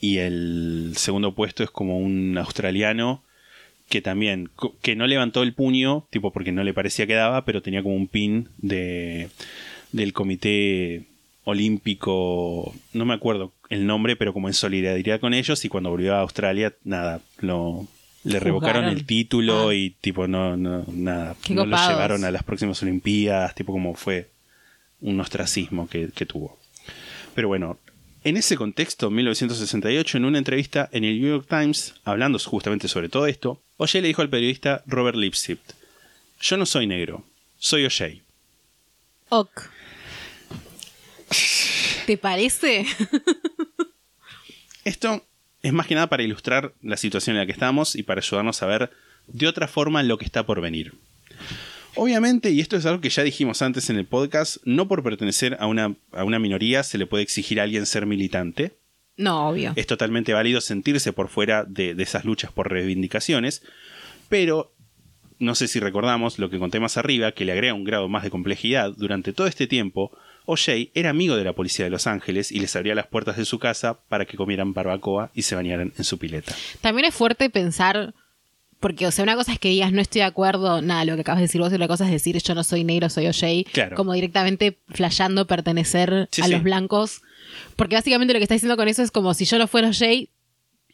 Y 0.00 0.18
el 0.18 0.94
segundo 0.96 1.34
puesto 1.34 1.62
es 1.62 1.70
como 1.70 1.98
un 1.98 2.38
australiano 2.38 3.22
que 3.88 4.00
también, 4.00 4.50
que 4.82 4.96
no 4.96 5.06
levantó 5.06 5.42
el 5.42 5.52
puño, 5.52 6.06
tipo 6.10 6.32
porque 6.32 6.52
no 6.52 6.64
le 6.64 6.72
parecía 6.72 7.06
que 7.06 7.14
daba, 7.14 7.44
pero 7.44 7.60
tenía 7.60 7.82
como 7.82 7.96
un 7.96 8.06
pin 8.06 8.48
de, 8.58 9.28
del 9.92 10.12
comité 10.12 11.09
olímpico, 11.50 12.74
no 12.92 13.04
me 13.04 13.14
acuerdo 13.14 13.52
el 13.68 13.86
nombre, 13.86 14.16
pero 14.16 14.32
como 14.32 14.48
en 14.48 14.54
solidaridad 14.54 15.20
con 15.20 15.34
ellos, 15.34 15.64
y 15.64 15.68
cuando 15.68 15.90
volvió 15.90 16.14
a 16.14 16.20
Australia, 16.20 16.74
nada, 16.84 17.20
lo, 17.38 17.86
le 18.24 18.40
revocaron 18.40 18.86
el 18.86 19.06
título 19.06 19.68
Ah. 19.68 19.74
y 19.74 19.90
tipo 19.90 20.26
no, 20.26 20.56
no, 20.56 20.84
nada, 20.92 21.36
Qué 21.42 21.54
no 21.54 21.64
lo 21.66 21.76
llevaron 21.76 22.24
a 22.24 22.30
las 22.30 22.42
próximas 22.42 22.82
Olimpiadas, 22.82 23.54
tipo 23.54 23.72
como 23.72 23.94
fue 23.94 24.30
un 25.00 25.20
ostracismo 25.20 25.88
que, 25.88 26.10
que 26.14 26.26
tuvo. 26.26 26.58
Pero 27.34 27.48
bueno, 27.48 27.78
en 28.24 28.36
ese 28.36 28.56
contexto, 28.56 29.06
en 29.06 29.14
1968, 29.14 30.18
en 30.18 30.24
una 30.24 30.38
entrevista 30.38 30.88
en 30.92 31.04
el 31.04 31.20
New 31.20 31.30
York 31.30 31.46
Times, 31.48 31.94
hablando 32.04 32.38
justamente 32.38 32.88
sobre 32.88 33.08
todo 33.08 33.26
esto, 33.26 33.62
O'Shea 33.78 34.02
le 34.02 34.08
dijo 34.08 34.20
al 34.20 34.28
periodista 34.28 34.82
Robert 34.86 35.16
Lipsitt, 35.16 35.60
yo 36.40 36.56
no 36.56 36.66
soy 36.66 36.86
negro, 36.86 37.24
soy 37.58 37.86
O'Shea. 37.86 38.16
Ok. 39.30 39.62
¿Te 42.06 42.16
parece? 42.16 42.86
Esto 44.84 45.24
es 45.62 45.72
más 45.72 45.86
que 45.86 45.94
nada 45.94 46.08
para 46.08 46.22
ilustrar 46.22 46.74
la 46.82 46.96
situación 46.96 47.36
en 47.36 47.40
la 47.40 47.46
que 47.46 47.52
estamos 47.52 47.94
y 47.94 48.02
para 48.02 48.20
ayudarnos 48.20 48.62
a 48.62 48.66
ver 48.66 48.90
de 49.26 49.46
otra 49.46 49.68
forma 49.68 50.02
lo 50.02 50.18
que 50.18 50.24
está 50.24 50.44
por 50.44 50.60
venir. 50.60 50.94
Obviamente, 51.96 52.50
y 52.50 52.60
esto 52.60 52.76
es 52.76 52.86
algo 52.86 53.00
que 53.00 53.10
ya 53.10 53.22
dijimos 53.22 53.62
antes 53.62 53.90
en 53.90 53.96
el 53.96 54.06
podcast, 54.06 54.58
no 54.64 54.88
por 54.88 55.02
pertenecer 55.02 55.56
a 55.60 55.66
una, 55.66 55.96
a 56.12 56.24
una 56.24 56.38
minoría 56.38 56.82
se 56.82 56.98
le 56.98 57.06
puede 57.06 57.22
exigir 57.22 57.60
a 57.60 57.64
alguien 57.64 57.84
ser 57.86 58.06
militante. 58.06 58.76
No, 59.16 59.48
obvio. 59.48 59.72
Es 59.76 59.86
totalmente 59.86 60.32
válido 60.32 60.60
sentirse 60.60 61.12
por 61.12 61.28
fuera 61.28 61.64
de, 61.64 61.94
de 61.94 62.02
esas 62.02 62.24
luchas 62.24 62.52
por 62.52 62.70
reivindicaciones, 62.70 63.62
pero 64.28 64.72
no 65.38 65.54
sé 65.54 65.68
si 65.68 65.80
recordamos 65.80 66.38
lo 66.38 66.48
que 66.48 66.58
conté 66.58 66.80
más 66.80 66.96
arriba, 66.96 67.32
que 67.32 67.44
le 67.44 67.52
agrega 67.52 67.74
un 67.74 67.84
grado 67.84 68.08
más 68.08 68.22
de 68.22 68.30
complejidad. 68.30 68.92
Durante 68.96 69.32
todo 69.32 69.46
este 69.46 69.66
tiempo, 69.66 70.16
OJ 70.50 70.90
era 70.94 71.10
amigo 71.10 71.36
de 71.36 71.44
la 71.44 71.52
policía 71.52 71.84
de 71.84 71.90
Los 71.90 72.06
Ángeles 72.06 72.50
y 72.52 72.60
les 72.60 72.74
abría 72.76 72.94
las 72.94 73.06
puertas 73.06 73.36
de 73.36 73.44
su 73.44 73.58
casa 73.58 74.00
para 74.08 74.24
que 74.24 74.36
comieran 74.36 74.74
barbacoa 74.74 75.30
y 75.34 75.42
se 75.42 75.54
bañaran 75.54 75.92
en 75.96 76.04
su 76.04 76.18
pileta. 76.18 76.54
También 76.80 77.06
es 77.08 77.14
fuerte 77.14 77.50
pensar, 77.50 78.14
porque, 78.80 79.06
o 79.06 79.10
sea, 79.10 79.22
una 79.24 79.36
cosa 79.36 79.52
es 79.52 79.58
que 79.58 79.68
digas 79.68 79.92
no 79.92 80.00
estoy 80.00 80.20
de 80.20 80.26
acuerdo, 80.26 80.80
nada, 80.82 81.04
lo 81.04 81.14
que 81.14 81.20
acabas 81.20 81.38
de 81.40 81.44
decir 81.46 81.60
vos, 81.60 81.70
y 81.70 81.74
otra 81.76 81.88
cosa 81.88 82.04
es 82.06 82.10
decir 82.10 82.36
yo 82.42 82.54
no 82.54 82.64
soy 82.64 82.82
negro, 82.84 83.08
soy 83.10 83.26
OJ, 83.26 83.70
Claro. 83.72 83.96
como 83.96 84.12
directamente 84.12 84.78
flasheando 84.88 85.46
pertenecer 85.46 86.28
Sí, 86.32 86.42
a 86.42 86.46
sí. 86.46 86.50
los 86.52 86.62
blancos. 86.62 87.22
Porque 87.76 87.96
básicamente 87.96 88.32
lo 88.32 88.38
que 88.38 88.44
está 88.44 88.54
diciendo 88.54 88.76
con 88.76 88.88
eso 88.88 89.02
es 89.02 89.10
como 89.10 89.34
si 89.34 89.44
yo 89.44 89.58
no 89.58 89.66
fuera 89.66 89.88
OJ, 89.88 90.28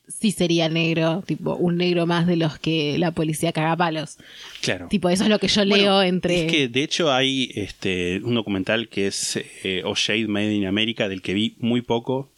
sí 0.08 0.32
sería 0.32 0.68
negro, 0.68 1.22
tipo, 1.26 1.54
un 1.56 1.76
negro 1.76 2.06
más 2.06 2.26
de 2.26 2.36
los 2.36 2.58
que 2.58 2.98
la 2.98 3.10
policía 3.10 3.52
caga 3.52 3.76
palos. 3.76 4.18
Claro. 4.60 4.88
Tipo, 4.88 5.08
eso 5.08 5.24
es 5.24 5.30
lo 5.30 5.38
que 5.38 5.48
yo 5.48 5.64
leo 5.64 5.76
Bueno, 5.76 6.02
entre. 6.02 6.46
Es 6.46 6.52
que 6.52 6.68
de 6.68 6.82
hecho 6.82 7.12
hay 7.12 7.50
este, 7.54 8.20
un 8.22 8.34
documental 8.34 8.88
que 8.88 9.06
es 9.06 9.38
eh, 9.64 9.82
OJ 9.84 10.28
Made 10.28 10.54
in 10.54 10.66
America, 10.66 11.08
del 11.08 11.22
que 11.22 11.34
vi 11.34 11.54
muy 11.58 11.82
poco. 11.82 12.28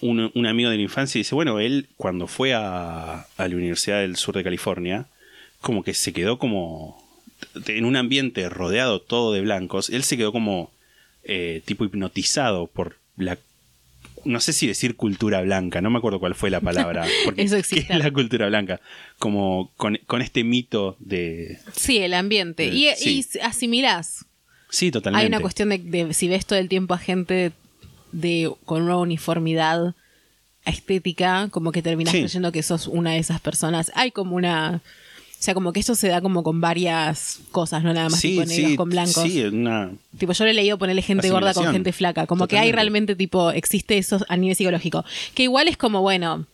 Un, 0.00 0.32
un 0.34 0.46
amigo 0.46 0.68
de 0.70 0.76
la 0.76 0.82
infancia 0.82 1.18
dice: 1.18 1.34
Bueno, 1.34 1.60
él 1.60 1.88
cuando 1.96 2.26
fue 2.26 2.54
a, 2.54 3.26
a 3.36 3.48
la 3.48 3.56
Universidad 3.56 4.00
del 4.00 4.16
Sur 4.16 4.34
de 4.34 4.44
California, 4.44 5.06
como 5.60 5.84
que 5.84 5.94
se 5.94 6.12
quedó 6.12 6.38
como 6.38 7.02
en 7.66 7.84
un 7.84 7.96
ambiente 7.96 8.48
rodeado 8.48 9.00
todo 9.00 9.32
de 9.32 9.40
blancos. 9.40 9.90
Él 9.90 10.02
se 10.02 10.16
quedó 10.16 10.32
como 10.32 10.70
eh, 11.24 11.62
tipo 11.64 11.84
hipnotizado 11.84 12.66
por 12.66 12.96
la. 13.16 13.38
No 14.24 14.40
sé 14.40 14.52
si 14.52 14.66
decir 14.66 14.96
cultura 14.96 15.40
blanca, 15.42 15.80
no 15.80 15.90
me 15.90 15.98
acuerdo 15.98 16.20
cuál 16.20 16.34
fue 16.34 16.50
la 16.50 16.60
palabra. 16.60 17.04
Porque, 17.24 17.42
Eso 17.42 17.54
¿qué 17.54 17.60
existe. 17.60 17.92
es 17.92 17.98
la 17.98 18.10
cultura 18.12 18.46
blanca? 18.48 18.80
Como 19.18 19.72
con, 19.76 19.98
con 20.06 20.22
este 20.22 20.44
mito 20.44 20.96
de, 21.00 21.58
Sí, 21.74 21.98
el 21.98 22.14
ambiente. 22.14 22.66
Y, 22.66 22.88
sí. 22.96 23.24
y 23.34 23.38
asimilás. 23.40 24.24
Sí, 24.70 24.90
totalmente. 24.90 25.22
Hay 25.22 25.28
una 25.28 25.40
cuestión 25.40 25.68
de, 25.70 25.78
de 25.78 26.14
si 26.14 26.28
ves 26.28 26.46
todo 26.46 26.58
el 26.58 26.68
tiempo 26.68 26.94
a 26.94 26.98
gente 26.98 27.52
de, 28.12 28.50
con 28.64 28.82
una 28.82 28.96
uniformidad 28.98 29.94
estética, 30.64 31.48
como 31.50 31.72
que 31.72 31.82
terminas 31.82 32.12
Sí. 32.12 32.20
creyendo 32.20 32.52
que 32.52 32.62
sos 32.62 32.86
una 32.86 33.12
de 33.12 33.18
esas 33.18 33.40
personas. 33.40 33.90
Hay 33.94 34.10
como 34.12 34.36
una. 34.36 34.80
O 35.42 35.44
sea, 35.44 35.54
como 35.54 35.72
que 35.72 35.80
esto 35.80 35.96
se 35.96 36.06
da 36.06 36.20
como 36.20 36.44
con 36.44 36.60
varias 36.60 37.40
cosas, 37.50 37.82
no 37.82 37.92
nada 37.92 38.08
más 38.08 38.20
tipo 38.20 38.44
negros 38.44 38.76
con 38.76 38.90
blancos. 38.90 39.24
Sí, 39.24 39.42
una, 39.42 39.90
Tipo, 40.16 40.34
yo 40.34 40.44
le 40.44 40.52
he 40.52 40.54
leído 40.54 40.78
ponerle 40.78 41.02
gente 41.02 41.28
gorda 41.30 41.52
con 41.52 41.66
gente 41.72 41.92
flaca. 41.92 42.28
Como 42.28 42.46
que 42.46 42.58
hay 42.60 42.70
realmente, 42.70 43.16
tipo, 43.16 43.50
existe 43.50 43.98
eso 43.98 44.24
a 44.28 44.36
nivel 44.36 44.54
psicológico. 44.54 45.04
Que 45.34 45.42
igual 45.42 45.66
es 45.66 45.76
como, 45.76 46.00
bueno, 46.00 46.46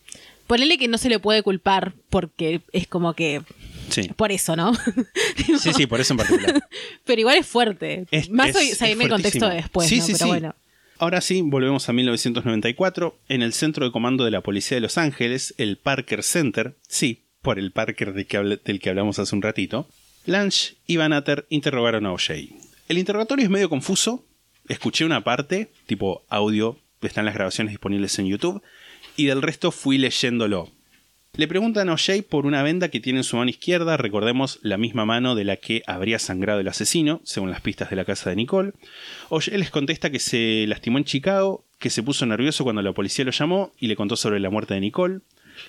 ponerle 0.47 0.79
que 0.79 0.87
no 0.87 0.97
se 0.97 1.07
le 1.07 1.19
puede 1.19 1.43
culpar 1.43 1.93
porque 2.09 2.61
es 2.73 2.87
como 2.87 3.13
que. 3.13 3.43
sí. 3.89 4.09
Por 4.15 4.31
eso, 4.31 4.55
¿no? 4.55 4.73
Sí, 5.59 5.71
sí, 5.71 5.85
por 5.85 6.01
eso 6.01 6.13
en 6.13 6.17
particular. 6.17 6.59
Pero 7.05 7.21
igual 7.21 7.37
es 7.37 7.45
fuerte. 7.45 8.07
Es- 8.09 8.31
Más 8.31 8.55
es- 8.55 8.81
hoy, 8.81 8.89
el 8.89 9.07
contexto 9.07 9.47
de 9.49 9.55
después, 9.57 9.87
Sí, 9.87 9.99
¿no? 9.99 10.05
sí, 10.05 10.13
Pero 10.13 10.25
sí. 10.25 10.29
bueno. 10.29 10.55
Ahora 10.97 11.21
sí, 11.21 11.41
volvemos 11.43 11.87
a 11.89 11.93
1994. 11.93 13.19
En 13.29 13.43
el 13.43 13.53
centro 13.53 13.85
de 13.85 13.91
comando 13.91 14.25
de 14.25 14.31
la 14.31 14.41
policía 14.41 14.77
de 14.77 14.81
Los 14.81 14.97
Ángeles, 14.97 15.53
el 15.59 15.77
Parker 15.77 16.23
Center, 16.23 16.75
sí, 16.87 17.21
por 17.41 17.59
el 17.59 17.71
Parker 17.71 18.13
del 18.13 18.79
que 18.79 18.89
hablamos 18.89 19.19
hace 19.19 19.35
un 19.35 19.41
ratito, 19.41 19.87
Lange 20.25 20.75
y 20.85 20.97
Van 20.97 21.13
Atter 21.13 21.45
interrogaron 21.49 22.05
a 22.05 22.13
OJ. 22.13 22.31
El 22.87 22.97
interrogatorio 22.97 23.45
es 23.45 23.51
medio 23.51 23.69
confuso. 23.69 24.25
Escuché 24.67 25.05
una 25.05 25.23
parte, 25.23 25.71
tipo 25.87 26.23
audio, 26.29 26.77
están 27.01 27.25
las 27.25 27.33
grabaciones 27.33 27.71
disponibles 27.71 28.19
en 28.19 28.27
YouTube, 28.27 28.61
y 29.15 29.25
del 29.25 29.41
resto 29.41 29.71
fui 29.71 29.97
leyéndolo. 29.97 30.71
Le 31.33 31.47
preguntan 31.47 31.89
a 31.89 31.93
OJ 31.93 32.23
por 32.27 32.45
una 32.45 32.63
venda 32.63 32.89
que 32.89 32.99
tiene 32.99 33.19
en 33.19 33.23
su 33.23 33.37
mano 33.37 33.49
izquierda, 33.49 33.97
recordemos 33.97 34.59
la 34.61 34.77
misma 34.77 35.05
mano 35.05 35.35
de 35.35 35.45
la 35.45 35.57
que 35.57 35.83
habría 35.87 36.19
sangrado 36.19 36.59
el 36.59 36.67
asesino, 36.67 37.21
según 37.23 37.51
las 37.51 37.61
pistas 37.61 37.89
de 37.89 37.95
la 37.95 38.05
casa 38.05 38.29
de 38.29 38.35
Nicole. 38.35 38.73
OJ 39.29 39.49
les 39.53 39.69
contesta 39.69 40.09
que 40.09 40.19
se 40.19 40.65
lastimó 40.67 40.97
en 40.97 41.05
Chicago, 41.05 41.65
que 41.77 41.89
se 41.89 42.03
puso 42.03 42.25
nervioso 42.25 42.63
cuando 42.63 42.81
la 42.81 42.93
policía 42.93 43.25
lo 43.25 43.31
llamó 43.31 43.73
y 43.79 43.87
le 43.87 43.95
contó 43.95 44.15
sobre 44.15 44.39
la 44.39 44.49
muerte 44.49 44.73
de 44.73 44.81
Nicole. 44.81 45.21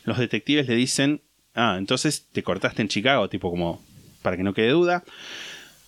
Los 0.04 0.18
detectives 0.18 0.66
le 0.66 0.74
dicen, 0.74 1.22
ah, 1.60 1.76
entonces 1.78 2.26
te 2.32 2.42
cortaste 2.42 2.82
en 2.82 2.88
Chicago, 2.88 3.28
tipo 3.28 3.50
como 3.50 3.82
para 4.22 4.36
que 4.36 4.42
no 4.42 4.54
quede 4.54 4.70
duda. 4.70 5.04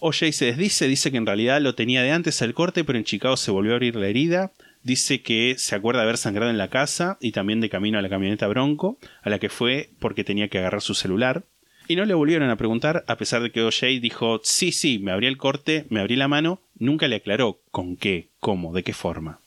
OJ 0.01 0.33
se 0.33 0.47
desdice, 0.47 0.89
dice 0.89 1.11
que 1.11 1.17
en 1.17 1.27
realidad 1.27 1.61
lo 1.61 1.75
tenía 1.75 2.03
de 2.03 2.11
antes 2.11 2.43
al 2.43 2.55
corte, 2.55 2.85
pero 2.85 2.99
en 2.99 3.05
Chicago 3.05 3.37
se 3.37 3.51
volvió 3.51 3.73
a 3.73 3.77
abrir 3.77 3.97
la 3.97 4.09
herida. 4.09 4.53
Dice 4.83 5.23
que 5.23 5.55
se 5.59 5.77
acuerda 5.77 6.01
de 6.01 6.05
haber 6.05 6.17
sangrado 6.17 6.51
en 6.51 6.59
la 6.59 6.69
casa 6.69 7.19
y 7.21 7.31
también 7.31 7.61
de 7.61 7.71
camino 7.71 7.99
a 7.99 8.03
la 8.03 8.09
camioneta 8.09 8.49
Bronco, 8.49 8.99
a 9.23 9.31
la 9.31 9.39
que 9.39 9.49
fue 9.49 9.91
porque 10.01 10.25
tenía 10.25 10.49
que 10.49 10.59
agarrar 10.59 10.83
su 10.83 10.95
celular. 10.95 11.45
Y 11.87 11.95
no 11.95 12.05
le 12.05 12.15
volvieron 12.15 12.51
a 12.51 12.57
preguntar, 12.57 13.05
a 13.07 13.17
pesar 13.17 13.43
de 13.43 13.53
que 13.53 13.63
OJ 13.63 14.01
dijo, 14.01 14.41
sí, 14.43 14.73
sí, 14.73 14.99
me 14.99 15.13
abrí 15.13 15.27
el 15.27 15.37
corte, 15.37 15.87
me 15.89 16.01
abrí 16.01 16.17
la 16.17 16.29
mano, 16.29 16.61
nunca 16.77 17.07
le 17.07 17.17
aclaró 17.17 17.61
con 17.71 17.97
qué, 17.97 18.29
cómo, 18.41 18.73
de 18.73 18.83
qué 18.83 18.93
forma. 18.93 19.39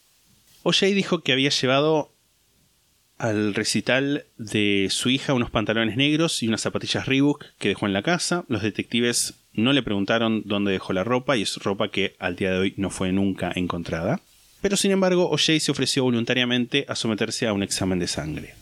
OJ 0.64 0.86
dijo 0.94 1.22
que 1.22 1.34
había 1.34 1.50
llevado 1.50 2.12
al 3.18 3.53
recital 3.53 4.26
de 4.38 4.88
su 4.89 5.09
hija 5.09 5.34
unos 5.34 5.49
pantalones 5.49 5.95
negros 5.95 6.43
y 6.43 6.47
unas 6.47 6.61
zapatillas 6.61 7.05
Reebok 7.05 7.45
que 7.57 7.70
dejó 7.70 7.86
en 7.86 7.93
la 7.93 8.01
casa. 8.01 8.45
Los 8.47 8.61
detectives 8.61 9.36
no 9.53 9.74
le 9.74 9.84
preguntaron 9.84 10.43
dónde 10.45 10.72
dejó 10.72 10.93
la 10.93 11.03
ropa 11.03 11.38
y 11.38 11.43
es 11.43 11.55
ropa 11.57 11.89
que 11.89 12.16
al 12.20 12.36
día 12.36 12.51
de 12.51 12.57
hoy 12.57 12.74
no 12.78 12.89
fue 12.89 13.11
nunca 13.11 13.51
encontrada. 13.55 14.20
Pero 14.61 14.78
sin 14.78 14.91
embargo, 14.91 15.30
OJ 15.30 15.59
se 15.59 15.72
ofreció 15.72 16.03
voluntariamente 16.03 16.86
a 16.89 16.95
someterse 16.95 17.47
a 17.47 17.53
un 17.53 17.63
examen 17.63 17.99
de 17.99 18.07
sangre. 18.07 18.55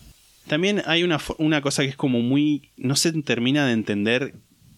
También 0.47 0.83
hay 0.85 1.03
una, 1.03 1.19
una 1.37 1.61
cosa 1.61 1.83
que 1.83 1.89
es 1.89 1.95
como 1.95 2.19
muy... 2.21 2.69
no 2.77 2.95
se 2.95 3.11
termina 3.23 3.65
de 3.65 3.73
entender 3.73 4.33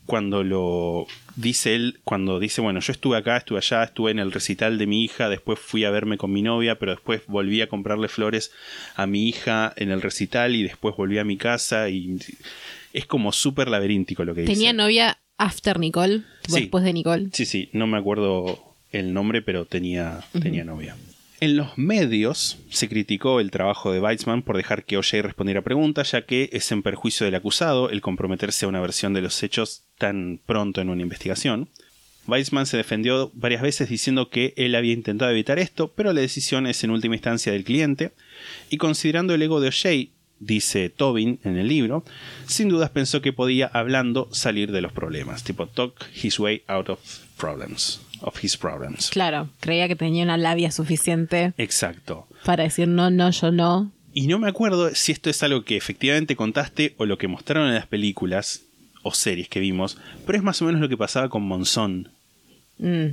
cuando 0.06 0.44
lo 0.44 1.08
dice 1.36 1.76
él, 1.76 2.00
cuando 2.04 2.40
dice, 2.40 2.62
bueno, 2.62 2.80
yo 2.80 2.92
estuve 2.92 3.18
acá, 3.18 3.38
estuve 3.38 3.58
allá, 3.60 3.84
estuve 3.84 4.12
en 4.12 4.20
el 4.20 4.32
recital 4.32 4.78
de 4.78 4.88
mi 4.88 5.04
hija, 5.04 5.30
después 5.30 5.60
fui 5.60 5.84
a 5.84 5.90
verme 5.90 6.18
con 6.18 6.32
mi 6.32 6.42
novia, 6.42 6.78
pero 6.80 6.92
después 6.92 7.22
volví 7.28 7.62
a 7.62 7.68
comprarle 7.68 8.08
flores 8.08 8.52
a 8.96 9.08
mi 9.08 9.28
hija 9.28 9.74
en 9.76 9.92
el 9.92 10.02
recital 10.02 10.56
y 10.56 10.64
después 10.64 10.96
volví 10.96 11.18
a 11.18 11.24
mi 11.24 11.38
casa 11.38 11.90
y 11.90 12.18
es 12.94 13.06
como 13.06 13.32
súper 13.32 13.68
laberíntico 13.68 14.24
lo 14.24 14.34
que 14.36 14.44
Tenía 14.44 14.70
dice. 14.70 14.74
novia 14.74 15.18
after 15.38 15.80
Nicole, 15.80 16.22
Sí. 16.48 16.62
después 16.62 16.84
de 16.84 16.94
Nicole. 16.94 17.30
Sí, 17.34 17.46
sí, 17.46 17.70
no 17.74 17.88
me 17.88 17.98
acuerdo 17.98 18.60
el 18.92 19.14
nombre, 19.14 19.42
pero 19.42 19.66
tenía, 19.66 20.22
tenía 20.42 20.64
novia. 20.64 20.96
En 21.42 21.58
los 21.58 21.78
medios 21.78 22.60
se 22.70 22.88
criticó 22.88 23.42
el 23.42 23.52
trabajo 23.52 23.92
de 23.92 24.00
Weizmann 24.00 24.42
por 24.42 24.56
dejar 24.56 24.86
que 24.86 24.98
OJ 24.98 25.22
respondiera 25.22 25.62
preguntas, 25.62 26.12
ya 26.12 26.26
que 26.26 26.50
es 26.54 26.72
en 26.72 26.82
perjuicio 26.82 27.26
del 27.26 27.36
acusado 27.36 27.90
el 27.90 28.00
comprometerse 28.00 28.66
a 28.66 28.70
una 28.70 28.80
versión 28.80 29.14
de 29.14 29.22
los 29.22 29.44
hechos 29.44 29.84
tan 29.98 30.40
pronto 30.46 30.80
en 30.80 30.90
una 30.90 31.02
investigación. 31.02 31.68
Weizmann 32.28 32.66
se 32.66 32.78
defendió 32.78 33.32
varias 33.34 33.62
veces 33.62 33.90
diciendo 33.90 34.30
que 34.30 34.54
él 34.56 34.76
había 34.76 34.94
intentado 34.94 35.30
evitar 35.30 35.60
esto, 35.60 35.92
pero 35.94 36.14
la 36.14 36.22
decisión 36.22 36.68
es 36.68 36.84
en 36.84 36.92
última 36.92 37.16
instancia 37.16 37.52
del 37.52 37.66
cliente, 37.66 38.14
y 38.70 38.78
considerando 38.78 39.36
el 39.36 39.42
ego 39.42 39.60
de 39.60 39.68
OJ, 39.68 40.10
dice 40.40 40.90
Tobin 40.90 41.40
en 41.44 41.58
el 41.58 41.68
libro, 41.68 42.04
sin 42.48 42.70
dudas 42.70 42.90
pensó 42.90 43.22
que 43.22 43.34
podía, 43.34 43.68
hablando, 43.68 44.30
salir 44.32 44.72
de 44.72 44.82
los 44.82 44.92
problemas, 44.92 45.44
tipo 45.44 45.68
talk 45.68 46.06
his 46.16 46.40
way 46.40 46.64
out 46.68 46.90
of 46.90 47.00
problems, 47.38 48.02
of 48.22 48.44
his 48.44 48.58
problems. 48.58 49.10
Claro, 49.10 49.50
creía 49.60 49.88
que 49.88 49.96
tenía 49.96 50.24
una 50.24 50.38
labia 50.38 50.72
suficiente 50.72 51.54
Exacto. 51.58 52.28
para 52.46 52.64
decir 52.64 52.88
no, 52.88 53.10
no, 53.10 53.30
yo 53.32 53.52
no. 53.52 53.92
Y 54.14 54.28
no 54.28 54.40
me 54.40 54.48
acuerdo 54.48 54.94
si 54.96 55.12
esto 55.12 55.30
es 55.30 55.44
algo 55.44 55.64
que 55.64 55.76
efectivamente 55.76 56.36
contaste 56.36 56.94
o 56.98 57.06
lo 57.06 57.18
que 57.18 57.28
mostraron 57.28 57.68
en 57.68 57.76
las 57.76 57.88
películas 57.88 58.62
o 59.04 59.14
series 59.14 59.50
que 59.50 59.60
vimos, 59.60 59.98
pero 60.26 60.38
es 60.38 60.44
más 60.44 60.62
o 60.62 60.66
menos 60.66 60.82
lo 60.82 60.90
que 60.90 60.98
pasaba 60.98 61.30
con 61.30 61.44
Monzón. 61.44 62.10
Mm. 62.78 63.08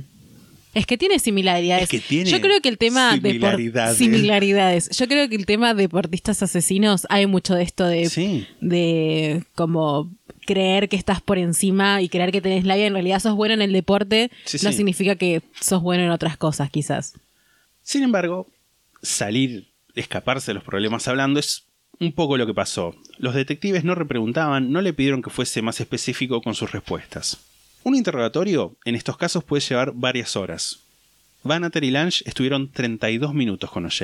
Es 0.73 0.87
que 0.87 0.97
tiene 0.97 1.19
similaridades. 1.19 1.83
Es 1.83 1.89
que 1.89 1.99
tiene 1.99 2.31
Yo 2.31 2.41
creo 2.41 2.59
que 2.59 2.69
el 2.69 2.79
tema 2.79 3.11
de 3.15 3.29
similaridades. 3.29 3.97
similaridades. 3.97 4.89
Yo 4.97 5.07
creo 5.07 5.29
que 5.29 5.35
el 5.35 5.45
tema 5.45 5.73
de 5.75 5.83
deportistas 5.83 6.41
asesinos 6.41 7.05
hay 7.09 7.27
mucho 7.27 7.53
de 7.53 7.61
esto 7.61 7.85
de, 7.85 8.09
Sí. 8.09 8.47
de 8.59 9.43
como 9.53 10.11
creer 10.45 10.89
que 10.89 10.95
estás 10.95 11.21
por 11.21 11.37
encima 11.37 12.01
y 12.01 12.09
creer 12.09 12.31
que 12.31 12.41
tenés 12.41 12.65
labia. 12.65 12.87
En 12.87 12.93
realidad 12.93 13.19
sos 13.19 13.35
bueno 13.35 13.53
en 13.53 13.61
el 13.61 13.73
deporte. 13.73 14.31
Sí, 14.45 14.57
no 14.63 14.71
sí. 14.71 14.77
significa 14.77 15.15
que 15.15 15.41
sos 15.59 15.81
bueno 15.81 16.03
en 16.03 16.11
otras 16.11 16.37
cosas, 16.37 16.69
quizás. 16.69 17.13
Sin 17.81 18.03
embargo, 18.03 18.47
salir, 19.01 19.67
escaparse 19.95 20.51
de 20.51 20.55
los 20.55 20.63
problemas 20.63 21.07
hablando 21.07 21.39
es 21.39 21.65
un 21.99 22.11
poco 22.13 22.37
lo 22.37 22.45
que 22.45 22.53
pasó. 22.53 22.95
Los 23.17 23.35
detectives 23.35 23.83
no 23.83 23.95
repreguntaban, 23.95 24.71
no 24.71 24.81
le 24.81 24.93
pidieron 24.93 25.21
que 25.21 25.29
fuese 25.29 25.61
más 25.61 25.79
específico 25.79 26.41
con 26.41 26.55
sus 26.55 26.71
respuestas. 26.71 27.39
Un 27.83 27.95
interrogatorio 27.95 28.75
en 28.85 28.95
estos 28.95 29.17
casos 29.17 29.43
puede 29.43 29.61
llevar 29.61 29.91
varias 29.93 30.35
horas. 30.35 30.79
Vanater 31.43 31.83
y 31.83 31.91
Lange 31.91 32.23
estuvieron 32.25 32.71
32 32.71 33.33
minutos 33.33 33.69
con 33.69 33.85
OJ. 33.85 34.03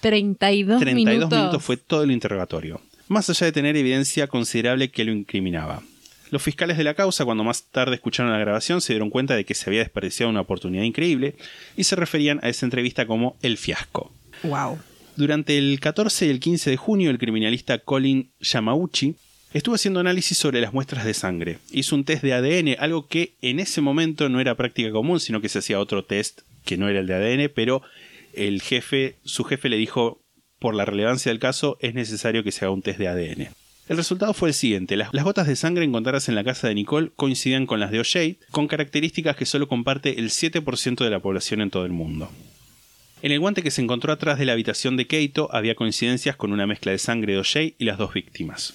32, 0.00 0.80
32 0.80 0.94
minutos. 0.94 1.38
minutos 1.38 1.62
fue 1.62 1.76
todo 1.76 2.02
el 2.02 2.10
interrogatorio, 2.10 2.80
más 3.10 3.28
allá 3.28 3.46
de 3.46 3.52
tener 3.52 3.76
evidencia 3.76 4.28
considerable 4.28 4.92
que 4.92 5.04
lo 5.04 5.10
incriminaba. 5.10 5.82
Los 6.30 6.44
fiscales 6.44 6.78
de 6.78 6.84
la 6.84 6.94
causa, 6.94 7.24
cuando 7.24 7.42
más 7.42 7.64
tarde 7.64 7.96
escucharon 7.96 8.30
la 8.30 8.38
grabación, 8.38 8.80
se 8.80 8.92
dieron 8.92 9.10
cuenta 9.10 9.34
de 9.34 9.44
que 9.44 9.54
se 9.54 9.68
había 9.68 9.80
desperdiciado 9.80 10.30
una 10.30 10.42
oportunidad 10.42 10.84
increíble 10.84 11.34
y 11.76 11.82
se 11.82 11.96
referían 11.96 12.38
a 12.44 12.48
esa 12.48 12.66
entrevista 12.66 13.06
como 13.06 13.36
el 13.42 13.58
fiasco. 13.58 14.12
Wow. 14.44 14.78
Durante 15.16 15.58
el 15.58 15.80
14 15.80 16.26
y 16.26 16.30
el 16.30 16.38
15 16.38 16.70
de 16.70 16.76
junio, 16.76 17.10
el 17.10 17.18
criminalista 17.18 17.78
Colin 17.78 18.30
Yamauchi 18.38 19.16
estuvo 19.52 19.74
haciendo 19.74 19.98
análisis 19.98 20.38
sobre 20.38 20.60
las 20.60 20.72
muestras 20.72 21.04
de 21.04 21.12
sangre. 21.12 21.58
Hizo 21.72 21.96
un 21.96 22.04
test 22.04 22.22
de 22.22 22.32
ADN, 22.32 22.76
algo 22.78 23.08
que 23.08 23.34
en 23.42 23.58
ese 23.58 23.80
momento 23.80 24.28
no 24.28 24.40
era 24.40 24.54
práctica 24.54 24.92
común, 24.92 25.18
sino 25.18 25.40
que 25.40 25.48
se 25.48 25.58
hacía 25.58 25.80
otro 25.80 26.04
test 26.04 26.42
que 26.64 26.76
no 26.76 26.88
era 26.88 27.00
el 27.00 27.08
de 27.08 27.14
ADN, 27.14 27.52
pero 27.52 27.82
el 28.34 28.62
jefe, 28.62 29.16
su 29.24 29.42
jefe 29.42 29.68
le 29.68 29.78
dijo, 29.78 30.22
por 30.60 30.74
la 30.76 30.84
relevancia 30.84 31.32
del 31.32 31.40
caso, 31.40 31.76
es 31.80 31.94
necesario 31.94 32.44
que 32.44 32.52
se 32.52 32.64
haga 32.64 32.74
un 32.74 32.82
test 32.82 33.00
de 33.00 33.08
ADN. 33.08 33.48
El 33.88 33.96
resultado 33.96 34.32
fue 34.34 34.50
el 34.50 34.54
siguiente, 34.54 34.96
las, 34.96 35.10
gotas 35.10 35.48
de 35.48 35.56
sangre 35.56 35.84
encontradas 35.84 36.28
en 36.28 36.36
la 36.36 36.44
casa 36.44 36.68
de 36.68 36.76
Nicole 36.76 37.10
coincidían 37.16 37.66
con 37.66 37.80
las 37.80 37.90
de 37.90 37.98
O'Shea, 37.98 38.36
con 38.52 38.68
características 38.68 39.34
que 39.34 39.46
solo 39.46 39.66
comparte 39.66 40.20
el 40.20 40.30
7% 40.30 41.02
de 41.02 41.10
la 41.10 41.18
población 41.18 41.60
en 41.60 41.70
todo 41.70 41.86
el 41.86 41.90
mundo. 41.90 42.30
En 43.22 43.32
el 43.32 43.40
guante 43.40 43.64
que 43.64 43.72
se 43.72 43.82
encontró 43.82 44.12
atrás 44.12 44.38
de 44.38 44.44
la 44.44 44.52
habitación 44.52 44.96
de 44.96 45.08
Keito 45.08 45.52
había 45.52 45.74
coincidencias 45.74 46.36
con 46.36 46.52
una 46.52 46.68
mezcla 46.68 46.92
de 46.92 46.98
sangre 46.98 47.32
de 47.32 47.40
O'Shea 47.40 47.72
y 47.76 47.84
las 47.84 47.98
dos 47.98 48.14
víctimas. 48.14 48.74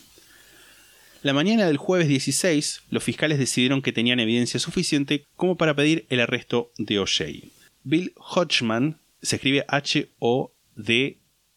La 1.24 1.32
mañana 1.32 1.66
del 1.66 1.78
jueves 1.78 2.10
16, 2.10 2.82
los 2.90 3.02
fiscales 3.02 3.40
decidieron 3.40 3.82
que 3.82 3.94
tenían 3.94 4.20
evidencia 4.20 4.60
suficiente 4.60 5.26
como 5.38 5.56
para 5.56 5.76
pedir 5.76 6.06
el 6.10 6.20
arresto 6.20 6.72
de 6.78 7.00
O'Shea. 7.00 7.40
Bill 7.84 8.14
Hodgman, 8.18 9.00
se 9.22 9.38
escribe 9.38 9.64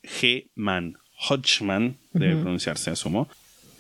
H-O-D-G-Man, 0.05 0.97
Hodgman, 1.29 1.97
debe 2.13 2.37
pronunciarse, 2.41 2.91
asumo, 2.91 3.29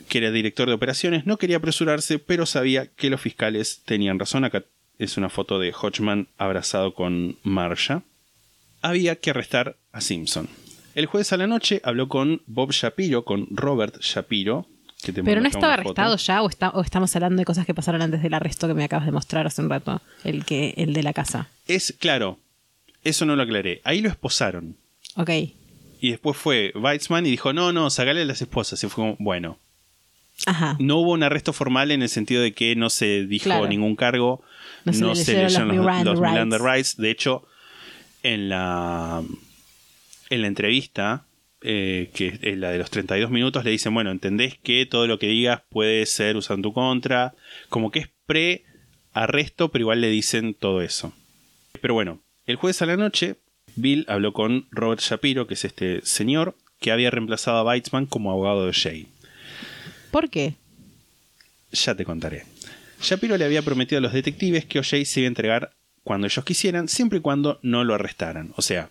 que 0.08 0.18
era 0.18 0.30
director 0.30 0.68
de 0.68 0.74
operaciones, 0.74 1.26
no 1.26 1.36
quería 1.38 1.58
apresurarse, 1.58 2.18
pero 2.18 2.46
sabía 2.46 2.86
que 2.86 3.10
los 3.10 3.20
fiscales 3.20 3.82
tenían 3.84 4.18
razón. 4.18 4.44
Acá 4.44 4.64
es 4.98 5.16
una 5.16 5.28
foto 5.28 5.58
de 5.58 5.72
Hodgman 5.72 6.28
abrazado 6.38 6.94
con 6.94 7.36
Marsha. 7.42 8.02
Había 8.82 9.16
que 9.16 9.30
arrestar 9.30 9.76
a 9.92 10.00
Simpson. 10.00 10.48
El 10.94 11.06
jueves 11.06 11.32
a 11.32 11.36
la 11.36 11.46
noche 11.46 11.80
habló 11.84 12.08
con 12.08 12.42
Bob 12.46 12.72
Shapiro, 12.72 13.24
con 13.24 13.46
Robert 13.50 14.00
Shapiro. 14.00 14.66
Que 15.02 15.12
te 15.12 15.22
Pero 15.22 15.40
no 15.40 15.46
estaba 15.46 15.74
arrestado 15.74 16.16
ya 16.16 16.42
o, 16.42 16.48
está- 16.48 16.70
o 16.70 16.80
estamos 16.80 17.14
hablando 17.14 17.40
de 17.40 17.44
cosas 17.44 17.64
que 17.64 17.72
pasaron 17.74 18.02
antes 18.02 18.20
del 18.20 18.34
arresto 18.34 18.66
que 18.66 18.74
me 18.74 18.82
acabas 18.82 19.06
de 19.06 19.12
mostrar 19.12 19.46
hace 19.46 19.62
un 19.62 19.70
rato, 19.70 20.02
el 20.24 20.44
que 20.44 20.74
el 20.76 20.92
de 20.92 21.04
la 21.04 21.12
casa. 21.12 21.48
Es 21.68 21.94
claro, 22.00 22.40
eso 23.04 23.24
no 23.24 23.36
lo 23.36 23.44
aclaré. 23.44 23.80
Ahí 23.84 24.00
lo 24.00 24.08
esposaron. 24.08 24.76
Ok. 25.14 25.30
Y 26.00 26.10
después 26.10 26.36
fue 26.36 26.72
Weizmann 26.74 27.26
y 27.26 27.30
dijo, 27.30 27.52
no, 27.52 27.72
no, 27.72 27.90
sacale 27.90 28.22
a 28.22 28.24
las 28.24 28.40
esposas. 28.40 28.82
Y 28.82 28.88
fue 28.88 28.94
como, 29.04 29.16
bueno. 29.18 29.58
Ajá. 30.46 30.76
No 30.78 30.98
hubo 30.98 31.12
un 31.12 31.22
arresto 31.24 31.52
formal 31.52 31.90
en 31.90 32.02
el 32.02 32.08
sentido 32.08 32.42
de 32.42 32.52
que 32.52 32.76
no 32.76 32.90
se 32.90 33.24
dijo 33.26 33.44
Claro. 33.44 33.66
ningún 33.66 33.96
cargo, 33.96 34.42
No 34.84 34.92
no, 34.92 35.14
se 35.16 35.24
se, 35.24 35.32
le 35.34 35.42
leyeron 35.44 35.76
los 35.76 36.04
los, 36.04 36.20
Miranda 36.20 36.58
los 36.58 36.66
rights. 36.66 36.96
De 36.96 37.10
hecho, 37.10 37.44
en 38.22 38.48
la, 38.48 39.22
en 40.30 40.42
la 40.42 40.46
entrevista, 40.46 41.24
eh, 41.60 42.10
que 42.14 42.38
es 42.40 42.56
la 42.56 42.70
de 42.70 42.78
los 42.78 42.88
32 42.90 43.30
minutos, 43.32 43.64
le 43.64 43.72
dicen, 43.72 43.92
bueno, 43.92 44.12
entendés 44.12 44.56
que 44.62 44.86
todo 44.86 45.08
lo 45.08 45.18
que 45.18 45.26
digas 45.26 45.62
puede 45.70 46.06
ser 46.06 46.36
usado 46.36 46.54
en 46.54 46.62
tu 46.62 46.72
contra. 46.72 47.34
Como 47.68 47.90
que 47.90 47.98
es 47.98 48.08
pre-arresto, 48.26 49.70
pero 49.70 49.82
igual 49.82 50.00
le 50.00 50.08
dicen 50.08 50.54
todo 50.54 50.82
eso. 50.82 51.12
Pero 51.80 51.94
bueno, 51.94 52.20
el 52.46 52.54
jueves 52.56 52.80
a 52.82 52.86
la 52.86 52.96
noche, 52.96 53.36
Bill 53.80 54.04
habló 54.08 54.32
con 54.32 54.66
Robert 54.70 55.00
Shapiro, 55.00 55.46
que 55.46 55.54
es 55.54 55.64
este 55.64 56.00
señor, 56.04 56.56
que 56.80 56.92
había 56.92 57.10
reemplazado 57.10 57.58
a 57.58 57.64
Weitzman 57.64 58.06
como 58.06 58.30
abogado 58.30 58.66
de 58.66 58.72
Shea. 58.72 59.06
¿Por 60.10 60.30
qué? 60.30 60.54
Ya 61.72 61.94
te 61.94 62.04
contaré. 62.04 62.44
Shapiro 63.00 63.36
le 63.36 63.44
había 63.44 63.62
prometido 63.62 63.98
a 63.98 64.02
los 64.02 64.12
detectives 64.12 64.64
que 64.64 64.78
O'Shea 64.78 65.04
se 65.04 65.20
iba 65.20 65.26
a 65.26 65.28
entregar 65.28 65.70
cuando 66.02 66.26
ellos 66.26 66.44
quisieran, 66.44 66.88
siempre 66.88 67.18
y 67.18 67.22
cuando 67.22 67.60
no 67.62 67.84
lo 67.84 67.94
arrestaran. 67.94 68.52
O 68.56 68.62
sea, 68.62 68.90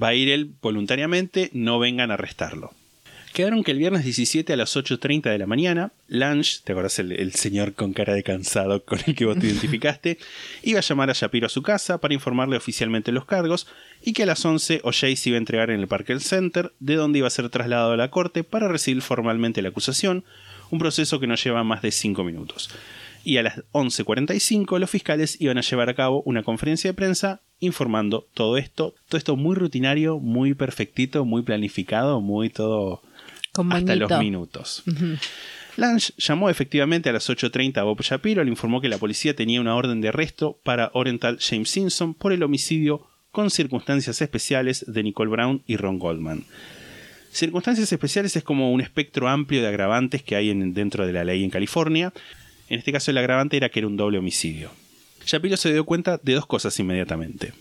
va 0.00 0.08
a 0.08 0.14
ir 0.14 0.28
él 0.28 0.52
voluntariamente, 0.60 1.50
no 1.52 1.78
vengan 1.78 2.10
a 2.10 2.14
arrestarlo. 2.14 2.72
Quedaron 3.32 3.62
que 3.62 3.70
el 3.70 3.78
viernes 3.78 4.04
17 4.04 4.52
a 4.52 4.56
las 4.56 4.76
8.30 4.76 5.30
de 5.30 5.38
la 5.38 5.46
mañana, 5.46 5.92
Lange, 6.08 6.60
¿te 6.64 6.72
acordás 6.72 6.98
el, 6.98 7.12
el 7.12 7.32
señor 7.34 7.74
con 7.74 7.92
cara 7.92 8.14
de 8.14 8.22
cansado 8.22 8.84
con 8.86 8.98
el 9.06 9.14
que 9.14 9.24
vos 9.26 9.38
te 9.38 9.46
identificaste? 9.48 10.18
Iba 10.62 10.78
a 10.78 10.82
llamar 10.82 11.10
a 11.10 11.12
Shapiro 11.12 11.46
a 11.46 11.50
su 11.50 11.62
casa 11.62 11.98
para 11.98 12.14
informarle 12.14 12.56
oficialmente 12.56 13.12
los 13.12 13.26
cargos 13.26 13.66
y 14.02 14.12
que 14.12 14.24
a 14.24 14.26
las 14.26 14.44
11 14.44 14.80
O'Shea 14.84 15.16
se 15.16 15.30
iba 15.30 15.36
a 15.36 15.38
entregar 15.38 15.70
en 15.70 15.80
el 15.80 15.88
Parker 15.88 16.20
Center, 16.20 16.72
de 16.80 16.96
donde 16.96 17.18
iba 17.18 17.28
a 17.28 17.30
ser 17.30 17.48
trasladado 17.50 17.92
a 17.92 17.96
la 17.96 18.10
corte 18.10 18.44
para 18.44 18.68
recibir 18.68 19.02
formalmente 19.02 19.62
la 19.62 19.68
acusación, 19.68 20.24
un 20.70 20.78
proceso 20.78 21.20
que 21.20 21.26
no 21.26 21.34
lleva 21.34 21.64
más 21.64 21.82
de 21.82 21.90
5 21.90 22.24
minutos. 22.24 22.70
Y 23.24 23.36
a 23.36 23.42
las 23.42 23.58
11.45 23.72 24.78
los 24.78 24.90
fiscales 24.90 25.40
iban 25.40 25.58
a 25.58 25.62
llevar 25.62 25.90
a 25.90 25.94
cabo 25.94 26.22
una 26.24 26.42
conferencia 26.42 26.90
de 26.90 26.94
prensa 26.94 27.42
informando 27.60 28.26
todo 28.34 28.56
esto, 28.56 28.94
todo 29.08 29.18
esto 29.18 29.36
muy 29.36 29.56
rutinario, 29.56 30.18
muy 30.18 30.54
perfectito, 30.54 31.24
muy 31.24 31.42
planificado, 31.42 32.20
muy 32.20 32.50
todo 32.50 33.02
Con 33.66 33.72
hasta 33.72 33.96
los 33.96 34.08
minutos. 34.20 34.82
Lange 35.76 36.12
llamó 36.18 36.50
efectivamente 36.50 37.08
a 37.08 37.12
las 37.12 37.28
8.30 37.30 37.78
a 37.78 37.82
Bob 37.84 38.00
Shapiro, 38.02 38.42
le 38.42 38.50
informó 38.50 38.80
que 38.80 38.88
la 38.88 38.98
policía 38.98 39.34
tenía 39.36 39.60
una 39.60 39.76
orden 39.76 40.00
de 40.00 40.08
arresto 40.08 40.58
para 40.64 40.90
Oriental 40.94 41.38
James 41.40 41.70
Simpson 41.70 42.14
por 42.14 42.32
el 42.32 42.42
homicidio 42.42 43.06
con 43.30 43.50
circunstancias 43.50 44.20
especiales 44.20 44.84
de 44.88 45.02
Nicole 45.04 45.30
Brown 45.30 45.62
y 45.66 45.76
Ron 45.76 45.98
Goldman. 46.00 46.44
Circunstancias 47.30 47.92
especiales 47.92 48.34
es 48.36 48.42
como 48.42 48.72
un 48.72 48.80
espectro 48.80 49.28
amplio 49.28 49.60
de 49.60 49.68
agravantes 49.68 50.22
que 50.22 50.34
hay 50.34 50.50
en- 50.50 50.74
dentro 50.74 51.06
de 51.06 51.12
la 51.12 51.24
ley 51.24 51.44
en 51.44 51.50
California. 51.50 52.12
En 52.68 52.78
este 52.78 52.90
caso 52.90 53.10
el 53.10 53.18
agravante 53.18 53.56
era 53.56 53.68
que 53.68 53.80
era 53.80 53.86
un 53.86 53.96
doble 53.96 54.18
homicidio. 54.18 54.70
Shapiro 55.26 55.56
se 55.56 55.72
dio 55.72 55.84
cuenta 55.84 56.18
de 56.22 56.32
dos 56.34 56.46
cosas 56.46 56.78
inmediatamente. 56.80 57.52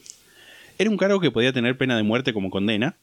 Era 0.80 0.89
un 0.89 0.98
cargo 0.98 1.20
que 1.20 1.32
podía 1.32 1.52
tener 1.54 1.78
pena 1.78 1.98
de 1.98 2.04
muerte 2.04 2.34
como 2.34 2.50
condena, 2.50 2.95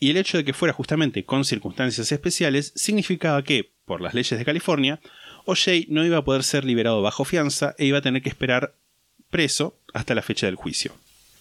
y 0.00 0.10
el 0.10 0.16
hecho 0.16 0.36
de 0.38 0.44
que 0.44 0.52
fuera 0.52 0.72
justamente 0.72 1.24
con 1.24 1.44
circunstancias 1.44 2.12
especiales 2.12 2.72
significaba 2.74 3.42
que, 3.42 3.70
por 3.84 4.00
las 4.00 4.14
leyes 4.14 4.38
de 4.38 4.44
California, 4.44 5.00
O'Shea 5.44 5.84
no 5.88 6.04
iba 6.04 6.18
a 6.18 6.24
poder 6.24 6.44
ser 6.44 6.64
liberado 6.64 7.02
bajo 7.02 7.24
fianza 7.24 7.74
e 7.78 7.86
iba 7.86 7.98
a 7.98 8.02
tener 8.02 8.22
que 8.22 8.28
esperar 8.28 8.74
preso 9.30 9.78
hasta 9.94 10.14
la 10.14 10.22
fecha 10.22 10.46
del 10.46 10.56
juicio. 10.56 10.92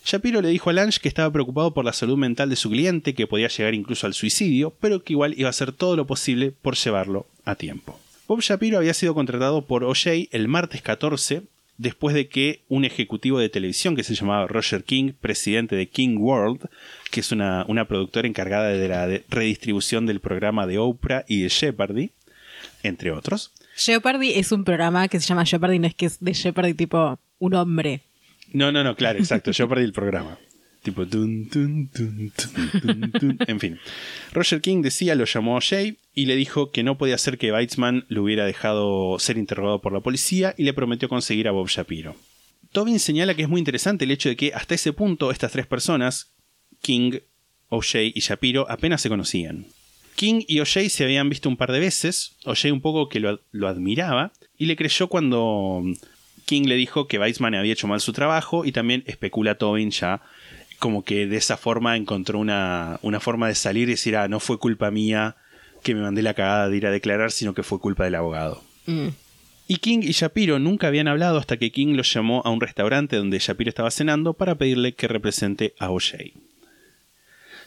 Shapiro 0.06 0.42
le 0.42 0.48
dijo 0.48 0.70
a 0.70 0.74
Lange 0.74 1.02
que 1.02 1.10
estaba 1.10 1.32
preocupado 1.34 1.74
por 1.74 1.84
la 1.84 1.92
salud 1.92 2.18
mental 2.18 2.50
de 2.50 2.56
su 2.56 2.70
cliente, 2.70 3.14
que 3.14 3.28
podía 3.28 3.50
llegar 3.50 3.74
incluso 3.74 4.08
al 4.08 4.14
suicidio, 4.14 4.74
pero 4.80 5.04
que 5.04 5.12
igual 5.14 5.34
iba 5.38 5.48
a 5.48 5.50
hacer 5.50 5.74
todo 5.74 5.98
lo 5.98 6.08
posible 6.08 6.54
por 6.62 6.78
llevarlo 6.78 7.28
a 7.44 7.56
tiempo. 7.56 8.00
Bob 8.26 8.40
Shapiro 8.40 8.78
había 8.78 8.94
sido 8.94 9.14
contratado 9.14 9.66
por 9.66 9.84
O'Shea 9.84 10.28
el 10.32 10.48
martes 10.48 10.82
14, 10.82 11.44
después 11.78 12.16
de 12.16 12.28
que 12.28 12.64
un 12.70 12.86
ejecutivo 12.86 13.40
de 13.40 13.50
televisión 13.50 13.96
que 13.96 14.04
se 14.04 14.16
llamaba 14.16 14.48
Roger 14.48 14.84
King, 14.84 15.14
presidente 15.20 15.76
de 15.76 15.88
King 15.90 16.18
World, 16.18 16.70
que 17.12 17.20
es 17.20 17.32
una, 17.32 17.66
una 17.68 17.88
productora 17.88 18.28
encargada 18.28 18.70
de 18.70 18.88
la 18.88 19.08
de- 19.08 19.24
redistribución 19.30 20.06
del 20.06 20.20
programa 20.20 20.66
de 20.68 20.78
Oprah 20.80 21.24
y 21.28 21.42
de 21.42 21.50
Jeopardy, 21.50 22.12
entre 22.84 23.12
otros, 23.12 23.54
Jeopardy 23.76 24.34
es 24.34 24.52
un 24.52 24.64
programa 24.64 25.08
que 25.08 25.20
se 25.20 25.28
llama 25.28 25.46
Jeopardy, 25.46 25.78
no 25.80 25.88
es 25.88 25.94
que 25.96 26.08
es 26.08 26.20
de 26.20 26.34
Jeopardy 26.34 26.74
tipo 26.74 27.20
un 27.40 27.54
hombre. 27.54 28.02
No, 28.54 28.72
no, 28.72 28.84
no, 28.84 28.96
claro, 28.96 29.20
exacto. 29.20 29.52
Yo 29.52 29.68
perdí 29.68 29.84
el 29.84 29.92
programa. 29.94 30.40
Tipo, 30.88 31.04
en 31.12 31.50
fin. 33.60 33.78
Roger 34.32 34.62
King 34.62 34.82
decía, 34.82 35.16
lo 35.16 35.26
llamó 35.26 35.58
a 35.58 35.62
Jay 35.62 35.98
y 36.14 36.28
le 36.28 36.38
dijo 36.38 36.72
que 36.72 36.82
no 36.82 36.98
podía 36.98 37.16
hacer 37.16 37.38
que 37.38 37.52
Weitzman 37.52 38.06
lo 38.08 38.24
hubiera 38.24 38.46
dejado 38.46 39.20
ser 39.20 39.38
interrogado 39.38 39.82
por 39.82 39.92
la 39.92 40.00
policía 40.00 40.56
y 40.58 40.64
le 40.64 40.72
prometió 40.72 41.10
conseguir 41.10 41.50
a 41.50 41.52
Bob 41.52 41.68
Shapiro. 41.68 42.16
Tobin 42.72 43.00
señala 43.00 43.36
que 43.36 43.42
es 43.42 43.50
muy 43.50 43.60
interesante 43.60 44.06
el 44.06 44.12
hecho 44.12 44.30
de 44.30 44.38
que 44.38 44.54
hasta 44.54 44.76
ese 44.76 44.94
punto 44.94 45.30
estas 45.30 45.52
tres 45.52 45.68
personas, 45.68 46.32
King, 46.82 47.20
O'Shea 47.68 48.04
y 48.04 48.22
Shapiro, 48.22 48.66
apenas 48.70 49.02
se 49.02 49.10
conocían. 49.10 49.66
King 50.16 50.44
y 50.48 50.62
O'Shea 50.62 50.90
se 50.90 51.04
habían 51.04 51.28
visto 51.28 51.50
un 51.50 51.58
par 51.58 51.74
de 51.74 51.82
veces, 51.82 52.38
O'Shea 52.46 52.72
un 52.72 52.80
poco 52.80 53.10
que 53.10 53.20
lo, 53.20 53.42
lo 53.52 53.68
admiraba, 53.68 54.32
y 54.58 54.68
le 54.68 54.78
creyó 54.78 55.10
cuando 55.10 55.84
King 56.46 56.68
le 56.68 56.76
dijo 56.76 57.10
que 57.10 57.20
Weizmann 57.20 57.56
había 57.56 57.74
hecho 57.74 57.90
mal 57.90 58.00
su 58.00 58.14
trabajo 58.14 58.64
y 58.64 58.72
también 58.72 59.04
especula 59.06 59.58
Tobin 59.58 59.92
ya 59.92 60.22
como 60.80 61.04
que 61.04 61.28
de 61.28 61.38
esa 61.38 61.58
forma 61.58 61.96
encontró 61.98 62.40
una, 62.40 63.00
una 63.02 63.20
forma 63.20 63.48
de 63.48 63.56
salir 63.56 63.88
y 63.88 63.92
decir, 63.92 64.16
ah, 64.16 64.28
no 64.28 64.40
fue 64.40 64.60
culpa 64.60 64.92
mía 64.92 65.36
que 65.84 65.96
me 65.96 66.02
mandé 66.02 66.22
la 66.22 66.34
cagada 66.34 66.70
de 66.70 66.78
ir 66.78 66.86
a 66.86 66.92
declarar, 66.92 67.32
sino 67.32 67.54
que 67.54 67.64
fue 67.64 67.80
culpa 67.80 68.04
del 68.04 68.16
abogado. 68.16 68.64
Mm. 68.86 69.08
Y 69.70 69.78
King 69.78 70.00
y 70.02 70.12
Shapiro 70.12 70.60
nunca 70.60 70.88
habían 70.88 71.08
hablado 71.08 71.40
hasta 71.40 71.58
que 71.58 71.72
King 71.72 71.96
los 71.96 72.14
llamó 72.14 72.42
a 72.46 72.50
un 72.50 72.62
restaurante 72.62 73.18
donde 73.18 73.40
Shapiro 73.40 73.70
estaba 73.70 73.92
cenando 73.92 74.34
para 74.34 74.56
pedirle 74.56 74.94
que 74.94 75.08
represente 75.08 75.74
a 75.78 75.90
O'Shea. 75.90 76.32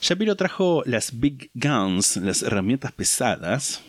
Shapiro 0.01 0.35
trajo 0.35 0.83
las 0.87 1.21
Big 1.21 1.51
Guns, 1.53 2.17
las 2.17 2.43
herramientas 2.43 2.93
pesadas, 2.93 3.83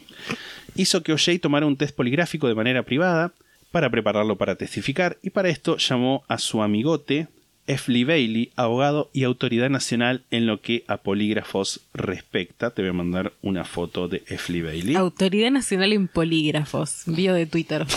hizo 0.75 1.03
que 1.03 1.13
O'Shea 1.13 1.39
tomara 1.39 1.65
un 1.65 1.77
test 1.77 1.95
poligráfico 1.95 2.49
de 2.49 2.55
manera 2.55 2.83
privada 2.83 3.31
para 3.71 3.89
prepararlo 3.89 4.37
para 4.37 4.55
testificar 4.55 5.17
y 5.21 5.29
para 5.29 5.47
esto 5.47 5.77
llamó 5.77 6.25
a 6.27 6.37
su 6.37 6.61
amigote 6.61 7.27
F. 7.67 7.91
Lee 7.91 8.03
Bailey, 8.03 8.51
abogado 8.55 9.09
y 9.13 9.23
autoridad 9.23 9.69
nacional 9.69 10.23
en 10.31 10.45
lo 10.45 10.61
que 10.61 10.83
a 10.87 10.97
polígrafos 10.97 11.81
respecta. 11.93 12.71
Te 12.71 12.81
voy 12.81 12.89
a 12.89 12.93
mandar 12.93 13.33
una 13.41 13.63
foto 13.63 14.07
de 14.07 14.23
F. 14.27 14.51
Lee 14.51 14.61
Bailey. 14.61 14.95
Autoridad 14.95 15.51
Nacional 15.51 15.93
en 15.93 16.07
Polígrafos. 16.07 17.03
Bio 17.05 17.33
de 17.33 17.45
Twitter. 17.45 17.85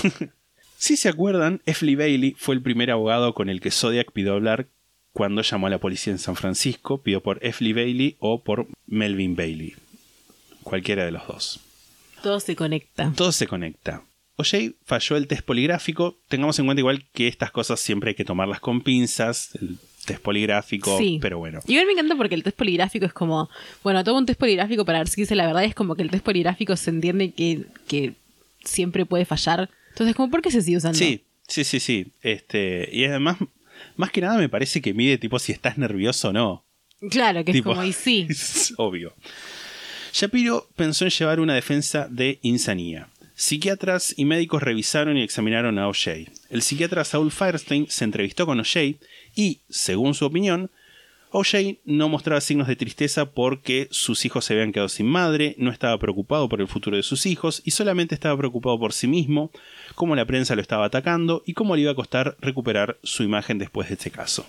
Si 0.76 0.98
se 0.98 1.08
acuerdan, 1.08 1.62
F. 1.64 1.86
Lee 1.86 1.94
Bailey 1.94 2.36
fue 2.36 2.54
el 2.54 2.60
primer 2.60 2.90
abogado 2.90 3.32
con 3.32 3.48
el 3.48 3.62
que 3.62 3.70
Zodiac 3.70 4.12
pidió 4.12 4.34
hablar 4.34 4.66
cuando 5.14 5.40
llamó 5.40 5.68
a 5.68 5.70
la 5.70 5.78
policía 5.78 6.12
en 6.12 6.18
San 6.18 6.36
Francisco. 6.36 7.00
Pidió 7.00 7.22
por 7.22 7.38
F. 7.42 7.64
Lee 7.64 7.72
Bailey 7.72 8.16
o 8.18 8.42
por 8.42 8.66
Melvin 8.86 9.34
Bailey. 9.34 9.72
Cualquiera 10.62 11.06
de 11.06 11.12
los 11.12 11.26
dos. 11.26 11.60
Todo 12.22 12.38
se 12.38 12.54
conecta. 12.54 13.10
Todo 13.16 13.32
se 13.32 13.46
conecta. 13.46 14.02
O'Shea 14.36 14.70
falló 14.84 15.16
el 15.16 15.26
test 15.28 15.42
poligráfico. 15.44 16.16
Tengamos 16.28 16.58
en 16.58 16.64
cuenta 16.66 16.80
igual 16.80 17.04
que 17.12 17.28
estas 17.28 17.50
cosas 17.50 17.78
siempre 17.80 18.10
hay 18.10 18.14
que 18.14 18.24
tomarlas 18.24 18.60
con 18.60 18.80
pinzas. 18.80 19.50
El 19.60 19.78
test 20.06 20.20
poligráfico, 20.20 20.98
Sí. 20.98 21.18
pero 21.22 21.38
bueno. 21.38 21.60
Igual 21.66 21.86
me 21.86 21.92
encanta 21.92 22.16
porque 22.16 22.34
el 22.34 22.42
test 22.42 22.56
poligráfico 22.56 23.06
es 23.06 23.12
como, 23.12 23.48
bueno, 23.82 24.02
todo 24.04 24.18
un 24.18 24.26
test 24.26 24.38
poligráfico 24.38 24.84
para 24.84 24.98
ver 24.98 25.08
si 25.08 25.22
dice 25.22 25.34
la 25.34 25.46
verdad 25.46 25.64
es 25.64 25.74
como 25.74 25.94
que 25.96 26.02
el 26.02 26.10
test 26.10 26.24
poligráfico 26.24 26.76
se 26.76 26.90
entiende 26.90 27.30
que, 27.32 27.62
que 27.86 28.14
siempre 28.64 29.06
puede 29.06 29.24
fallar. 29.24 29.70
Entonces, 29.90 30.14
como, 30.16 30.30
¿por 30.30 30.42
qué 30.42 30.50
se 30.50 30.60
sigue 30.62 30.76
usando? 30.78 30.98
Sí, 30.98 31.22
sí, 31.46 31.62
sí, 31.64 31.78
sí. 31.80 32.06
Este, 32.22 32.88
y 32.92 33.04
además, 33.04 33.38
más 33.96 34.10
que 34.10 34.20
nada 34.20 34.36
me 34.38 34.48
parece 34.48 34.82
que 34.82 34.92
mide 34.92 35.16
tipo 35.16 35.38
si 35.38 35.52
estás 35.52 35.78
nervioso 35.78 36.30
o 36.30 36.32
no. 36.32 36.64
Claro, 37.10 37.44
que 37.44 37.52
Tipo, 37.52 37.70
es 37.70 37.76
como, 37.76 37.86
y 37.88 37.92
sí. 37.92 38.26
es 38.30 38.74
obvio. 38.76 39.14
Shapiro 40.12 40.68
pensó 40.76 41.04
en 41.04 41.10
llevar 41.10 41.40
una 41.40 41.54
defensa 41.54 42.06
de 42.10 42.38
insanía. 42.42 43.08
Psiquiatras 43.36 44.14
y 44.16 44.26
médicos 44.26 44.62
revisaron 44.62 45.16
y 45.16 45.22
examinaron 45.22 45.78
a 45.80 45.88
O'Shea. 45.88 46.26
El 46.50 46.62
psiquiatra 46.62 47.04
Saul 47.04 47.32
Firestein 47.32 47.86
se 47.88 48.04
entrevistó 48.04 48.46
con 48.46 48.60
O'Shea 48.60 48.94
y, 49.34 49.60
según 49.68 50.14
su 50.14 50.24
opinión, 50.24 50.70
O'Shea 51.32 51.78
no 51.84 52.08
mostraba 52.08 52.40
signos 52.40 52.68
de 52.68 52.76
tristeza 52.76 53.32
porque 53.32 53.88
sus 53.90 54.24
hijos 54.24 54.44
se 54.44 54.54
habían 54.54 54.70
quedado 54.70 54.88
sin 54.88 55.06
madre, 55.06 55.56
no 55.58 55.72
estaba 55.72 55.98
preocupado 55.98 56.48
por 56.48 56.60
el 56.60 56.68
futuro 56.68 56.96
de 56.96 57.02
sus 57.02 57.26
hijos 57.26 57.60
y 57.64 57.72
solamente 57.72 58.14
estaba 58.14 58.38
preocupado 58.38 58.78
por 58.78 58.92
sí 58.92 59.08
mismo, 59.08 59.50
cómo 59.96 60.14
la 60.14 60.26
prensa 60.26 60.54
lo 60.54 60.62
estaba 60.62 60.84
atacando 60.84 61.42
y 61.44 61.54
cómo 61.54 61.74
le 61.74 61.82
iba 61.82 61.90
a 61.90 61.96
costar 61.96 62.36
recuperar 62.40 62.98
su 63.02 63.24
imagen 63.24 63.58
después 63.58 63.88
de 63.88 63.94
este 63.94 64.12
caso. 64.12 64.46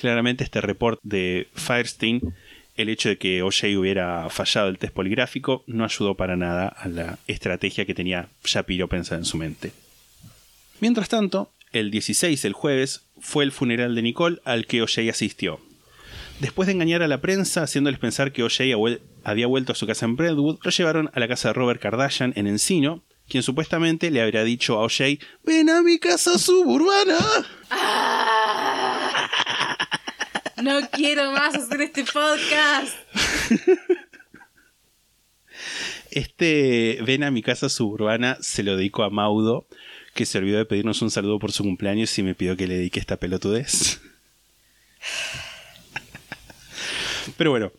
Claramente 0.00 0.42
este 0.42 0.62
report 0.62 0.98
de 1.02 1.48
Firestein, 1.52 2.34
el 2.82 2.88
hecho 2.88 3.08
de 3.08 3.18
que 3.18 3.42
O'Shea 3.42 3.78
hubiera 3.78 4.28
fallado 4.28 4.68
el 4.68 4.78
test 4.78 4.92
poligráfico, 4.92 5.64
no 5.66 5.84
ayudó 5.84 6.14
para 6.16 6.36
nada 6.36 6.68
a 6.68 6.88
la 6.88 7.18
estrategia 7.26 7.86
que 7.86 7.94
tenía 7.94 8.28
Shapiro 8.44 8.88
pensada 8.88 9.18
en 9.18 9.24
su 9.24 9.36
mente. 9.36 9.72
Mientras 10.80 11.08
tanto, 11.08 11.50
el 11.72 11.90
16, 11.90 12.44
el 12.44 12.52
jueves, 12.52 13.06
fue 13.20 13.44
el 13.44 13.52
funeral 13.52 13.94
de 13.94 14.02
Nicole 14.02 14.40
al 14.44 14.66
que 14.66 14.82
O'Shea 14.82 15.10
asistió. 15.10 15.60
Después 16.40 16.66
de 16.66 16.72
engañar 16.72 17.02
a 17.02 17.08
la 17.08 17.20
prensa, 17.20 17.62
haciéndoles 17.62 18.00
pensar 18.00 18.32
que 18.32 18.42
O'Shea 18.42 18.76
había 19.22 19.46
vuelto 19.46 19.72
a 19.72 19.76
su 19.76 19.86
casa 19.86 20.06
en 20.06 20.16
Brentwood, 20.16 20.58
lo 20.62 20.70
llevaron 20.70 21.10
a 21.14 21.20
la 21.20 21.28
casa 21.28 21.48
de 21.48 21.54
Robert 21.54 21.80
Kardashian 21.80 22.32
en 22.36 22.48
Encino, 22.48 23.02
quien 23.28 23.42
supuestamente 23.42 24.10
le 24.10 24.20
habría 24.20 24.42
dicho 24.42 24.74
a 24.74 24.82
O'Shea, 24.82 25.18
ven 25.44 25.70
a 25.70 25.82
mi 25.82 25.98
casa 25.98 26.38
suburbana. 26.38 27.16
No 30.62 30.80
quiero 30.92 31.32
más 31.32 31.56
hacer 31.56 31.80
este 31.82 32.04
podcast. 32.04 32.96
Este 36.12 36.98
ven 37.04 37.24
a 37.24 37.30
mi 37.30 37.42
casa 37.42 37.68
suburbana 37.68 38.36
se 38.40 38.62
lo 38.62 38.76
dedico 38.76 39.02
a 39.02 39.10
Maudo, 39.10 39.66
que 40.14 40.26
se 40.26 40.38
olvidó 40.38 40.58
de 40.58 40.66
pedirnos 40.66 41.00
un 41.02 41.10
saludo 41.10 41.38
por 41.38 41.52
su 41.52 41.64
cumpleaños 41.64 42.16
y 42.18 42.22
me 42.22 42.34
pidió 42.34 42.56
que 42.56 42.66
le 42.66 42.74
dedique 42.74 43.00
esta 43.00 43.16
pelotudez. 43.16 44.00
Pero 47.36 47.50
bueno, 47.50 47.72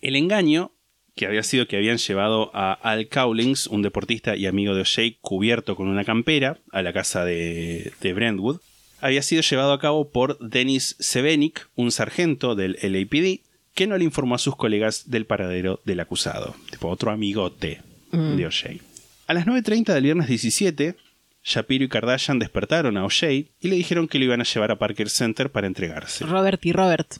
el 0.00 0.16
engaño, 0.16 0.72
que 1.14 1.26
había 1.26 1.44
sido 1.44 1.68
que 1.68 1.76
habían 1.76 1.98
llevado 1.98 2.50
a 2.52 2.72
Al 2.72 3.08
Cowlings, 3.08 3.68
un 3.68 3.82
deportista 3.82 4.36
y 4.36 4.46
amigo 4.46 4.74
de 4.74 4.82
O'Shea, 4.82 5.12
cubierto 5.20 5.76
con 5.76 5.88
una 5.88 6.04
campera, 6.04 6.58
a 6.72 6.82
la 6.82 6.92
casa 6.92 7.24
de, 7.24 7.92
de 8.00 8.12
Brentwood, 8.12 8.60
había 9.00 9.22
sido 9.22 9.42
llevado 9.42 9.72
a 9.72 9.80
cabo 9.80 10.10
por 10.10 10.38
Dennis 10.38 10.96
Sevenik, 10.98 11.68
un 11.74 11.92
sargento 11.92 12.54
del 12.54 12.78
LAPD, 12.82 13.40
que 13.74 13.86
no 13.86 13.96
le 13.96 14.04
informó 14.04 14.34
a 14.34 14.38
sus 14.38 14.56
colegas 14.56 15.10
del 15.10 15.26
paradero 15.26 15.80
del 15.84 16.00
acusado, 16.00 16.56
tipo 16.70 16.88
otro 16.88 17.10
amigote 17.10 17.80
de 18.10 18.46
O'Shea. 18.46 18.78
A 19.26 19.34
las 19.34 19.46
9.30 19.46 19.92
del 19.94 20.04
viernes 20.04 20.28
17, 20.28 20.96
Shapiro 21.44 21.84
y 21.84 21.88
Kardashian 21.88 22.38
despertaron 22.38 22.96
a 22.96 23.04
O'Shea 23.04 23.30
y 23.32 23.48
le 23.60 23.76
dijeron 23.76 24.08
que 24.08 24.18
lo 24.18 24.24
iban 24.24 24.40
a 24.40 24.44
llevar 24.44 24.70
a 24.70 24.78
Parker 24.78 25.08
Center 25.08 25.50
para 25.50 25.66
entregarse. 25.66 26.24
Robert 26.24 26.64
y 26.64 26.72
Robert. 26.72 27.16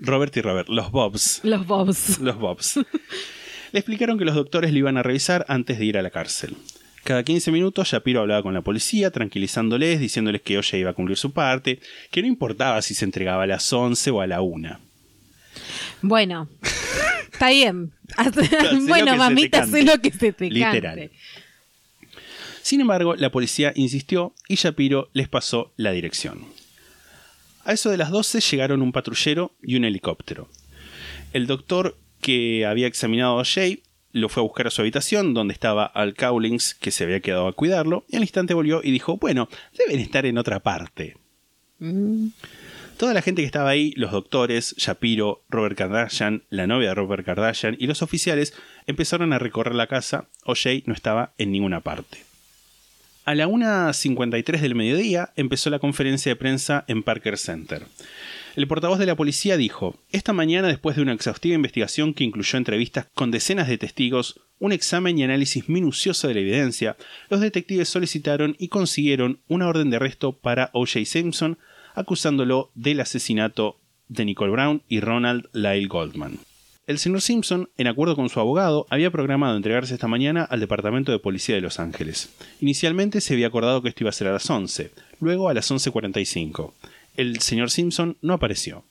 Robert 0.00 0.36
y 0.36 0.40
Robert, 0.40 0.68
los 0.68 0.90
Bobs. 0.90 1.40
Los 1.44 1.66
Bobs. 1.66 2.18
Los 2.18 2.38
Bobs. 2.38 2.80
Le 3.72 3.78
explicaron 3.78 4.18
que 4.18 4.24
los 4.24 4.34
doctores 4.34 4.72
lo 4.72 4.78
iban 4.78 4.96
a 4.96 5.02
revisar 5.02 5.44
antes 5.48 5.78
de 5.78 5.84
ir 5.84 5.96
a 5.96 6.02
la 6.02 6.10
cárcel. 6.10 6.56
Cada 7.04 7.22
15 7.22 7.50
minutos 7.50 7.88
Shapiro 7.88 8.20
hablaba 8.20 8.42
con 8.42 8.54
la 8.54 8.60
policía, 8.60 9.10
tranquilizándoles, 9.10 10.00
diciéndoles 10.00 10.42
que 10.42 10.58
O'Shea 10.58 10.80
iba 10.80 10.90
a 10.90 10.94
cumplir 10.94 11.16
su 11.16 11.32
parte, 11.32 11.80
que 12.10 12.20
no 12.22 12.28
importaba 12.28 12.82
si 12.82 12.94
se 12.94 13.04
entregaba 13.04 13.44
a 13.44 13.46
las 13.46 13.72
11 13.72 14.10
o 14.10 14.20
a 14.20 14.26
la 14.26 14.42
1. 14.42 14.78
Bueno, 16.02 16.48
está 17.32 17.50
bien. 17.50 17.92
bueno, 18.86 19.16
mamita, 19.16 19.66
sé 19.66 19.82
lo 19.82 19.98
que 20.00 20.10
se 20.10 20.32
te 20.32 20.50
Literal. 20.50 20.82
cante. 20.82 21.10
Sin 22.62 22.80
embargo, 22.82 23.16
la 23.16 23.30
policía 23.30 23.72
insistió 23.74 24.34
y 24.46 24.56
Shapiro 24.56 25.08
les 25.14 25.28
pasó 25.28 25.72
la 25.76 25.92
dirección. 25.92 26.44
A 27.64 27.72
eso 27.72 27.90
de 27.90 27.96
las 27.96 28.10
12 28.10 28.40
llegaron 28.40 28.82
un 28.82 28.92
patrullero 28.92 29.52
y 29.62 29.76
un 29.76 29.84
helicóptero. 29.84 30.48
El 31.32 31.46
doctor 31.46 31.96
que 32.20 32.66
había 32.66 32.86
examinado 32.86 33.32
a 33.32 33.40
O'Shea 33.40 33.78
lo 34.12 34.28
fue 34.28 34.42
a 34.42 34.44
buscar 34.44 34.66
a 34.66 34.70
su 34.70 34.82
habitación, 34.82 35.34
donde 35.34 35.54
estaba 35.54 35.84
Al 35.84 36.14
Cowlings, 36.14 36.74
que 36.74 36.90
se 36.90 37.04
había 37.04 37.20
quedado 37.20 37.46
a 37.46 37.52
cuidarlo, 37.52 38.04
y 38.08 38.16
al 38.16 38.22
instante 38.22 38.54
volvió 38.54 38.80
y 38.82 38.90
dijo, 38.90 39.16
bueno, 39.16 39.48
deben 39.76 40.00
estar 40.00 40.26
en 40.26 40.38
otra 40.38 40.60
parte. 40.60 41.16
Toda 42.96 43.14
la 43.14 43.22
gente 43.22 43.40
que 43.40 43.46
estaba 43.46 43.70
ahí, 43.70 43.92
los 43.96 44.12
doctores, 44.12 44.74
Shapiro, 44.76 45.42
Robert 45.48 45.76
Kardashian, 45.78 46.42
la 46.50 46.66
novia 46.66 46.90
de 46.90 46.94
Robert 46.94 47.24
Kardashian 47.24 47.76
y 47.78 47.86
los 47.86 48.02
oficiales 48.02 48.52
empezaron 48.86 49.32
a 49.32 49.38
recorrer 49.38 49.74
la 49.74 49.86
casa. 49.86 50.28
O'Shea 50.44 50.82
no 50.84 50.92
estaba 50.92 51.32
en 51.38 51.50
ninguna 51.50 51.80
parte. 51.80 52.18
A 53.24 53.34
la 53.34 53.46
1.53 53.46 54.60
del 54.60 54.74
mediodía 54.74 55.32
empezó 55.36 55.70
la 55.70 55.78
conferencia 55.78 56.30
de 56.30 56.36
prensa 56.36 56.84
en 56.88 57.02
Parker 57.02 57.38
Center. 57.38 57.86
El 58.56 58.66
portavoz 58.66 58.98
de 58.98 59.06
la 59.06 59.14
policía 59.14 59.56
dijo, 59.56 59.96
esta 60.10 60.32
mañana 60.32 60.66
después 60.66 60.96
de 60.96 61.02
una 61.02 61.12
exhaustiva 61.12 61.54
investigación 61.54 62.14
que 62.14 62.24
incluyó 62.24 62.58
entrevistas 62.58 63.06
con 63.14 63.30
decenas 63.30 63.68
de 63.68 63.78
testigos, 63.78 64.40
un 64.58 64.72
examen 64.72 65.18
y 65.18 65.22
análisis 65.22 65.68
minucioso 65.68 66.26
de 66.26 66.34
la 66.34 66.40
evidencia, 66.40 66.96
los 67.28 67.40
detectives 67.40 67.88
solicitaron 67.88 68.56
y 68.58 68.68
consiguieron 68.68 69.38
una 69.46 69.68
orden 69.68 69.90
de 69.90 69.96
arresto 69.96 70.32
para 70.32 70.70
O.J. 70.72 71.04
Simpson, 71.04 71.58
acusándolo 71.94 72.70
del 72.74 73.00
asesinato 73.00 73.76
de 74.08 74.24
Nicole 74.24 74.52
Brown 74.52 74.82
y 74.88 74.98
Ronald 75.00 75.48
Lyle 75.52 75.86
Goldman. 75.86 76.38
El 76.88 76.98
señor 76.98 77.20
Simpson, 77.20 77.70
en 77.76 77.86
acuerdo 77.86 78.16
con 78.16 78.28
su 78.30 78.40
abogado, 78.40 78.84
había 78.90 79.12
programado 79.12 79.56
entregarse 79.56 79.94
esta 79.94 80.08
mañana 80.08 80.42
al 80.42 80.58
Departamento 80.58 81.12
de 81.12 81.20
Policía 81.20 81.54
de 81.54 81.60
Los 81.60 81.78
Ángeles. 81.78 82.30
Inicialmente 82.60 83.20
se 83.20 83.34
había 83.34 83.46
acordado 83.46 83.80
que 83.80 83.90
esto 83.90 84.02
iba 84.02 84.10
a 84.10 84.12
ser 84.12 84.26
a 84.26 84.32
las 84.32 84.50
11, 84.50 84.90
luego 85.20 85.48
a 85.48 85.54
las 85.54 85.70
11.45. 85.70 86.72
El 87.16 87.40
señor 87.40 87.70
Simpson 87.70 88.16
no 88.22 88.34
apareció. 88.34 88.84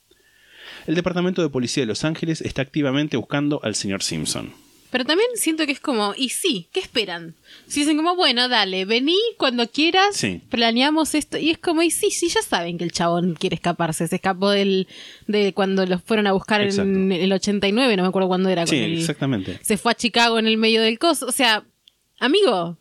El 0.86 0.94
Departamento 0.94 1.42
de 1.42 1.48
Policía 1.48 1.82
de 1.82 1.86
Los 1.88 2.04
Ángeles 2.04 2.40
está 2.40 2.62
activamente 2.62 3.16
buscando 3.16 3.60
al 3.62 3.74
señor 3.74 4.02
Simpson. 4.02 4.52
Pero 4.90 5.04
también 5.04 5.28
siento 5.36 5.66
que 5.66 5.72
es 5.72 5.78
como, 5.78 6.14
y 6.16 6.30
sí, 6.30 6.68
¿qué 6.72 6.80
esperan? 6.80 7.36
Si 7.68 7.80
dicen 7.80 7.96
como, 7.96 8.16
bueno, 8.16 8.48
dale, 8.48 8.84
vení 8.86 9.14
cuando 9.38 9.68
quieras, 9.68 10.16
Sí. 10.16 10.42
planeamos 10.50 11.14
esto. 11.14 11.38
Y 11.38 11.50
es 11.50 11.58
como, 11.58 11.82
y 11.82 11.92
sí, 11.92 12.10
sí, 12.10 12.28
ya 12.28 12.42
saben 12.42 12.76
que 12.76 12.82
el 12.82 12.90
chabón 12.90 13.34
quiere 13.38 13.54
escaparse. 13.54 14.08
Se 14.08 14.16
escapó 14.16 14.50
del, 14.50 14.88
de 15.28 15.52
cuando 15.54 15.86
los 15.86 16.02
fueron 16.02 16.26
a 16.26 16.32
buscar 16.32 16.60
Exacto. 16.60 16.90
en 16.90 17.12
el 17.12 17.32
89, 17.32 17.96
no 17.96 18.02
me 18.02 18.08
acuerdo 18.08 18.26
cuándo 18.26 18.48
era. 18.48 18.66
Sí, 18.66 18.78
el- 18.78 18.98
exactamente. 18.98 19.60
Se 19.62 19.76
fue 19.76 19.92
a 19.92 19.94
Chicago 19.94 20.40
en 20.40 20.48
el 20.48 20.56
medio 20.56 20.82
del 20.82 20.98
coso. 20.98 21.26
O 21.26 21.32
sea, 21.32 21.64
amigo, 22.18 22.76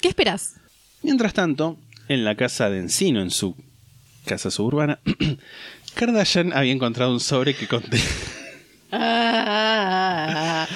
¿qué 0.00 0.06
esperas? 0.06 0.54
Mientras 1.02 1.34
tanto, 1.34 1.78
en 2.08 2.24
la 2.24 2.36
casa 2.36 2.70
de 2.70 2.78
Encino, 2.78 3.22
en 3.22 3.30
su 3.32 3.56
casa 4.24 4.50
suburbana, 4.50 5.00
Kardashian 5.94 6.52
había 6.52 6.72
encontrado 6.72 7.12
un 7.12 7.20
sobre 7.20 7.54
que 7.54 7.66
contenía... 7.66 8.06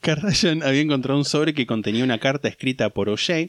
Kardashian 0.00 0.62
había 0.64 0.80
encontrado 0.80 1.18
un 1.18 1.24
sobre 1.24 1.54
que 1.54 1.66
contenía 1.66 2.02
una 2.02 2.18
carta 2.18 2.48
escrita 2.48 2.90
por 2.90 3.08
O'Shea, 3.08 3.48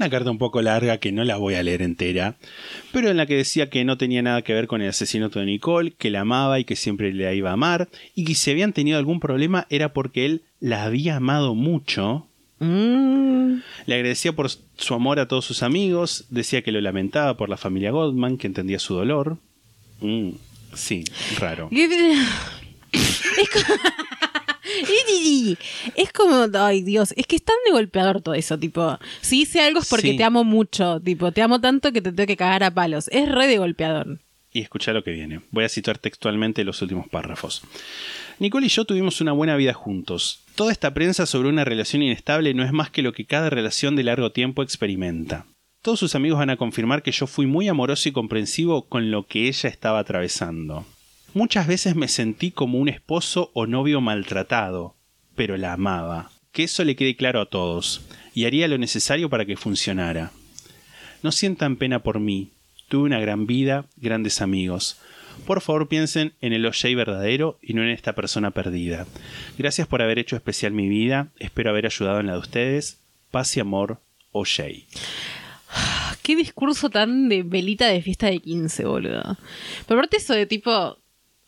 una 0.00 0.10
carta 0.10 0.30
un 0.30 0.38
poco 0.38 0.62
larga 0.62 0.98
que 0.98 1.12
no 1.12 1.24
la 1.24 1.36
voy 1.36 1.54
a 1.54 1.62
leer 1.62 1.82
entera, 1.82 2.36
pero 2.90 3.10
en 3.10 3.18
la 3.18 3.26
que 3.26 3.36
decía 3.36 3.68
que 3.68 3.84
no 3.84 3.98
tenía 3.98 4.22
nada 4.22 4.42
que 4.42 4.54
ver 4.54 4.66
con 4.66 4.80
el 4.80 4.88
asesinato 4.88 5.38
de 5.38 5.46
Nicole, 5.46 5.92
que 5.92 6.10
la 6.10 6.22
amaba 6.22 6.58
y 6.58 6.64
que 6.64 6.74
siempre 6.74 7.12
la 7.12 7.34
iba 7.34 7.50
a 7.50 7.52
amar, 7.52 7.88
y 8.14 8.24
que 8.24 8.34
si 8.34 8.50
habían 8.50 8.72
tenido 8.72 8.98
algún 8.98 9.20
problema 9.20 9.66
era 9.68 9.92
porque 9.92 10.24
él 10.24 10.42
la 10.58 10.84
había 10.84 11.16
amado 11.16 11.54
mucho. 11.54 12.26
Mm. 12.60 13.62
Le 13.86 13.94
agradecía 13.94 14.32
por 14.32 14.48
su 14.50 14.94
amor 14.94 15.18
a 15.18 15.26
todos 15.28 15.44
sus 15.44 15.62
amigos, 15.62 16.26
decía 16.30 16.62
que 16.62 16.72
lo 16.72 16.80
lamentaba 16.80 17.36
por 17.36 17.48
la 17.48 17.56
familia 17.56 17.90
Goldman, 17.90 18.38
que 18.38 18.46
entendía 18.46 18.78
su 18.78 18.94
dolor. 18.94 19.38
Mm, 20.00 20.30
sí, 20.74 21.04
raro. 21.38 21.68
Es 21.72 23.50
como... 23.50 23.74
Es 25.96 26.12
como, 26.12 26.46
ay 26.58 26.82
Dios, 26.82 27.12
es 27.16 27.26
que 27.26 27.36
es 27.36 27.42
tan 27.44 27.56
de 27.66 27.72
golpeador 27.72 28.22
todo 28.22 28.34
eso, 28.34 28.58
tipo, 28.58 28.98
si 29.20 29.42
hice 29.42 29.60
algo 29.60 29.80
es 29.80 29.88
porque 29.88 30.12
Sí. 30.12 30.16
te 30.16 30.24
amo 30.24 30.44
mucho, 30.44 31.00
tipo, 31.00 31.32
te 31.32 31.42
amo 31.42 31.60
tanto 31.60 31.92
que 31.92 32.00
te 32.00 32.12
tengo 32.12 32.26
que 32.26 32.36
cagar 32.36 32.62
a 32.62 32.70
palos, 32.72 33.08
es 33.08 33.28
re 33.28 33.46
de 33.46 33.58
golpeador. 33.58 34.20
Y 34.52 34.60
escucha 34.62 34.92
lo 34.92 35.02
que 35.04 35.10
viene. 35.12 35.40
Voy 35.50 35.64
a 35.64 35.68
citar 35.68 35.98
textualmente 35.98 36.64
los 36.64 36.80
últimos 36.82 37.08
párrafos. 37.08 37.62
Nicole 38.40 38.66
y 38.66 38.70
yo 38.70 38.86
tuvimos 38.86 39.20
una 39.20 39.32
buena 39.32 39.54
vida 39.56 39.74
juntos. 39.74 40.44
Toda 40.54 40.72
esta 40.72 40.94
prensa 40.94 41.26
sobre 41.26 41.50
una 41.50 41.66
relación 41.66 42.02
inestable 42.02 42.54
no 42.54 42.64
es 42.64 42.72
más 42.72 42.88
que 42.88 43.02
lo 43.02 43.12
que 43.12 43.26
cada 43.26 43.50
relación 43.50 43.96
de 43.96 44.02
largo 44.02 44.32
tiempo 44.32 44.62
experimenta. 44.62 45.44
Todos 45.82 45.98
sus 45.98 46.14
amigos 46.14 46.38
van 46.38 46.48
a 46.48 46.56
confirmar 46.56 47.02
que 47.02 47.12
yo 47.12 47.26
fui 47.26 47.44
muy 47.44 47.68
amoroso 47.68 48.08
y 48.08 48.12
comprensivo 48.12 48.88
con 48.88 49.10
lo 49.10 49.26
que 49.26 49.46
ella 49.46 49.68
estaba 49.68 49.98
atravesando. 49.98 50.86
Muchas 51.34 51.66
veces 51.66 51.96
me 51.96 52.08
sentí 52.08 52.50
como 52.50 52.78
un 52.78 52.88
esposo 52.88 53.50
o 53.52 53.66
novio 53.66 54.00
maltratado, 54.00 54.94
pero 55.34 55.58
la 55.58 55.74
amaba. 55.74 56.30
Que 56.50 56.62
eso 56.62 56.82
le 56.82 56.96
quede 56.96 57.16
claro 57.16 57.42
a 57.42 57.46
todos, 57.46 58.00
y 58.34 58.46
haría 58.46 58.68
lo 58.68 58.78
necesario 58.78 59.28
para 59.28 59.44
que 59.44 59.58
funcionara. 59.58 60.32
No 61.22 61.30
sientan 61.30 61.76
pena 61.76 62.02
por 62.02 62.20
mí. 62.20 62.52
Tuve 62.88 63.02
una 63.02 63.20
gran 63.20 63.46
vida, 63.46 63.84
grandes 63.98 64.40
amigos. 64.40 64.98
Por 65.46 65.60
favor 65.60 65.88
piensen 65.88 66.32
en 66.40 66.52
el 66.52 66.64
OJ 66.66 66.94
verdadero 66.96 67.58
y 67.62 67.74
no 67.74 67.82
en 67.82 67.88
esta 67.90 68.14
persona 68.14 68.50
perdida. 68.52 69.06
Gracias 69.58 69.88
por 69.88 70.02
haber 70.02 70.18
hecho 70.18 70.36
especial 70.36 70.72
mi 70.72 70.88
vida. 70.88 71.28
Espero 71.38 71.70
haber 71.70 71.86
ayudado 71.86 72.20
en 72.20 72.26
la 72.26 72.34
de 72.34 72.38
ustedes. 72.38 72.98
Paz 73.30 73.56
y 73.56 73.60
amor, 73.60 73.98
OJ. 74.32 74.60
Qué 76.22 76.36
discurso 76.36 76.90
tan 76.90 77.28
de 77.28 77.42
velita 77.42 77.86
de 77.88 78.02
fiesta 78.02 78.26
de 78.26 78.38
15, 78.40 78.84
boludo. 78.84 79.36
Pero 79.86 79.98
aparte 80.00 80.18
eso 80.18 80.34
de 80.34 80.46
tipo, 80.46 80.96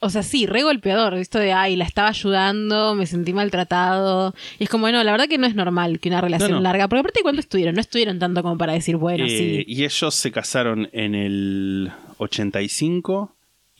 o 0.00 0.10
sea, 0.10 0.22
sí, 0.22 0.46
re 0.46 0.62
golpeador, 0.62 1.14
esto 1.14 1.38
de, 1.38 1.52
ay, 1.52 1.76
la 1.76 1.84
estaba 1.84 2.08
ayudando, 2.08 2.94
me 2.94 3.06
sentí 3.06 3.32
maltratado. 3.32 4.34
Y 4.58 4.64
es 4.64 4.70
como, 4.70 4.82
bueno, 4.82 5.02
la 5.04 5.12
verdad 5.12 5.28
que 5.28 5.38
no 5.38 5.46
es 5.46 5.54
normal 5.54 6.00
que 6.00 6.08
una 6.08 6.20
relación 6.20 6.50
No, 6.50 6.56
no. 6.56 6.62
larga, 6.62 6.88
porque 6.88 7.00
aparte 7.00 7.20
cuánto 7.22 7.40
estuvieron, 7.40 7.74
no 7.74 7.80
estuvieron 7.80 8.18
tanto 8.18 8.42
como 8.42 8.58
para 8.58 8.72
decir, 8.72 8.96
bueno, 8.96 9.24
Eh, 9.24 9.28
sí. 9.28 9.64
Y 9.68 9.84
ellos 9.84 10.14
se 10.14 10.32
casaron 10.32 10.88
en 10.92 11.14
el 11.14 11.92
85 12.18 13.34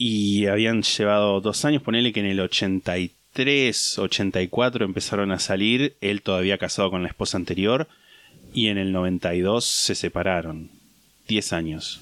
y 0.05 0.47
habían 0.47 0.83
llevado 0.83 1.41
dos 1.41 1.65
años. 1.65 1.81
Ponele 1.81 2.13
que 2.13 2.19
en 2.19 2.27
el 2.27 2.41
83, 2.41 3.99
84 4.01 4.85
empezaron 4.85 5.31
a 5.31 5.39
salir. 5.39 5.95
Él 6.01 6.23
todavía 6.23 6.59
casado 6.59 6.91
con 6.91 7.03
la 7.03 7.09
esposa 7.09 7.37
anterior. 7.37 7.87
Y 8.53 8.67
en 8.67 8.79
el 8.79 8.91
92 8.91 9.65
se 9.65 9.95
separaron. 9.95 10.71
10 11.29 11.53
años. 11.53 12.01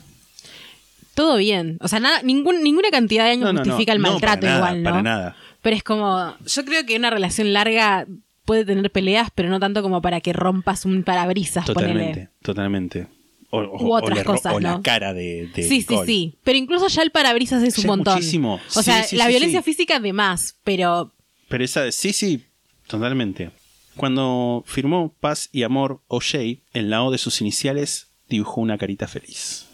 Todo 1.14 1.36
bien. 1.36 1.76
O 1.80 1.88
sea, 1.88 2.00
nada, 2.00 2.22
ningún, 2.22 2.62
ninguna 2.62 2.90
cantidad 2.90 3.24
de 3.24 3.32
años 3.32 3.44
No, 3.44 3.52
no, 3.52 3.58
no. 3.60 3.64
justifica 3.64 3.92
el 3.92 3.98
maltrato 3.98 4.40
para 4.46 4.52
nada, 4.54 4.58
igual, 4.70 4.82
¿no? 4.82 4.90
para 4.90 5.02
nada. 5.02 5.36
Pero 5.60 5.76
es 5.76 5.82
como, 5.82 6.34
yo 6.46 6.64
creo 6.64 6.86
que 6.86 6.96
una 6.96 7.10
relación 7.10 7.52
larga 7.52 8.06
puede 8.46 8.64
tener 8.64 8.90
peleas, 8.90 9.28
pero 9.34 9.50
no 9.50 9.60
tanto 9.60 9.82
como 9.82 10.00
para 10.00 10.22
que 10.22 10.32
rompas 10.32 10.86
un 10.86 11.02
parabrisas, 11.02 11.66
Totalmente, 11.66 12.04
ponele. 12.12 12.28
totalmente. 12.42 13.06
O, 13.50 13.58
o- 13.58 13.82
U 13.84 13.92
o 13.92 13.96
otras 13.98 14.16
le 14.18 14.22
ro- 14.24 14.32
cosas, 14.34 14.54
o 14.54 14.60
la 14.60 14.72
¿no? 14.76 14.82
cara 14.82 15.12
de, 15.12 15.48
de 15.54 15.62
Sí, 15.64 15.68
sí, 15.82 15.86
Nicole. 15.90 16.06
sí. 16.06 16.38
Pero 16.44 16.56
incluso 16.58 16.86
ya 16.88 17.02
el 17.02 17.10
parabrisas 17.10 17.62
es 17.62 17.76
un 17.78 17.82
Ya 17.84 17.88
montón. 17.88 18.14
muchísimo. 18.14 18.54
O 18.54 18.78
Sí, 18.78 18.82
sea, 18.84 19.02
sí, 19.02 19.16
la 19.16 19.24
sí, 19.24 19.30
violencia 19.30 19.60
sí. 19.60 19.64
física 19.72 19.98
de 20.00 20.12
más, 20.12 20.56
pero 20.64 21.12
Pero 21.48 21.64
esa, 21.64 21.90
sí, 21.90 22.12
sí, 22.12 22.44
totalmente. 22.86 23.50
Cuando 23.96 24.62
firmó 24.66 25.12
Paz 25.20 25.48
y 25.52 25.64
Amor 25.64 26.00
O'Shea, 26.06 26.58
en 26.72 26.90
la 26.90 27.02
O 27.02 27.10
de 27.10 27.18
sus 27.18 27.40
iniciales 27.40 28.06
dibujó 28.28 28.60
una 28.60 28.78
carita 28.78 29.08
feliz. 29.08 29.66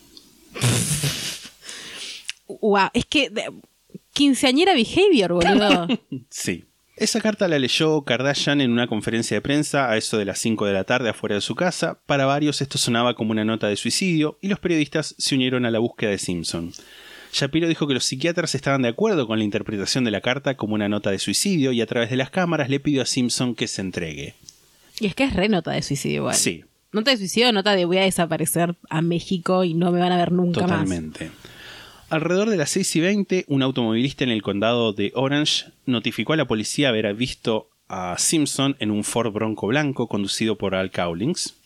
wow, 2.49 2.89
es 2.95 3.05
que 3.05 3.31
de- 3.31 3.53
quinceañera 4.13 4.73
behavior, 4.75 5.33
boludo. 5.35 5.87
Sí. 6.31 6.65
Esa 6.97 7.21
carta 7.21 7.47
la 7.47 7.59
leyó 7.59 8.03
Kardashian 8.03 8.63
en 8.63 8.73
una 8.73 8.87
conferencia 8.87 9.37
de 9.37 9.43
prensa 9.43 9.91
a 9.91 9.99
eso 9.99 10.17
de 10.17 10.25
las 10.25 10.39
5 10.39 10.65
de 10.65 10.73
la 10.73 10.85
tarde 10.85 11.11
afuera 11.11 11.35
de 11.35 11.43
su 11.43 11.55
casa. 11.55 11.99
Para 12.07 12.25
varios 12.25 12.63
esto 12.63 12.79
sonaba 12.79 13.15
como 13.15 13.33
una 13.33 13.45
nota 13.45 13.69
de 13.69 13.77
suicidio 13.77 14.39
y 14.41 14.49
los 14.49 14.61
periodistas 14.61 15.15
se 15.19 15.35
unieron 15.35 15.67
a 15.67 15.71
la 15.71 15.79
búsqueda 15.79 16.11
de 16.11 16.19
Simpson. 16.19 16.73
Shapiro 17.35 17.69
dijo 17.69 17.87
que 17.87 17.93
los 17.93 18.05
psiquiatras 18.05 18.55
estaban 18.55 18.81
de 18.81 18.89
acuerdo 18.89 19.27
con 19.27 19.39
la 19.39 19.45
interpretación 19.45 20.05
de 20.05 20.11
la 20.11 20.23
carta 20.23 20.57
como 20.57 20.75
una 20.75 20.89
nota 20.89 21.11
de 21.11 21.19
suicidio 21.19 21.71
y 21.73 21.83
a 21.83 21.87
través 21.87 22.09
de 22.09 22.17
las 22.17 22.31
cámaras 22.31 22.71
le 22.71 22.81
pidió 22.81 23.03
a 23.03 23.07
Simpson 23.07 23.55
que 23.55 23.69
se 23.69 23.83
entregue. 23.83 24.35
y 24.99 25.07
es 25.07 25.15
que 25.15 25.25
es 25.25 25.35
re 25.35 25.51
nota 25.51 25.73
de 25.73 25.83
suicidio 25.83 26.17
igual. 26.17 26.35
Sí. 26.35 26.65
Nota 26.93 27.11
de 27.11 27.19
suicidio, 27.19 27.53
nota 27.53 27.77
de 27.77 27.85
voy 27.85 27.99
a 27.99 28.05
desaparecer 28.05 28.75
a 28.89 29.03
México 29.03 29.65
y 29.65 29.75
no 29.75 29.93
me 29.93 30.01
van 30.01 30.13
a 30.13 30.17
ver 30.17 30.33
nunca 30.33 30.63
más. 30.63 30.71
Totalmente. 30.71 31.31
Alrededor 32.09 32.51
de 32.51 32.57
las 32.57 32.71
6 32.71 32.97
y 32.97 33.01
20, 33.01 33.45
un 33.49 33.63
automovilista 33.63 34.23
en 34.23 34.31
el 34.31 34.41
condado 34.43 34.93
de 34.93 35.11
Orange 35.17 35.73
notificó 35.87 36.35
a 36.35 36.37
la 36.37 36.45
policía 36.45 36.91
haber 36.91 37.13
visto 37.15 37.69
a 37.89 38.15
Simpson 38.17 38.77
en 38.79 38.93
un 38.93 39.03
Ford 39.03 39.33
Bronco 39.33 39.67
blanco 39.67 40.07
conducido 40.07 40.57
por 40.57 40.77
Al 40.77 40.93
Cowlings. 40.93 41.57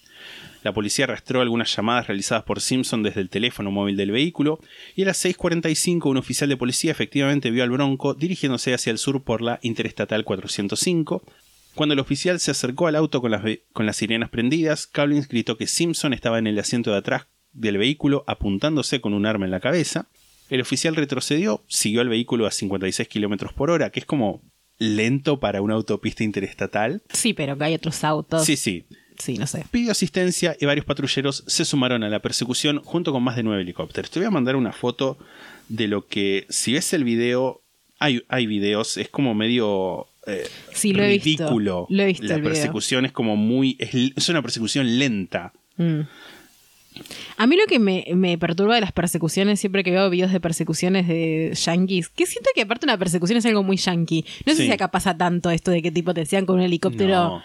La 0.63 0.73
policía 0.73 1.05
arrastró 1.05 1.43
algunas 1.43 1.77
llamadas 1.77 2.07
realizadas 2.07 2.45
por 2.45 2.63
Simpson 2.63 3.03
desde 3.03 3.21
el 3.21 3.29
teléfono 3.29 3.71
móvil 3.71 3.99
del 3.99 4.13
vehículo 4.13 4.61
y 4.97 5.03
a 5.03 5.07
las 5.07 5.23
6.45 5.23 6.09
un 6.09 6.17
oficial 6.17 6.49
de 6.49 6.57
policía 6.57 6.93
efectivamente 6.93 7.51
vio 7.51 7.63
al 7.63 7.71
Bronco 7.71 8.15
dirigiéndose 8.15 8.73
hacia 8.73 8.93
el 8.93 8.99
sur 8.99 9.23
por 9.23 9.43
la 9.43 9.59
Interestatal 9.61 10.25
405. 10.25 11.23
Cuando 11.75 11.93
el 11.93 12.01
oficial 12.01 12.41
se 12.41 12.51
acercó 12.51 12.87
al 12.87 12.97
auto 12.97 13.21
con 13.21 13.31
las, 13.31 13.43
con 13.75 13.85
las 13.85 13.97
sirenas 13.97 14.31
prendidas, 14.31 14.87
Cowlings 14.87 15.29
gritó 15.29 15.59
que 15.59 15.67
Simpson 15.67 16.15
estaba 16.15 16.39
en 16.39 16.47
el 16.47 16.59
asiento 16.59 16.93
de 16.93 16.97
atrás 16.97 17.27
del 17.53 17.77
vehículo 17.77 18.25
apuntándose 18.27 19.03
con 19.03 19.13
un 19.13 19.27
arma 19.27 19.45
en 19.45 19.51
la 19.51 19.61
cabeza. 19.61 20.07
El 20.51 20.61
oficial 20.61 20.95
retrocedió, 20.97 21.63
siguió 21.69 22.01
el 22.03 22.09
vehículo 22.09 22.47
a 22.47 22.51
56 22.51 23.09
km 23.09 23.53
por 23.55 23.71
hora, 23.71 23.91
que 23.91 24.01
es 24.01 24.07
como 24.07 24.43
lento 24.79 25.41
para 25.41 25.63
una 25.63 25.75
autopista 25.75 26.25
interestatal. 26.25 27.03
Sí, 27.13 27.33
pero 27.35 27.57
que 27.57 27.65
hay 27.65 27.75
otros 27.75 28.03
autos. 28.05 28.45
Sí, 28.45 28.57
sí. 28.57 28.85
Sí, 29.19 29.37
no 29.37 29.47
sé. 29.47 29.65
Pidió 29.71 29.93
asistencia 29.93 30.57
y 30.59 30.65
varios 30.65 30.87
patrulleros 30.87 31.45
se 31.47 31.67
sumaron 31.67 32.03
a 32.03 32.09
la 32.09 32.21
persecución 32.21 32.81
junto 32.83 33.13
con 33.13 33.23
más 33.23 33.37
de 33.37 33.43
nueve 33.43 33.63
helicópteros. 33.63 34.11
Te 34.11 34.19
voy 34.19 34.27
a 34.27 34.31
mandar 34.31 34.57
una 34.57 34.73
foto 34.73 35.19
de 35.69 35.89
lo 35.89 36.07
que, 36.07 36.47
si 36.49 36.73
ves 36.73 36.95
el 36.95 37.05
video, 37.05 37.61
hay, 37.99 38.23
hay 38.29 38.47
videos, 38.47 38.97
es 38.97 39.11
como 39.11 39.35
medio 39.35 40.07
eh, 40.27 40.49
Sí, 40.73 40.95
lo 40.95 41.03
he 41.03 41.19
visto. 41.19 41.45
ridículo. 41.45 41.87
Lo 41.91 42.03
he 42.03 42.07
visto 42.07 42.25
La 42.25 42.37
video. 42.37 42.51
persecución 42.51 43.05
es 43.05 43.13
como 43.13 43.37
muy, 43.37 43.77
es, 43.79 43.91
es 44.17 44.29
una 44.31 44.41
persecución 44.41 44.99
lenta. 44.99 45.53
Mm. 45.77 46.01
A 47.37 47.47
mí 47.47 47.57
lo 47.57 47.65
que 47.67 47.79
me, 47.79 48.05
me 48.15 48.37
perturba 48.37 48.75
de 48.75 48.81
las 48.81 48.93
persecuciones, 48.93 49.61
siempre 49.61 49.83
que 49.85 49.91
veo 49.93 50.11
videos 50.11 50.33
de 50.33 50.41
persecuciones 50.41 51.07
de 51.09 51.53
yankees, 51.55 52.09
que 52.09 52.27
siento 52.27 52.51
que 52.55 52.63
aparte 52.63 52.85
una 52.87 52.99
persecución 52.99 53.39
es 53.39 53.47
algo 53.47 53.63
muy 53.63 53.77
yankee. 53.77 54.25
No 54.47 54.53
sé 54.55 54.63
Sí. 54.63 54.67
si 54.67 54.73
acá 54.73 54.91
pasa 54.91 55.17
tanto 55.17 55.51
esto 55.51 55.71
de 55.71 55.83
que 55.83 55.91
tipo 55.91 56.13
te 56.15 56.21
decían 56.21 56.47
con 56.47 56.57
un 56.57 56.63
helicóptero. 56.63 57.15
No. 57.15 57.43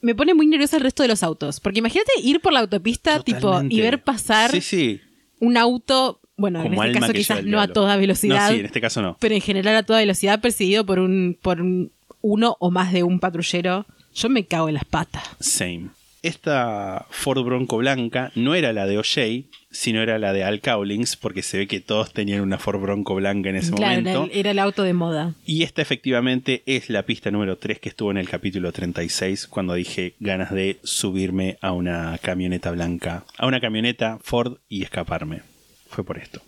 Me 0.00 0.14
pone 0.14 0.34
muy 0.34 0.46
nerviosa 0.46 0.76
el 0.76 0.82
resto 0.82 1.02
de 1.02 1.08
los 1.08 1.22
autos. 1.22 1.60
Porque 1.60 1.78
imagínate 1.78 2.10
ir 2.22 2.40
por 2.40 2.52
la 2.52 2.60
autopista 2.60 3.20
tipo 3.22 3.62
y 3.68 3.80
ver 3.80 4.02
pasar 4.02 4.50
Sí, 4.50 4.60
sí. 4.60 5.00
un 5.38 5.56
auto, 5.56 6.20
bueno, 6.36 6.62
en 6.64 6.74
este 6.74 6.98
caso 7.00 7.12
quizás 7.12 7.44
no 7.44 7.60
a 7.60 7.68
toda 7.68 7.96
velocidad, 7.96 8.48
No, 8.48 8.54
sí, 8.54 8.60
en 8.60 8.66
este 8.66 8.80
caso 8.80 9.00
no. 9.00 9.16
pero 9.20 9.34
en 9.34 9.40
general 9.40 9.76
a 9.76 9.82
toda 9.84 10.00
velocidad 10.00 10.40
perseguido 10.40 10.84
por 10.84 10.98
un 10.98 11.38
por 11.40 11.60
un- 11.60 11.92
uno 12.20 12.56
o 12.60 12.70
más 12.70 12.92
de 12.92 13.02
un 13.04 13.20
patrullero. 13.20 13.86
Yo 14.14 14.28
me 14.28 14.44
cago 14.44 14.68
en 14.68 14.74
las 14.74 14.84
patas. 14.84 15.22
Same. 15.40 15.88
Esta 16.22 17.06
Ford 17.10 17.42
Bronco 17.44 17.78
blanca 17.78 18.30
no 18.36 18.54
era 18.54 18.72
la 18.72 18.86
de 18.86 18.96
O'Shea, 18.96 19.42
sino 19.72 20.00
era 20.02 20.18
la 20.20 20.32
de 20.32 20.44
Al 20.44 20.60
Cowlings, 20.60 21.16
porque 21.16 21.42
se 21.42 21.58
ve 21.58 21.66
que 21.66 21.80
todos 21.80 22.12
tenían 22.12 22.42
una 22.42 22.58
Ford 22.58 22.80
Bronco 22.80 23.16
blanca 23.16 23.50
en 23.50 23.56
ese 23.56 23.72
Claro, 23.72 23.92
era 24.00 24.12
momento. 24.12 24.32
el, 24.32 24.38
era 24.38 24.50
el 24.52 24.58
auto 24.60 24.84
de 24.84 24.92
moda. 24.92 25.34
Y 25.44 25.64
esta 25.64 25.82
efectivamente 25.82 26.62
es 26.66 26.90
la 26.90 27.02
pista 27.04 27.30
número 27.32 27.58
3 27.58 27.80
que 27.80 27.88
estuvo 27.88 28.10
en 28.12 28.18
el 28.18 28.28
capítulo 28.28 28.70
36, 28.70 29.48
cuando 29.48 29.74
dije 29.74 30.14
ganas 30.20 30.52
de 30.52 30.78
subirme 30.84 31.58
a 31.60 31.72
una 31.72 32.16
camioneta 32.22 32.70
blanca, 32.70 33.24
a 33.36 33.46
una 33.46 33.60
camioneta 33.60 34.18
Ford 34.22 34.58
y 34.68 34.84
escaparme. 34.84 35.42
Fue 35.88 36.04
por 36.04 36.18
esto. 36.18 36.40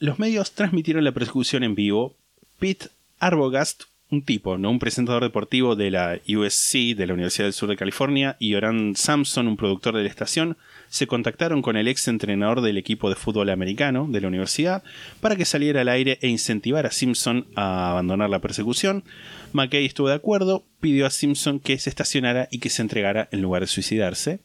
Los 0.00 0.18
medios 0.18 0.52
transmitieron 0.52 1.04
la 1.04 1.12
persecución 1.12 1.62
en 1.62 1.74
vivo. 1.74 2.16
Pete 2.58 2.88
Arbogast, 3.20 3.84
un 4.10 4.22
tipo, 4.22 4.58
no 4.58 4.70
un 4.70 4.78
presentador 4.78 5.22
deportivo 5.22 5.76
de 5.76 5.90
la 5.90 6.20
USC, 6.28 6.96
de 6.96 7.06
la 7.06 7.14
Universidad 7.14 7.46
del 7.46 7.52
Sur 7.52 7.68
de 7.68 7.76
California, 7.76 8.36
y 8.38 8.54
Oran 8.54 8.94
Sampson, 8.96 9.46
un 9.46 9.56
productor 9.56 9.96
de 9.96 10.02
la 10.02 10.08
estación, 10.08 10.56
se 10.88 11.06
contactaron 11.06 11.62
con 11.62 11.76
el 11.76 11.86
ex 11.86 12.08
entrenador 12.08 12.60
del 12.60 12.76
equipo 12.76 13.08
de 13.08 13.14
fútbol 13.14 13.50
americano 13.50 14.08
de 14.10 14.20
la 14.20 14.28
universidad 14.28 14.82
para 15.20 15.36
que 15.36 15.44
saliera 15.44 15.82
al 15.82 15.88
aire 15.88 16.18
e 16.22 16.28
incentivara 16.28 16.88
a 16.88 16.92
Simpson 16.92 17.46
a 17.54 17.92
abandonar 17.92 18.30
la 18.30 18.40
persecución. 18.40 19.04
McKay 19.52 19.86
estuvo 19.86 20.08
de 20.08 20.14
acuerdo, 20.14 20.64
pidió 20.80 21.06
a 21.06 21.10
Simpson 21.10 21.60
que 21.60 21.78
se 21.78 21.90
estacionara 21.90 22.48
y 22.50 22.58
que 22.58 22.70
se 22.70 22.82
entregara 22.82 23.28
en 23.30 23.42
lugar 23.42 23.62
de 23.62 23.68
suicidarse. 23.68 24.40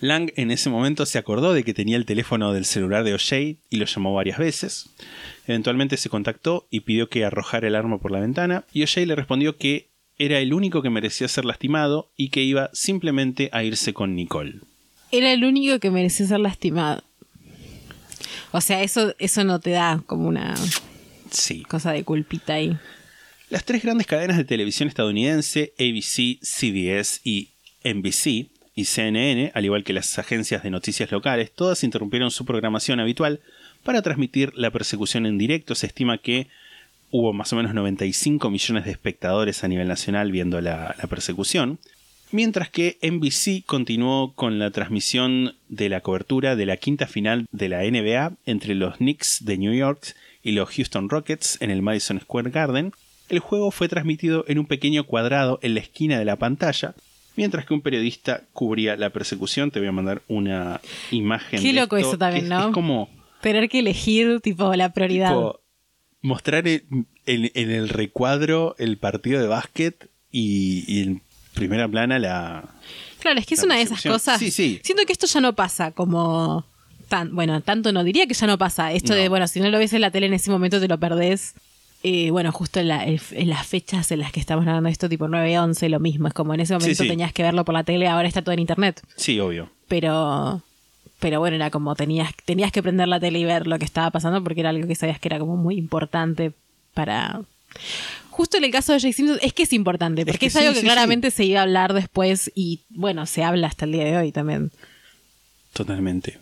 Lang 0.00 0.30
en 0.36 0.50
ese 0.50 0.70
momento 0.70 1.06
se 1.06 1.18
acordó 1.18 1.52
de 1.52 1.64
que 1.64 1.74
tenía 1.74 1.96
el 1.96 2.04
teléfono 2.06 2.52
del 2.52 2.64
celular 2.64 3.02
de 3.04 3.14
O'Shea 3.14 3.56
y 3.68 3.76
lo 3.76 3.84
llamó 3.84 4.14
varias 4.14 4.38
veces. 4.38 4.90
Eventualmente 5.46 5.96
se 5.96 6.08
contactó 6.08 6.66
y 6.70 6.80
pidió 6.80 7.08
que 7.08 7.24
arrojara 7.24 7.66
el 7.66 7.74
arma 7.74 7.98
por 7.98 8.10
la 8.12 8.20
ventana 8.20 8.64
y 8.72 8.82
O'Shea 8.84 9.06
le 9.06 9.16
respondió 9.16 9.56
que 9.56 9.88
era 10.18 10.38
el 10.38 10.52
único 10.54 10.82
que 10.82 10.90
merecía 10.90 11.26
ser 11.28 11.44
lastimado 11.44 12.10
y 12.16 12.28
que 12.30 12.42
iba 12.42 12.70
simplemente 12.72 13.50
a 13.52 13.64
irse 13.64 13.92
con 13.92 14.14
Nicole. 14.14 14.60
Era 15.10 15.32
el 15.32 15.44
único 15.44 15.78
que 15.80 15.90
merecía 15.90 16.26
ser 16.26 16.40
lastimado. 16.40 17.02
O 18.52 18.60
sea, 18.60 18.82
eso, 18.82 19.14
eso 19.18 19.44
no 19.44 19.60
te 19.60 19.70
da 19.70 20.02
como 20.06 20.28
una 20.28 20.54
Sí. 21.30 21.62
cosa 21.64 21.92
de 21.92 22.04
culpita 22.04 22.54
ahí. 22.54 22.76
Las 23.50 23.64
tres 23.64 23.82
grandes 23.82 24.06
cadenas 24.06 24.36
de 24.36 24.44
televisión 24.44 24.88
estadounidense, 24.88 25.72
ABC, 25.78 26.38
CBS 26.42 27.20
y 27.24 27.48
NBC, 27.84 28.46
y 28.78 28.84
CNN, 28.84 29.50
al 29.54 29.64
igual 29.64 29.82
que 29.82 29.92
las 29.92 30.20
agencias 30.20 30.62
de 30.62 30.70
noticias 30.70 31.10
locales, 31.10 31.50
todas 31.50 31.82
interrumpieron 31.82 32.30
su 32.30 32.44
programación 32.44 33.00
habitual 33.00 33.40
para 33.82 34.02
transmitir 34.02 34.52
la 34.54 34.70
persecución 34.70 35.26
en 35.26 35.36
directo. 35.36 35.74
Se 35.74 35.88
estima 35.88 36.18
que 36.18 36.46
hubo 37.10 37.32
más 37.32 37.52
o 37.52 37.56
menos 37.56 37.74
95 37.74 38.48
millones 38.50 38.84
de 38.84 38.92
espectadores 38.92 39.64
a 39.64 39.68
nivel 39.68 39.88
nacional 39.88 40.30
viendo 40.30 40.60
la, 40.60 40.94
la 40.96 41.08
persecución. 41.08 41.80
Mientras 42.30 42.70
que 42.70 42.98
NBC 43.02 43.66
continuó 43.66 44.32
con 44.34 44.60
la 44.60 44.70
transmisión 44.70 45.56
de 45.68 45.88
la 45.88 46.00
cobertura 46.00 46.54
de 46.54 46.66
la 46.66 46.76
quinta 46.76 47.08
final 47.08 47.48
de 47.50 47.68
la 47.68 47.82
NBA 47.82 48.34
entre 48.46 48.76
los 48.76 48.98
Knicks 48.98 49.44
de 49.44 49.58
New 49.58 49.74
York 49.74 50.14
y 50.44 50.52
los 50.52 50.70
Houston 50.70 51.08
Rockets 51.08 51.60
en 51.60 51.72
el 51.72 51.82
Madison 51.82 52.20
Square 52.20 52.50
Garden, 52.50 52.92
el 53.28 53.40
juego 53.40 53.72
fue 53.72 53.88
transmitido 53.88 54.44
en 54.46 54.60
un 54.60 54.66
pequeño 54.66 55.02
cuadrado 55.02 55.58
en 55.62 55.74
la 55.74 55.80
esquina 55.80 56.16
de 56.20 56.24
la 56.24 56.36
pantalla, 56.36 56.94
mientras 57.38 57.64
que 57.64 57.72
un 57.74 57.80
periodista 57.80 58.42
cubría 58.52 58.96
la 58.96 59.10
persecución. 59.10 59.70
Te 59.70 59.78
voy 59.78 59.88
a 59.88 59.92
mandar 59.92 60.22
una 60.28 60.80
imagen. 61.10 61.60
Qué 61.62 61.68
de 61.68 61.80
loco 61.80 61.96
esto, 61.96 62.10
eso 62.10 62.18
también, 62.18 62.44
es- 62.44 62.50
¿no? 62.50 62.66
Es 62.68 62.74
como 62.74 63.08
Tener 63.40 63.68
que 63.68 63.78
elegir, 63.78 64.40
tipo, 64.40 64.74
la 64.74 64.92
prioridad. 64.92 65.28
tipo, 65.30 65.60
mostrar 66.22 66.66
en, 66.68 67.06
en- 67.24 67.50
en 67.54 67.70
el 67.70 67.88
recuadro 67.88 68.74
el 68.78 68.98
partido 68.98 69.40
de 69.40 69.46
básquet 69.46 70.10
y, 70.32 70.84
y 70.88 71.02
en 71.02 71.22
primera 71.54 71.88
plana 71.88 72.18
la... 72.18 72.74
Claro, 73.20 73.38
es 73.40 73.46
que 73.46 73.54
es 73.54 73.62
una 73.62 73.76
de 73.76 73.82
esas 73.82 74.02
cosas. 74.02 74.38
Sí, 74.38 74.50
sí. 74.50 74.80
Siento 74.84 75.04
que 75.06 75.12
esto 75.12 75.26
ya 75.26 75.40
no 75.40 75.54
pasa 75.54 75.90
como. 75.92 76.64
Tan, 77.08 77.34
bueno, 77.34 77.62
tanto 77.62 77.90
no 77.90 78.04
diría 78.04 78.26
que 78.26 78.34
ya 78.34 78.46
no 78.46 78.58
pasa. 78.58 78.92
Esto 78.92 79.14
de, 79.14 79.24
No. 79.24 79.30
bueno, 79.30 79.48
si 79.48 79.60
no 79.60 79.70
lo 79.70 79.78
ves 79.78 79.92
en 79.94 80.02
la 80.02 80.10
tele 80.10 80.26
en 80.26 80.34
ese 80.34 80.50
momento 80.50 80.78
te 80.78 80.86
lo 80.88 80.98
perdés. 81.00 81.54
Eh, 82.02 82.30
bueno, 82.30 82.52
justo 82.52 82.78
en, 82.80 82.88
la- 82.88 83.04
en 83.04 83.48
las 83.48 83.66
fechas 83.66 84.10
en 84.12 84.20
las 84.20 84.30
que 84.30 84.38
estamos 84.40 84.66
hablando 84.66 84.86
de 84.86 84.92
esto, 84.92 85.08
tipo 85.08 85.26
9, 85.28 85.58
11, 85.58 85.88
lo 85.88 85.98
mismo. 86.00 86.28
Es 86.28 86.34
como 86.34 86.54
en 86.54 86.60
ese 86.60 86.74
momento 86.74 87.02
sí. 87.02 87.08
tenías 87.08 87.32
que 87.32 87.42
verlo 87.42 87.64
por 87.64 87.74
la 87.74 87.82
tele, 87.84 88.06
ahora 88.08 88.28
está 88.28 88.42
todo 88.42 88.52
en 88.52 88.60
internet. 88.60 89.00
Sí, 89.16 89.38
obvio. 89.40 89.70
Pero. 89.88 90.62
Pero 91.20 91.40
bueno, 91.40 91.56
era 91.56 91.70
como 91.70 91.96
tenías, 91.96 92.32
tenías 92.44 92.70
que 92.70 92.80
prender 92.80 93.08
la 93.08 93.18
tele 93.18 93.40
y 93.40 93.44
ver 93.44 93.66
lo 93.66 93.76
que 93.80 93.84
estaba 93.84 94.08
pasando 94.12 94.40
porque 94.44 94.60
era 94.60 94.70
algo 94.70 94.86
que 94.86 94.94
sabías 94.94 95.18
que 95.18 95.26
era 95.26 95.40
como 95.40 95.56
muy 95.56 95.76
importante 95.76 96.52
para. 96.94 97.40
Justo 98.30 98.56
en 98.56 98.62
el 98.62 98.70
caso 98.70 98.92
de 98.92 99.00
Jay 99.00 99.12
Simpson, 99.12 99.36
es 99.42 99.52
que 99.52 99.64
es 99.64 99.72
importante, 99.72 100.24
porque 100.24 100.46
es, 100.46 100.52
que 100.52 100.58
algo 100.60 100.72
sí, 100.74 100.78
que 100.80 100.86
claramente 100.86 101.32
se 101.32 101.44
iba 101.44 101.58
a 101.58 101.64
hablar 101.64 101.92
después 101.92 102.52
y 102.54 102.82
bueno, 102.90 103.26
se 103.26 103.42
habla 103.42 103.66
hasta 103.66 103.84
el 103.84 103.90
día 103.92 104.04
de 104.04 104.16
hoy 104.16 104.30
también. 104.30 104.70
Totalmente. 105.72 106.38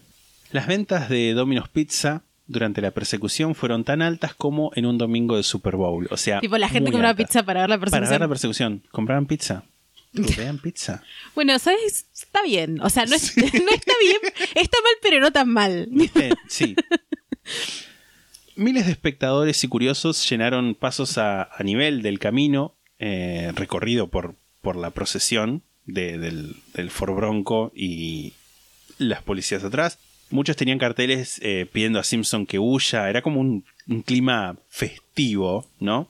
Las 0.52 0.66
ventas 0.66 1.08
de 1.08 1.32
Domino's 1.32 1.70
Pizza 1.70 2.22
durante 2.46 2.80
la 2.80 2.90
persecución 2.92 3.54
fueron 3.54 3.84
tan 3.84 4.02
altas 4.02 4.34
como 4.34 4.70
en 4.76 4.86
un 4.86 4.98
domingo 4.98 5.36
de 5.36 5.42
Super 5.42 5.76
Bowl. 5.76 6.06
O 6.10 6.16
sea, 6.16 6.40
Tipo, 6.40 6.58
la 6.58 6.68
gente 6.68 6.90
compraba 6.92 7.14
pizza 7.16 7.42
para 7.42 7.60
ver 7.60 7.70
la 7.70 7.78
persecución. 7.78 8.00
Para 8.04 8.10
ver 8.10 8.20
la 8.20 8.28
persecución. 8.28 8.82
Compraban 8.90 9.26
pizza. 9.26 9.64
Rubean 10.14 10.58
pizza. 10.58 11.02
Bueno, 11.34 11.58
¿sabes? 11.58 12.06
Está 12.14 12.42
bien. 12.42 12.80
O 12.80 12.88
sea, 12.88 13.04
no, 13.04 13.14
es- 13.14 13.36
no 13.36 13.42
está 13.44 13.92
bien. 14.00 14.16
Está 14.54 14.78
mal, 14.82 14.92
pero 15.02 15.20
no 15.20 15.30
tan 15.32 15.48
mal. 15.50 15.88
Sí. 16.48 16.74
Miles 18.56 18.86
de 18.86 18.92
espectadores 18.92 19.62
y 19.64 19.68
curiosos 19.68 20.28
llenaron 20.28 20.74
pasos 20.74 21.18
a, 21.18 21.42
a 21.42 21.62
nivel 21.62 22.00
del 22.00 22.18
camino 22.18 22.74
eh, 22.98 23.52
recorrido 23.54 24.08
por, 24.08 24.36
por 24.62 24.76
la 24.76 24.90
procesión 24.90 25.62
de- 25.84 26.16
del, 26.16 26.56
del 26.72 26.90
Ford 26.90 27.14
Bronco 27.14 27.70
y 27.74 28.32
las 28.96 29.22
policías 29.22 29.62
atrás. 29.64 29.98
Muchos 30.30 30.56
tenían 30.56 30.78
carteles 30.78 31.40
eh, 31.42 31.66
pidiendo 31.72 31.98
a 31.98 32.04
Simpson 32.04 32.46
que 32.46 32.58
huya. 32.58 33.08
Era 33.08 33.22
como 33.22 33.40
un, 33.40 33.64
un 33.88 34.02
clima 34.02 34.56
festivo, 34.68 35.66
¿no? 35.78 36.08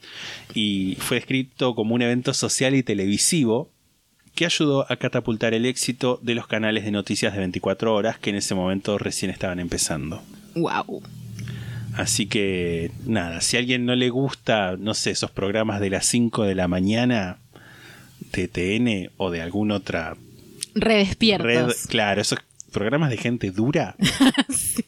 Y 0.54 0.96
fue 1.00 1.18
descrito 1.18 1.74
como 1.74 1.94
un 1.94 2.02
evento 2.02 2.32
social 2.32 2.74
y 2.74 2.82
televisivo 2.82 3.70
que 4.34 4.44
ayudó 4.44 4.90
a 4.90 4.96
catapultar 4.96 5.54
el 5.54 5.64
éxito 5.64 6.20
de 6.22 6.34
los 6.34 6.46
canales 6.46 6.84
de 6.84 6.90
noticias 6.90 7.32
de 7.32 7.40
24 7.40 7.94
horas 7.94 8.18
que 8.18 8.30
en 8.30 8.36
ese 8.36 8.54
momento 8.54 8.98
recién 8.98 9.30
estaban 9.30 9.58
empezando. 9.60 10.22
Wow. 10.54 11.02
Así 11.96 12.26
que 12.26 12.90
nada, 13.06 13.40
si 13.40 13.56
a 13.56 13.60
alguien 13.60 13.86
no 13.86 13.94
le 13.94 14.10
gusta, 14.10 14.76
no 14.78 14.92
sé, 14.92 15.10
esos 15.12 15.30
programas 15.30 15.80
de 15.80 15.88
las 15.88 16.04
5 16.06 16.44
de 16.44 16.54
la 16.54 16.68
mañana 16.68 17.38
de 18.32 18.48
TN 18.48 19.10
o 19.16 19.30
de 19.30 19.40
alguna 19.40 19.76
otra 19.76 20.16
Redespiertos. 20.74 21.46
red, 21.46 21.72
claro, 21.88 22.20
esos 22.20 22.38
programas 22.76 23.08
de 23.08 23.16
gente 23.16 23.50
dura. 23.50 23.96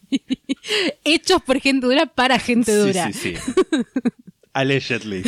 Hechos 1.04 1.40
por 1.40 1.58
gente 1.58 1.86
dura 1.86 2.04
para 2.04 2.38
gente 2.38 2.70
dura. 2.76 3.10
Sí, 3.10 3.14
sí, 3.14 3.36
sí. 3.42 3.52
Allegedly. 4.52 5.22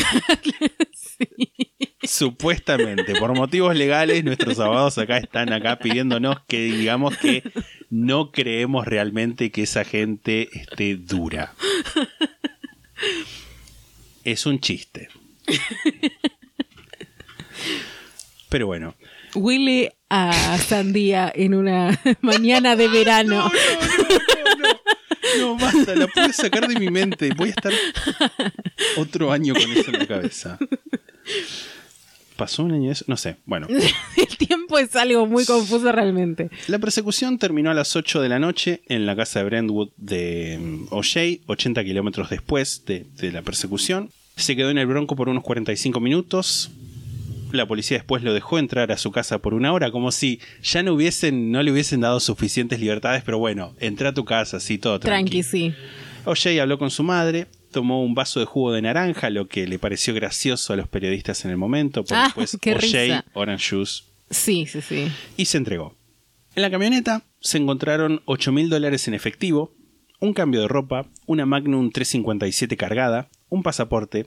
Supuestamente, 2.03 3.15
por 3.15 3.35
motivos 3.35 3.75
legales, 3.75 4.23
nuestros 4.25 4.61
abogados 4.61 4.99
acá 4.99 5.17
están 5.17 5.55
acá 5.55 5.79
pidiéndonos 5.79 6.41
que 6.47 6.61
digamos 6.61 7.17
que 7.17 7.43
no 7.89 8.31
creemos 8.31 8.87
realmente 8.87 9.51
que 9.51 9.63
esa 9.63 9.85
gente 9.85 10.51
esté 10.53 10.97
dura. 10.97 11.55
Es 14.23 14.45
un 14.45 14.61
chiste. 14.61 15.09
Pero 18.51 18.67
bueno, 18.67 18.95
Huele 19.35 19.97
a 20.09 20.59
sandía 20.59 21.33
en 21.35 21.55
una 21.55 21.99
mañana 22.21 22.77
de 22.77 22.89
verano. 22.89 23.51
no 25.39 25.57
basta, 25.57 25.95
la 25.95 26.07
pude 26.09 26.33
sacar 26.33 26.69
de 26.69 26.79
mi 26.79 26.91
mente. 26.91 27.31
Voy 27.37 27.49
a 27.49 27.51
estar 27.53 27.73
otro 28.97 29.33
año 29.33 29.55
con 29.55 29.71
eso 29.73 29.91
en 29.91 29.99
la 29.99 30.07
cabeza. 30.07 30.59
¿Pasó 32.37 32.65
un 32.65 32.73
año 32.73 32.91
eso? 32.91 33.05
No 33.07 33.17
sé. 33.19 33.37
Bueno, 33.45 33.69
El 34.17 34.37
tiempo 34.39 34.79
es 34.79 34.97
algo 34.97 35.27
muy 35.27 35.45
confuso 35.45 35.93
realmente. 35.93 36.51
La 36.69 36.79
persecución 36.79 37.39
terminó 37.39 37.71
a 37.71 37.75
las 37.75 37.95
8 37.97 38.23
de 38.23 38.29
la 38.31 38.39
noche 38.39 38.81
en 38.89 39.05
la 39.05 39.15
casa 39.15 39.41
de 39.41 39.45
Brentwood 39.45 39.91
de 39.99 40.59
mm, 40.59 40.87
O'Shea, 40.91 41.37
80 41.47 41.85
kilómetros 41.85 42.31
después 42.31 42.85
de, 42.87 43.05
de 43.17 43.31
la 43.31 43.43
persecución. 43.43 44.11
Se 44.37 44.57
quedó 44.57 44.71
en 44.71 44.79
el 44.79 44.87
Bronco 44.87 45.17
por 45.17 45.29
unos 45.29 45.45
45 45.45 46.01
minutos. 46.01 46.71
La 47.53 47.67
policía 47.67 47.97
después 47.99 48.23
lo 48.23 48.33
dejó 48.35 48.59
entrar 48.59 48.93
a 48.93 48.97
su 48.97 49.11
casa 49.11 49.39
por 49.41 49.55
una 49.55 49.73
hora, 49.73 49.91
como 49.91 50.13
si 50.13 50.41
ya 50.63 50.83
no 50.83 50.95
hubiesen, 50.95 51.51
no 51.51 51.63
le 51.63 51.73
hubiesen 51.73 52.01
dado 52.01 52.21
suficientes 52.21 52.79
libertades, 52.81 53.23
pero 53.25 53.39
bueno, 53.39 53.75
entra 53.81 54.11
a 54.11 54.15
tu 54.15 54.25
casa, 54.25 54.61
sí, 54.61 54.79
todo 54.79 55.01
tranqui. 55.01 55.31
Tranqui, 55.31 55.43
sí. 55.43 55.75
O'Shea 56.25 56.63
habló 56.63 56.79
con 56.79 56.91
su 56.91 57.03
madre, 57.03 57.47
tomó 57.73 58.03
un 58.05 58.15
vaso 58.15 58.41
de 58.41 58.47
jugo 58.47 58.73
de 58.73 58.83
naranja, 58.83 59.31
lo 59.31 59.49
que 59.49 59.67
le 59.67 59.79
pareció 59.79 60.13
gracioso 60.15 60.73
a 60.73 60.77
los 60.77 60.89
periodistas 60.89 61.45
en 61.45 61.51
el 61.51 61.57
momento, 61.57 62.03
porque 62.03 62.15
Ah, 62.15 62.25
después 62.35 62.55
O'Shea. 62.55 63.25
Orange 63.33 63.77
Juice, 63.77 64.03
Sí, 64.31 64.67
sí, 64.67 64.81
sí. 64.81 65.11
y 65.37 65.45
se 65.47 65.57
entregó. 65.59 65.97
En 66.55 66.63
la 66.63 66.71
camioneta 66.71 67.23
se 67.41 67.59
encontraron 67.59 68.23
8 68.27 68.53
mil 68.53 68.69
dólares 68.69 69.09
en 69.09 69.15
efectivo, 69.15 69.73
un 70.21 70.35
cambio 70.35 70.61
de 70.61 70.69
ropa, 70.69 71.07
una 71.27 71.47
Magnum 71.47 71.91
357 71.91 72.77
cargada, 72.77 73.29
un 73.49 73.63
pasaporte, 73.63 74.27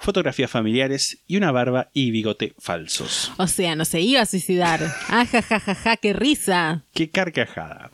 fotografías 0.00 0.50
familiares 0.50 1.18
y 1.26 1.36
una 1.36 1.52
barba 1.52 1.90
y 1.92 2.10
bigote 2.10 2.54
falsos. 2.58 3.30
O 3.36 3.46
sea, 3.46 3.76
no 3.76 3.84
se 3.84 4.00
iba 4.00 4.20
a 4.22 4.26
suicidar. 4.26 4.80
Ah, 5.08 5.26
ja, 5.26 5.42
ja, 5.42 5.60
ja, 5.60 5.74
ja, 5.74 5.96
qué 5.96 6.12
risa. 6.12 6.84
¡Qué 6.94 7.10
carcajada! 7.10 7.90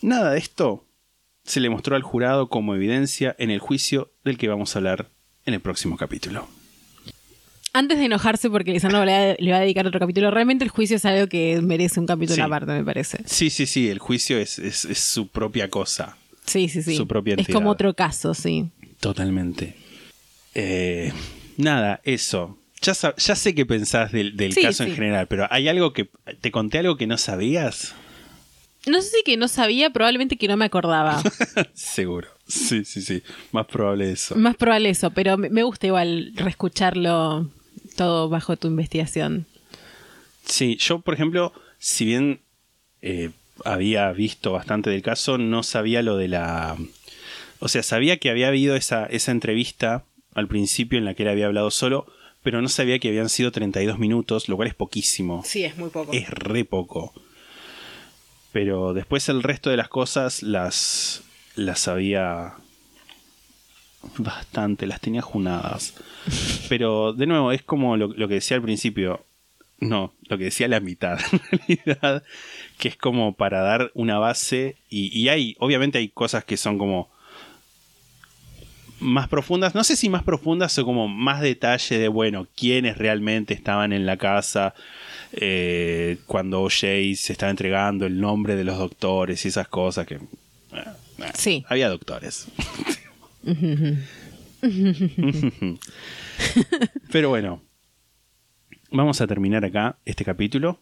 Nada 0.00 0.32
de 0.32 0.38
esto 0.38 0.84
se 1.44 1.60
le 1.60 1.68
mostró 1.70 1.94
al 1.96 2.02
jurado 2.02 2.48
como 2.48 2.74
evidencia 2.74 3.34
en 3.38 3.50
el 3.50 3.58
juicio 3.58 4.10
del 4.24 4.38
que 4.38 4.48
vamos 4.48 4.74
a 4.74 4.78
hablar 4.78 5.08
en 5.44 5.54
el 5.54 5.60
próximo 5.60 5.96
capítulo. 5.96 6.48
Antes 7.74 7.98
de 7.98 8.04
enojarse 8.04 8.50
porque 8.50 8.72
Lisandro 8.72 9.04
le, 9.04 9.36
va 9.50 9.56
a 9.56 9.60
dedicar 9.60 9.86
otro 9.86 9.98
capítulo, 9.98 10.30
realmente 10.30 10.62
el 10.64 10.70
juicio 10.70 10.96
es 10.96 11.04
algo 11.06 11.26
que 11.26 11.60
merece 11.62 12.00
un 12.00 12.06
capítulo 12.06 12.34
Sí. 12.36 12.40
aparte, 12.42 12.72
me 12.72 12.84
parece. 12.84 13.18
Sí, 13.26 13.48
sí, 13.50 13.64
sí, 13.66 13.88
el 13.88 13.98
juicio 13.98 14.38
es, 14.38 14.58
es- 14.58 14.84
es 14.84 14.98
su 14.98 15.28
propia 15.28 15.68
cosa. 15.70 16.16
Sí, 16.44 16.68
sí, 16.68 16.82
sí. 16.82 16.96
Su 16.96 17.06
propia 17.08 17.34
es 17.38 17.48
como 17.48 17.70
otro 17.70 17.94
caso, 17.94 18.34
sí. 18.34 18.68
Totalmente. 19.00 19.74
Eh, 20.54 21.12
nada, 21.56 22.00
eso. 22.04 22.58
Ya, 22.80 22.94
ya 23.16 23.36
sé 23.36 23.54
qué 23.54 23.64
pensás 23.64 24.10
del, 24.12 24.36
del 24.36 24.52
Sí, 24.52 24.62
caso 24.62 24.82
en 24.84 24.94
general, 24.94 25.28
pero 25.28 25.46
¿hay 25.50 25.68
algo 25.68 25.92
que... 25.92 26.10
¿Te 26.40 26.50
conté 26.50 26.78
algo 26.78 26.96
que 26.96 27.06
no 27.06 27.16
sabías? 27.16 27.94
No 28.86 29.00
sé 29.00 29.10
si 29.10 29.22
que 29.22 29.36
no 29.36 29.46
sabía, 29.46 29.90
probablemente 29.90 30.36
que 30.36 30.48
no 30.48 30.56
me 30.56 30.64
acordaba. 30.64 31.22
Seguro. 31.74 32.28
Sí, 32.48 32.84
sí, 32.84 33.00
sí. 33.00 33.22
Más 33.52 33.66
probable 33.66 34.10
eso. 34.10 34.34
Más 34.34 34.56
probable 34.56 34.90
eso, 34.90 35.10
pero 35.12 35.38
me 35.38 35.48
me 35.48 35.62
gusta 35.62 35.86
igual 35.86 36.32
reescucharlo 36.34 37.48
todo 37.96 38.28
bajo 38.28 38.56
tu 38.56 38.66
investigación. 38.66 39.46
Sí, 40.44 40.76
yo, 40.76 40.98
por 40.98 41.14
ejemplo, 41.14 41.52
si 41.78 42.04
bien 42.04 42.40
eh, 43.00 43.30
había 43.64 44.10
visto 44.12 44.50
bastante 44.52 44.90
del 44.90 45.02
caso, 45.02 45.38
no 45.38 45.62
sabía 45.62 46.02
lo 46.02 46.16
de 46.16 46.28
la... 46.28 46.76
O 47.60 47.68
sea, 47.68 47.84
sabía 47.84 48.16
que 48.16 48.30
había 48.30 48.48
habido 48.48 48.74
esa, 48.74 49.06
esa 49.06 49.30
entrevista 49.30 50.04
al 50.34 50.48
principio 50.48 50.98
en 50.98 51.04
la 51.04 51.14
que 51.14 51.22
él 51.22 51.28
había 51.28 51.46
hablado 51.46 51.70
solo, 51.70 52.06
pero 52.42 52.60
no 52.60 52.68
sabía 52.68 52.98
que 52.98 53.08
habían 53.08 53.28
sido 53.28 53.52
32 53.52 53.98
minutos, 53.98 54.48
lo 54.48 54.56
cual 54.56 54.68
es 54.68 54.74
poquísimo. 54.74 55.42
Sí, 55.44 55.64
es 55.64 55.76
muy 55.76 55.90
poco. 55.90 56.12
es 56.12 56.28
re 56.28 56.64
poco. 56.64 57.12
Pero 58.52 58.92
después 58.92 59.28
el 59.28 59.42
resto 59.42 59.70
de 59.70 59.76
las 59.76 59.88
cosas 59.88 60.42
las, 60.42 61.22
las 61.54 61.80
sabía 61.80 62.54
bastante, 64.18 64.86
las 64.86 65.00
tenía 65.00 65.22
junadas. 65.22 65.94
Pero 66.68 67.12
de 67.12 67.26
nuevo, 67.26 67.52
es 67.52 67.62
como 67.62 67.96
lo, 67.96 68.08
lo 68.08 68.28
que 68.28 68.34
decía 68.34 68.56
al 68.56 68.62
principio. 68.62 69.24
No, 69.78 70.14
lo 70.28 70.38
que 70.38 70.44
decía 70.44 70.68
la 70.68 70.78
mitad 70.78 71.18
en 71.32 71.40
realidad, 71.58 72.22
que 72.78 72.86
es 72.86 72.96
como 72.96 73.34
para 73.34 73.62
dar 73.62 73.90
una 73.94 74.20
base 74.20 74.76
y, 74.88 75.08
y 75.18 75.28
hay, 75.28 75.56
obviamente 75.58 75.98
hay 75.98 76.08
cosas 76.08 76.44
que 76.44 76.56
son 76.56 76.78
como 76.78 77.10
más 79.02 79.28
profundas, 79.28 79.74
no 79.74 79.84
sé 79.84 79.96
si 79.96 80.08
más 80.08 80.22
profundas 80.22 80.78
o 80.78 80.84
como 80.84 81.08
más 81.08 81.40
detalle 81.40 81.98
de, 81.98 82.08
bueno, 82.08 82.46
quiénes 82.56 82.96
realmente 82.96 83.52
estaban 83.54 83.92
en 83.92 84.06
la 84.06 84.16
casa, 84.16 84.74
eh, 85.32 86.18
cuando 86.26 86.62
OJ 86.62 86.80
se 87.16 87.32
estaba 87.32 87.50
entregando 87.50 88.06
el 88.06 88.20
nombre 88.20 88.54
de 88.56 88.64
los 88.64 88.78
doctores 88.78 89.44
y 89.44 89.48
esas 89.48 89.68
cosas 89.68 90.06
que... 90.06 90.14
eh, 90.14 90.20
eh, 90.72 91.30
Sí. 91.34 91.64
Había 91.68 91.88
doctores. 91.88 92.46
Pero 97.10 97.28
bueno, 97.28 97.62
vamos 98.90 99.20
a 99.20 99.26
terminar 99.26 99.64
acá 99.64 99.98
este 100.04 100.24
capítulo. 100.24 100.80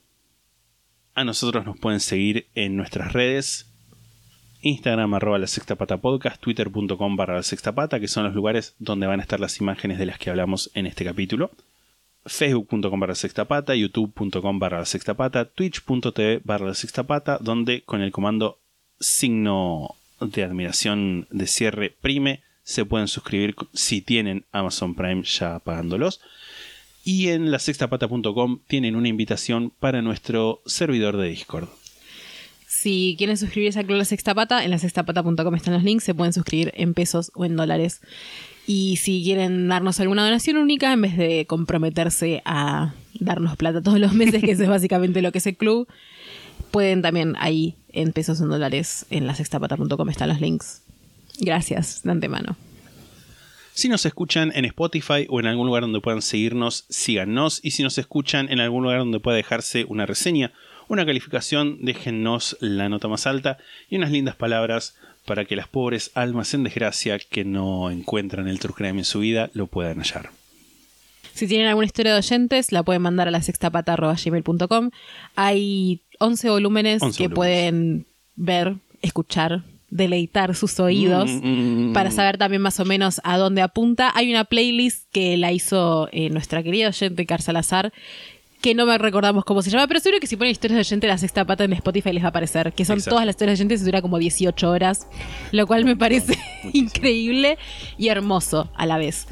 A 1.14 1.24
nosotros 1.24 1.64
nos 1.66 1.78
pueden 1.78 2.00
seguir 2.00 2.48
en 2.54 2.76
nuestras 2.76 3.12
redes. 3.12 3.69
Instagram 4.62 5.14
arroba 5.14 5.38
la 5.38 5.46
sexta 5.46 5.74
pata 5.76 5.98
podcast, 5.98 6.40
twitter.com 6.40 7.16
barra 7.16 7.36
la 7.36 7.42
sexta 7.42 7.74
pata, 7.74 8.00
que 8.00 8.08
son 8.08 8.24
los 8.24 8.34
lugares 8.34 8.74
donde 8.78 9.06
van 9.06 9.20
a 9.20 9.22
estar 9.22 9.40
las 9.40 9.60
imágenes 9.60 9.98
de 9.98 10.06
las 10.06 10.18
que 10.18 10.30
hablamos 10.30 10.70
en 10.74 10.86
este 10.86 11.04
capítulo. 11.04 11.50
Facebook.com 12.26 13.00
barra 13.00 13.12
la 13.12 13.16
sexta 13.16 13.46
pata, 13.46 13.74
youtube.com 13.74 14.58
barra 14.58 14.80
la 14.80 14.84
sexta 14.84 15.14
pata, 15.14 15.46
twitch.tv 15.46 16.42
barra 16.44 16.66
la 16.66 16.74
sexta 16.74 17.04
pata, 17.04 17.38
donde 17.40 17.82
con 17.82 18.02
el 18.02 18.12
comando 18.12 18.58
signo 18.98 19.94
de 20.20 20.44
admiración 20.44 21.26
de 21.30 21.46
cierre 21.46 21.96
prime 22.00 22.42
se 22.62 22.84
pueden 22.84 23.08
suscribir 23.08 23.56
si 23.72 24.02
tienen 24.02 24.44
Amazon 24.52 24.94
Prime 24.94 25.22
ya 25.24 25.58
pagándolos. 25.58 26.20
Y 27.02 27.28
en 27.28 27.50
la 27.50 27.58
sextapata.com 27.58 28.60
tienen 28.66 28.94
una 28.94 29.08
invitación 29.08 29.72
para 29.80 30.02
nuestro 30.02 30.60
servidor 30.66 31.16
de 31.16 31.28
Discord. 31.28 31.68
Si 32.80 33.14
quieren 33.18 33.36
suscribirse 33.36 33.78
a 33.78 33.84
Club 33.84 33.98
La 33.98 34.06
Sexta 34.06 34.34
Pata, 34.34 34.64
en 34.64 34.70
la 34.70 34.78
sextapata.com 34.78 35.54
están 35.54 35.74
los 35.74 35.82
links, 35.82 36.02
se 36.02 36.14
pueden 36.14 36.32
suscribir 36.32 36.72
en 36.74 36.94
pesos 36.94 37.30
o 37.34 37.44
en 37.44 37.54
dólares. 37.54 38.00
Y 38.66 38.96
si 38.96 39.22
quieren 39.22 39.68
darnos 39.68 40.00
alguna 40.00 40.24
donación 40.24 40.56
única, 40.56 40.90
en 40.90 41.02
vez 41.02 41.14
de 41.18 41.44
comprometerse 41.46 42.40
a 42.46 42.94
darnos 43.18 43.58
plata 43.58 43.82
todos 43.82 44.00
los 44.00 44.14
meses, 44.14 44.42
que 44.42 44.52
eso 44.52 44.62
es 44.62 44.68
básicamente 44.70 45.20
lo 45.20 45.30
que 45.30 45.36
es 45.36 45.46
el 45.46 45.58
club, 45.58 45.88
pueden 46.70 47.02
también 47.02 47.36
ahí 47.38 47.74
en 47.92 48.12
pesos 48.14 48.40
o 48.40 48.44
en 48.44 48.48
dólares, 48.48 49.04
en 49.10 49.26
la 49.26 49.34
sextapata.com 49.34 50.08
están 50.08 50.30
los 50.30 50.40
links. 50.40 50.80
Gracias 51.38 52.02
de 52.02 52.12
antemano. 52.12 52.56
Si 53.74 53.90
nos 53.90 54.06
escuchan 54.06 54.52
en 54.54 54.64
Spotify 54.64 55.26
o 55.28 55.38
en 55.38 55.46
algún 55.46 55.66
lugar 55.66 55.82
donde 55.82 56.00
puedan 56.00 56.22
seguirnos, 56.22 56.86
síganos. 56.88 57.60
Y 57.62 57.72
si 57.72 57.82
nos 57.82 57.98
escuchan 57.98 58.50
en 58.50 58.58
algún 58.60 58.84
lugar 58.84 59.00
donde 59.00 59.20
pueda 59.20 59.36
dejarse 59.36 59.84
una 59.86 60.06
reseña, 60.06 60.54
una 60.90 61.06
calificación, 61.06 61.78
déjennos 61.80 62.56
la 62.60 62.88
nota 62.88 63.06
más 63.06 63.28
alta 63.28 63.58
y 63.88 63.96
unas 63.96 64.10
lindas 64.10 64.34
palabras 64.34 64.96
para 65.24 65.44
que 65.44 65.54
las 65.54 65.68
pobres 65.68 66.10
almas 66.14 66.52
en 66.52 66.64
desgracia 66.64 67.20
que 67.20 67.44
no 67.44 67.92
encuentran 67.92 68.48
el 68.48 68.58
True 68.58 68.74
Crime 68.74 68.98
en 68.98 69.04
su 69.04 69.20
vida 69.20 69.50
lo 69.54 69.68
puedan 69.68 69.98
hallar. 69.98 70.30
Si 71.32 71.46
tienen 71.46 71.68
alguna 71.68 71.86
historia 71.86 72.12
de 72.12 72.18
oyentes, 72.18 72.72
la 72.72 72.82
pueden 72.82 73.02
mandar 73.02 73.28
a 73.28 73.30
la 73.30 73.40
sextapata.gmail.com. 73.40 74.90
Hay 75.36 76.00
11 76.18 76.50
volúmenes 76.50 77.02
11 77.02 77.16
que 77.16 77.28
volúmenes. 77.28 77.36
pueden 77.36 78.06
ver, 78.34 78.74
escuchar, 79.00 79.62
deleitar 79.90 80.56
sus 80.56 80.80
oídos 80.80 81.30
Mm, 81.30 81.46
mm, 81.46 81.90
mm, 81.90 81.92
para 81.92 82.10
saber 82.10 82.36
también 82.36 82.62
más 82.62 82.80
o 82.80 82.84
menos 82.84 83.20
a 83.22 83.38
dónde 83.38 83.62
apunta. 83.62 84.10
Hay 84.16 84.28
una 84.28 84.44
playlist 84.44 85.04
que 85.12 85.36
la 85.36 85.52
hizo 85.52 86.08
eh, 86.10 86.30
nuestra 86.30 86.64
querida 86.64 86.88
oyente 86.88 87.26
Car 87.26 87.42
Salazar, 87.42 87.92
que 88.60 88.74
no 88.74 88.86
me 88.86 88.98
recordamos 88.98 89.44
cómo 89.44 89.62
se 89.62 89.70
llama, 89.70 89.86
pero 89.86 90.00
seguro 90.00 90.20
que 90.20 90.26
si 90.26 90.36
ponen 90.36 90.52
historias 90.52 90.76
de 90.76 90.80
oyente 90.80 91.06
la 91.06 91.18
sexta 91.18 91.44
pata 91.44 91.64
en 91.64 91.72
Spotify 91.72 92.12
les 92.12 92.22
va 92.22 92.28
a 92.28 92.30
aparecer, 92.30 92.72
que 92.72 92.84
son 92.84 92.98
Exacto. 92.98 93.10
todas 93.16 93.26
las 93.26 93.34
historias 93.34 93.58
de 93.58 93.62
oyentes 93.62 93.82
y 93.82 93.84
dura 93.84 94.02
como 94.02 94.18
18 94.18 94.70
horas, 94.70 95.06
lo 95.52 95.66
cual 95.66 95.84
me 95.84 95.96
parece 95.96 96.38
increíble 96.72 97.58
y 97.96 98.08
hermoso 98.08 98.70
a 98.74 98.86
la 98.86 98.98
vez. 98.98 99.26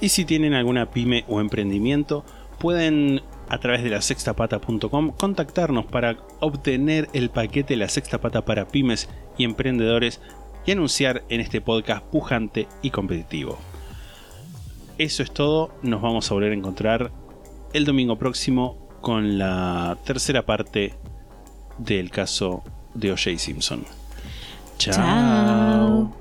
Y 0.00 0.08
si 0.08 0.24
tienen 0.24 0.54
alguna 0.54 0.90
pyme 0.90 1.24
o 1.28 1.40
emprendimiento, 1.40 2.24
pueden 2.58 3.22
a 3.48 3.58
través 3.58 3.82
de 3.82 3.90
la 3.90 4.00
sextapata.com 4.00 5.12
contactarnos 5.12 5.86
para 5.86 6.16
obtener 6.40 7.08
el 7.12 7.30
paquete 7.30 7.76
La 7.76 7.88
Sexta 7.88 8.18
Pata 8.18 8.44
para 8.44 8.68
pymes 8.68 9.08
y 9.36 9.44
emprendedores 9.44 10.20
y 10.66 10.72
anunciar 10.72 11.24
en 11.28 11.40
este 11.40 11.60
podcast 11.60 12.02
pujante 12.04 12.66
y 12.82 12.90
competitivo. 12.90 13.58
Eso 14.96 15.22
es 15.22 15.30
todo, 15.30 15.74
nos 15.82 16.00
vamos 16.00 16.30
a 16.30 16.34
volver 16.34 16.52
a 16.52 16.56
encontrar 16.56 17.10
el 17.74 17.84
domingo 17.84 18.16
próximo 18.16 18.78
con 19.00 19.36
la 19.36 19.98
tercera 20.04 20.46
parte 20.46 20.94
del 21.76 22.10
caso 22.10 22.62
de 22.94 23.10
O.J. 23.10 23.36
Simpson. 23.36 23.84
Chao. 24.78 24.94
Chao. 24.94 26.12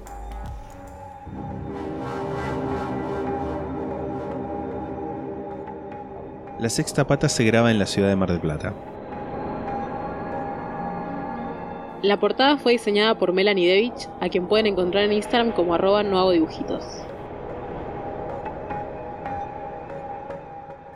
La 6.60 6.70
Sexta 6.70 7.06
Pata 7.06 7.30
se 7.30 7.44
graba 7.44 7.70
en 7.70 7.78
la 7.78 7.86
ciudad 7.86 8.10
de 8.10 8.16
Mar 8.16 8.32
del 8.32 8.40
Plata. 8.40 8.74
La 12.02 12.20
portada 12.20 12.58
fue 12.58 12.74
diseñada 12.74 13.16
por 13.16 13.32
Melanie 13.32 13.70
Devich, 13.70 14.10
a 14.22 14.28
quien 14.28 14.48
pueden 14.48 14.66
encontrar 14.66 15.04
en 15.04 15.14
Instagram 15.14 15.52
como 15.52 15.76
arroba 15.76 16.04
no 16.04 16.20
hago 16.20 16.32
dibujitos. 16.32 16.84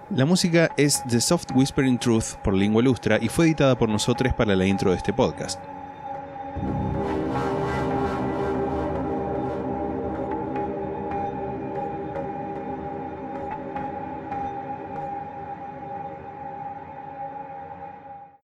La 0.09 0.23
música 0.23 0.71
es 0.77 1.03
The 1.09 1.19
Soft 1.19 1.47
Whispering 1.53 1.97
Truth 1.97 2.35
por 2.41 2.53
Lingua 2.53 2.81
Ilustra 2.81 3.19
y 3.21 3.27
fue 3.27 3.47
editada 3.47 3.77
por 3.77 3.89
nosotros 3.89 4.33
para 4.33 4.55
la 4.55 4.65
intro 4.65 4.91
de 4.91 4.97
este 4.97 5.11
podcast. 5.11 5.59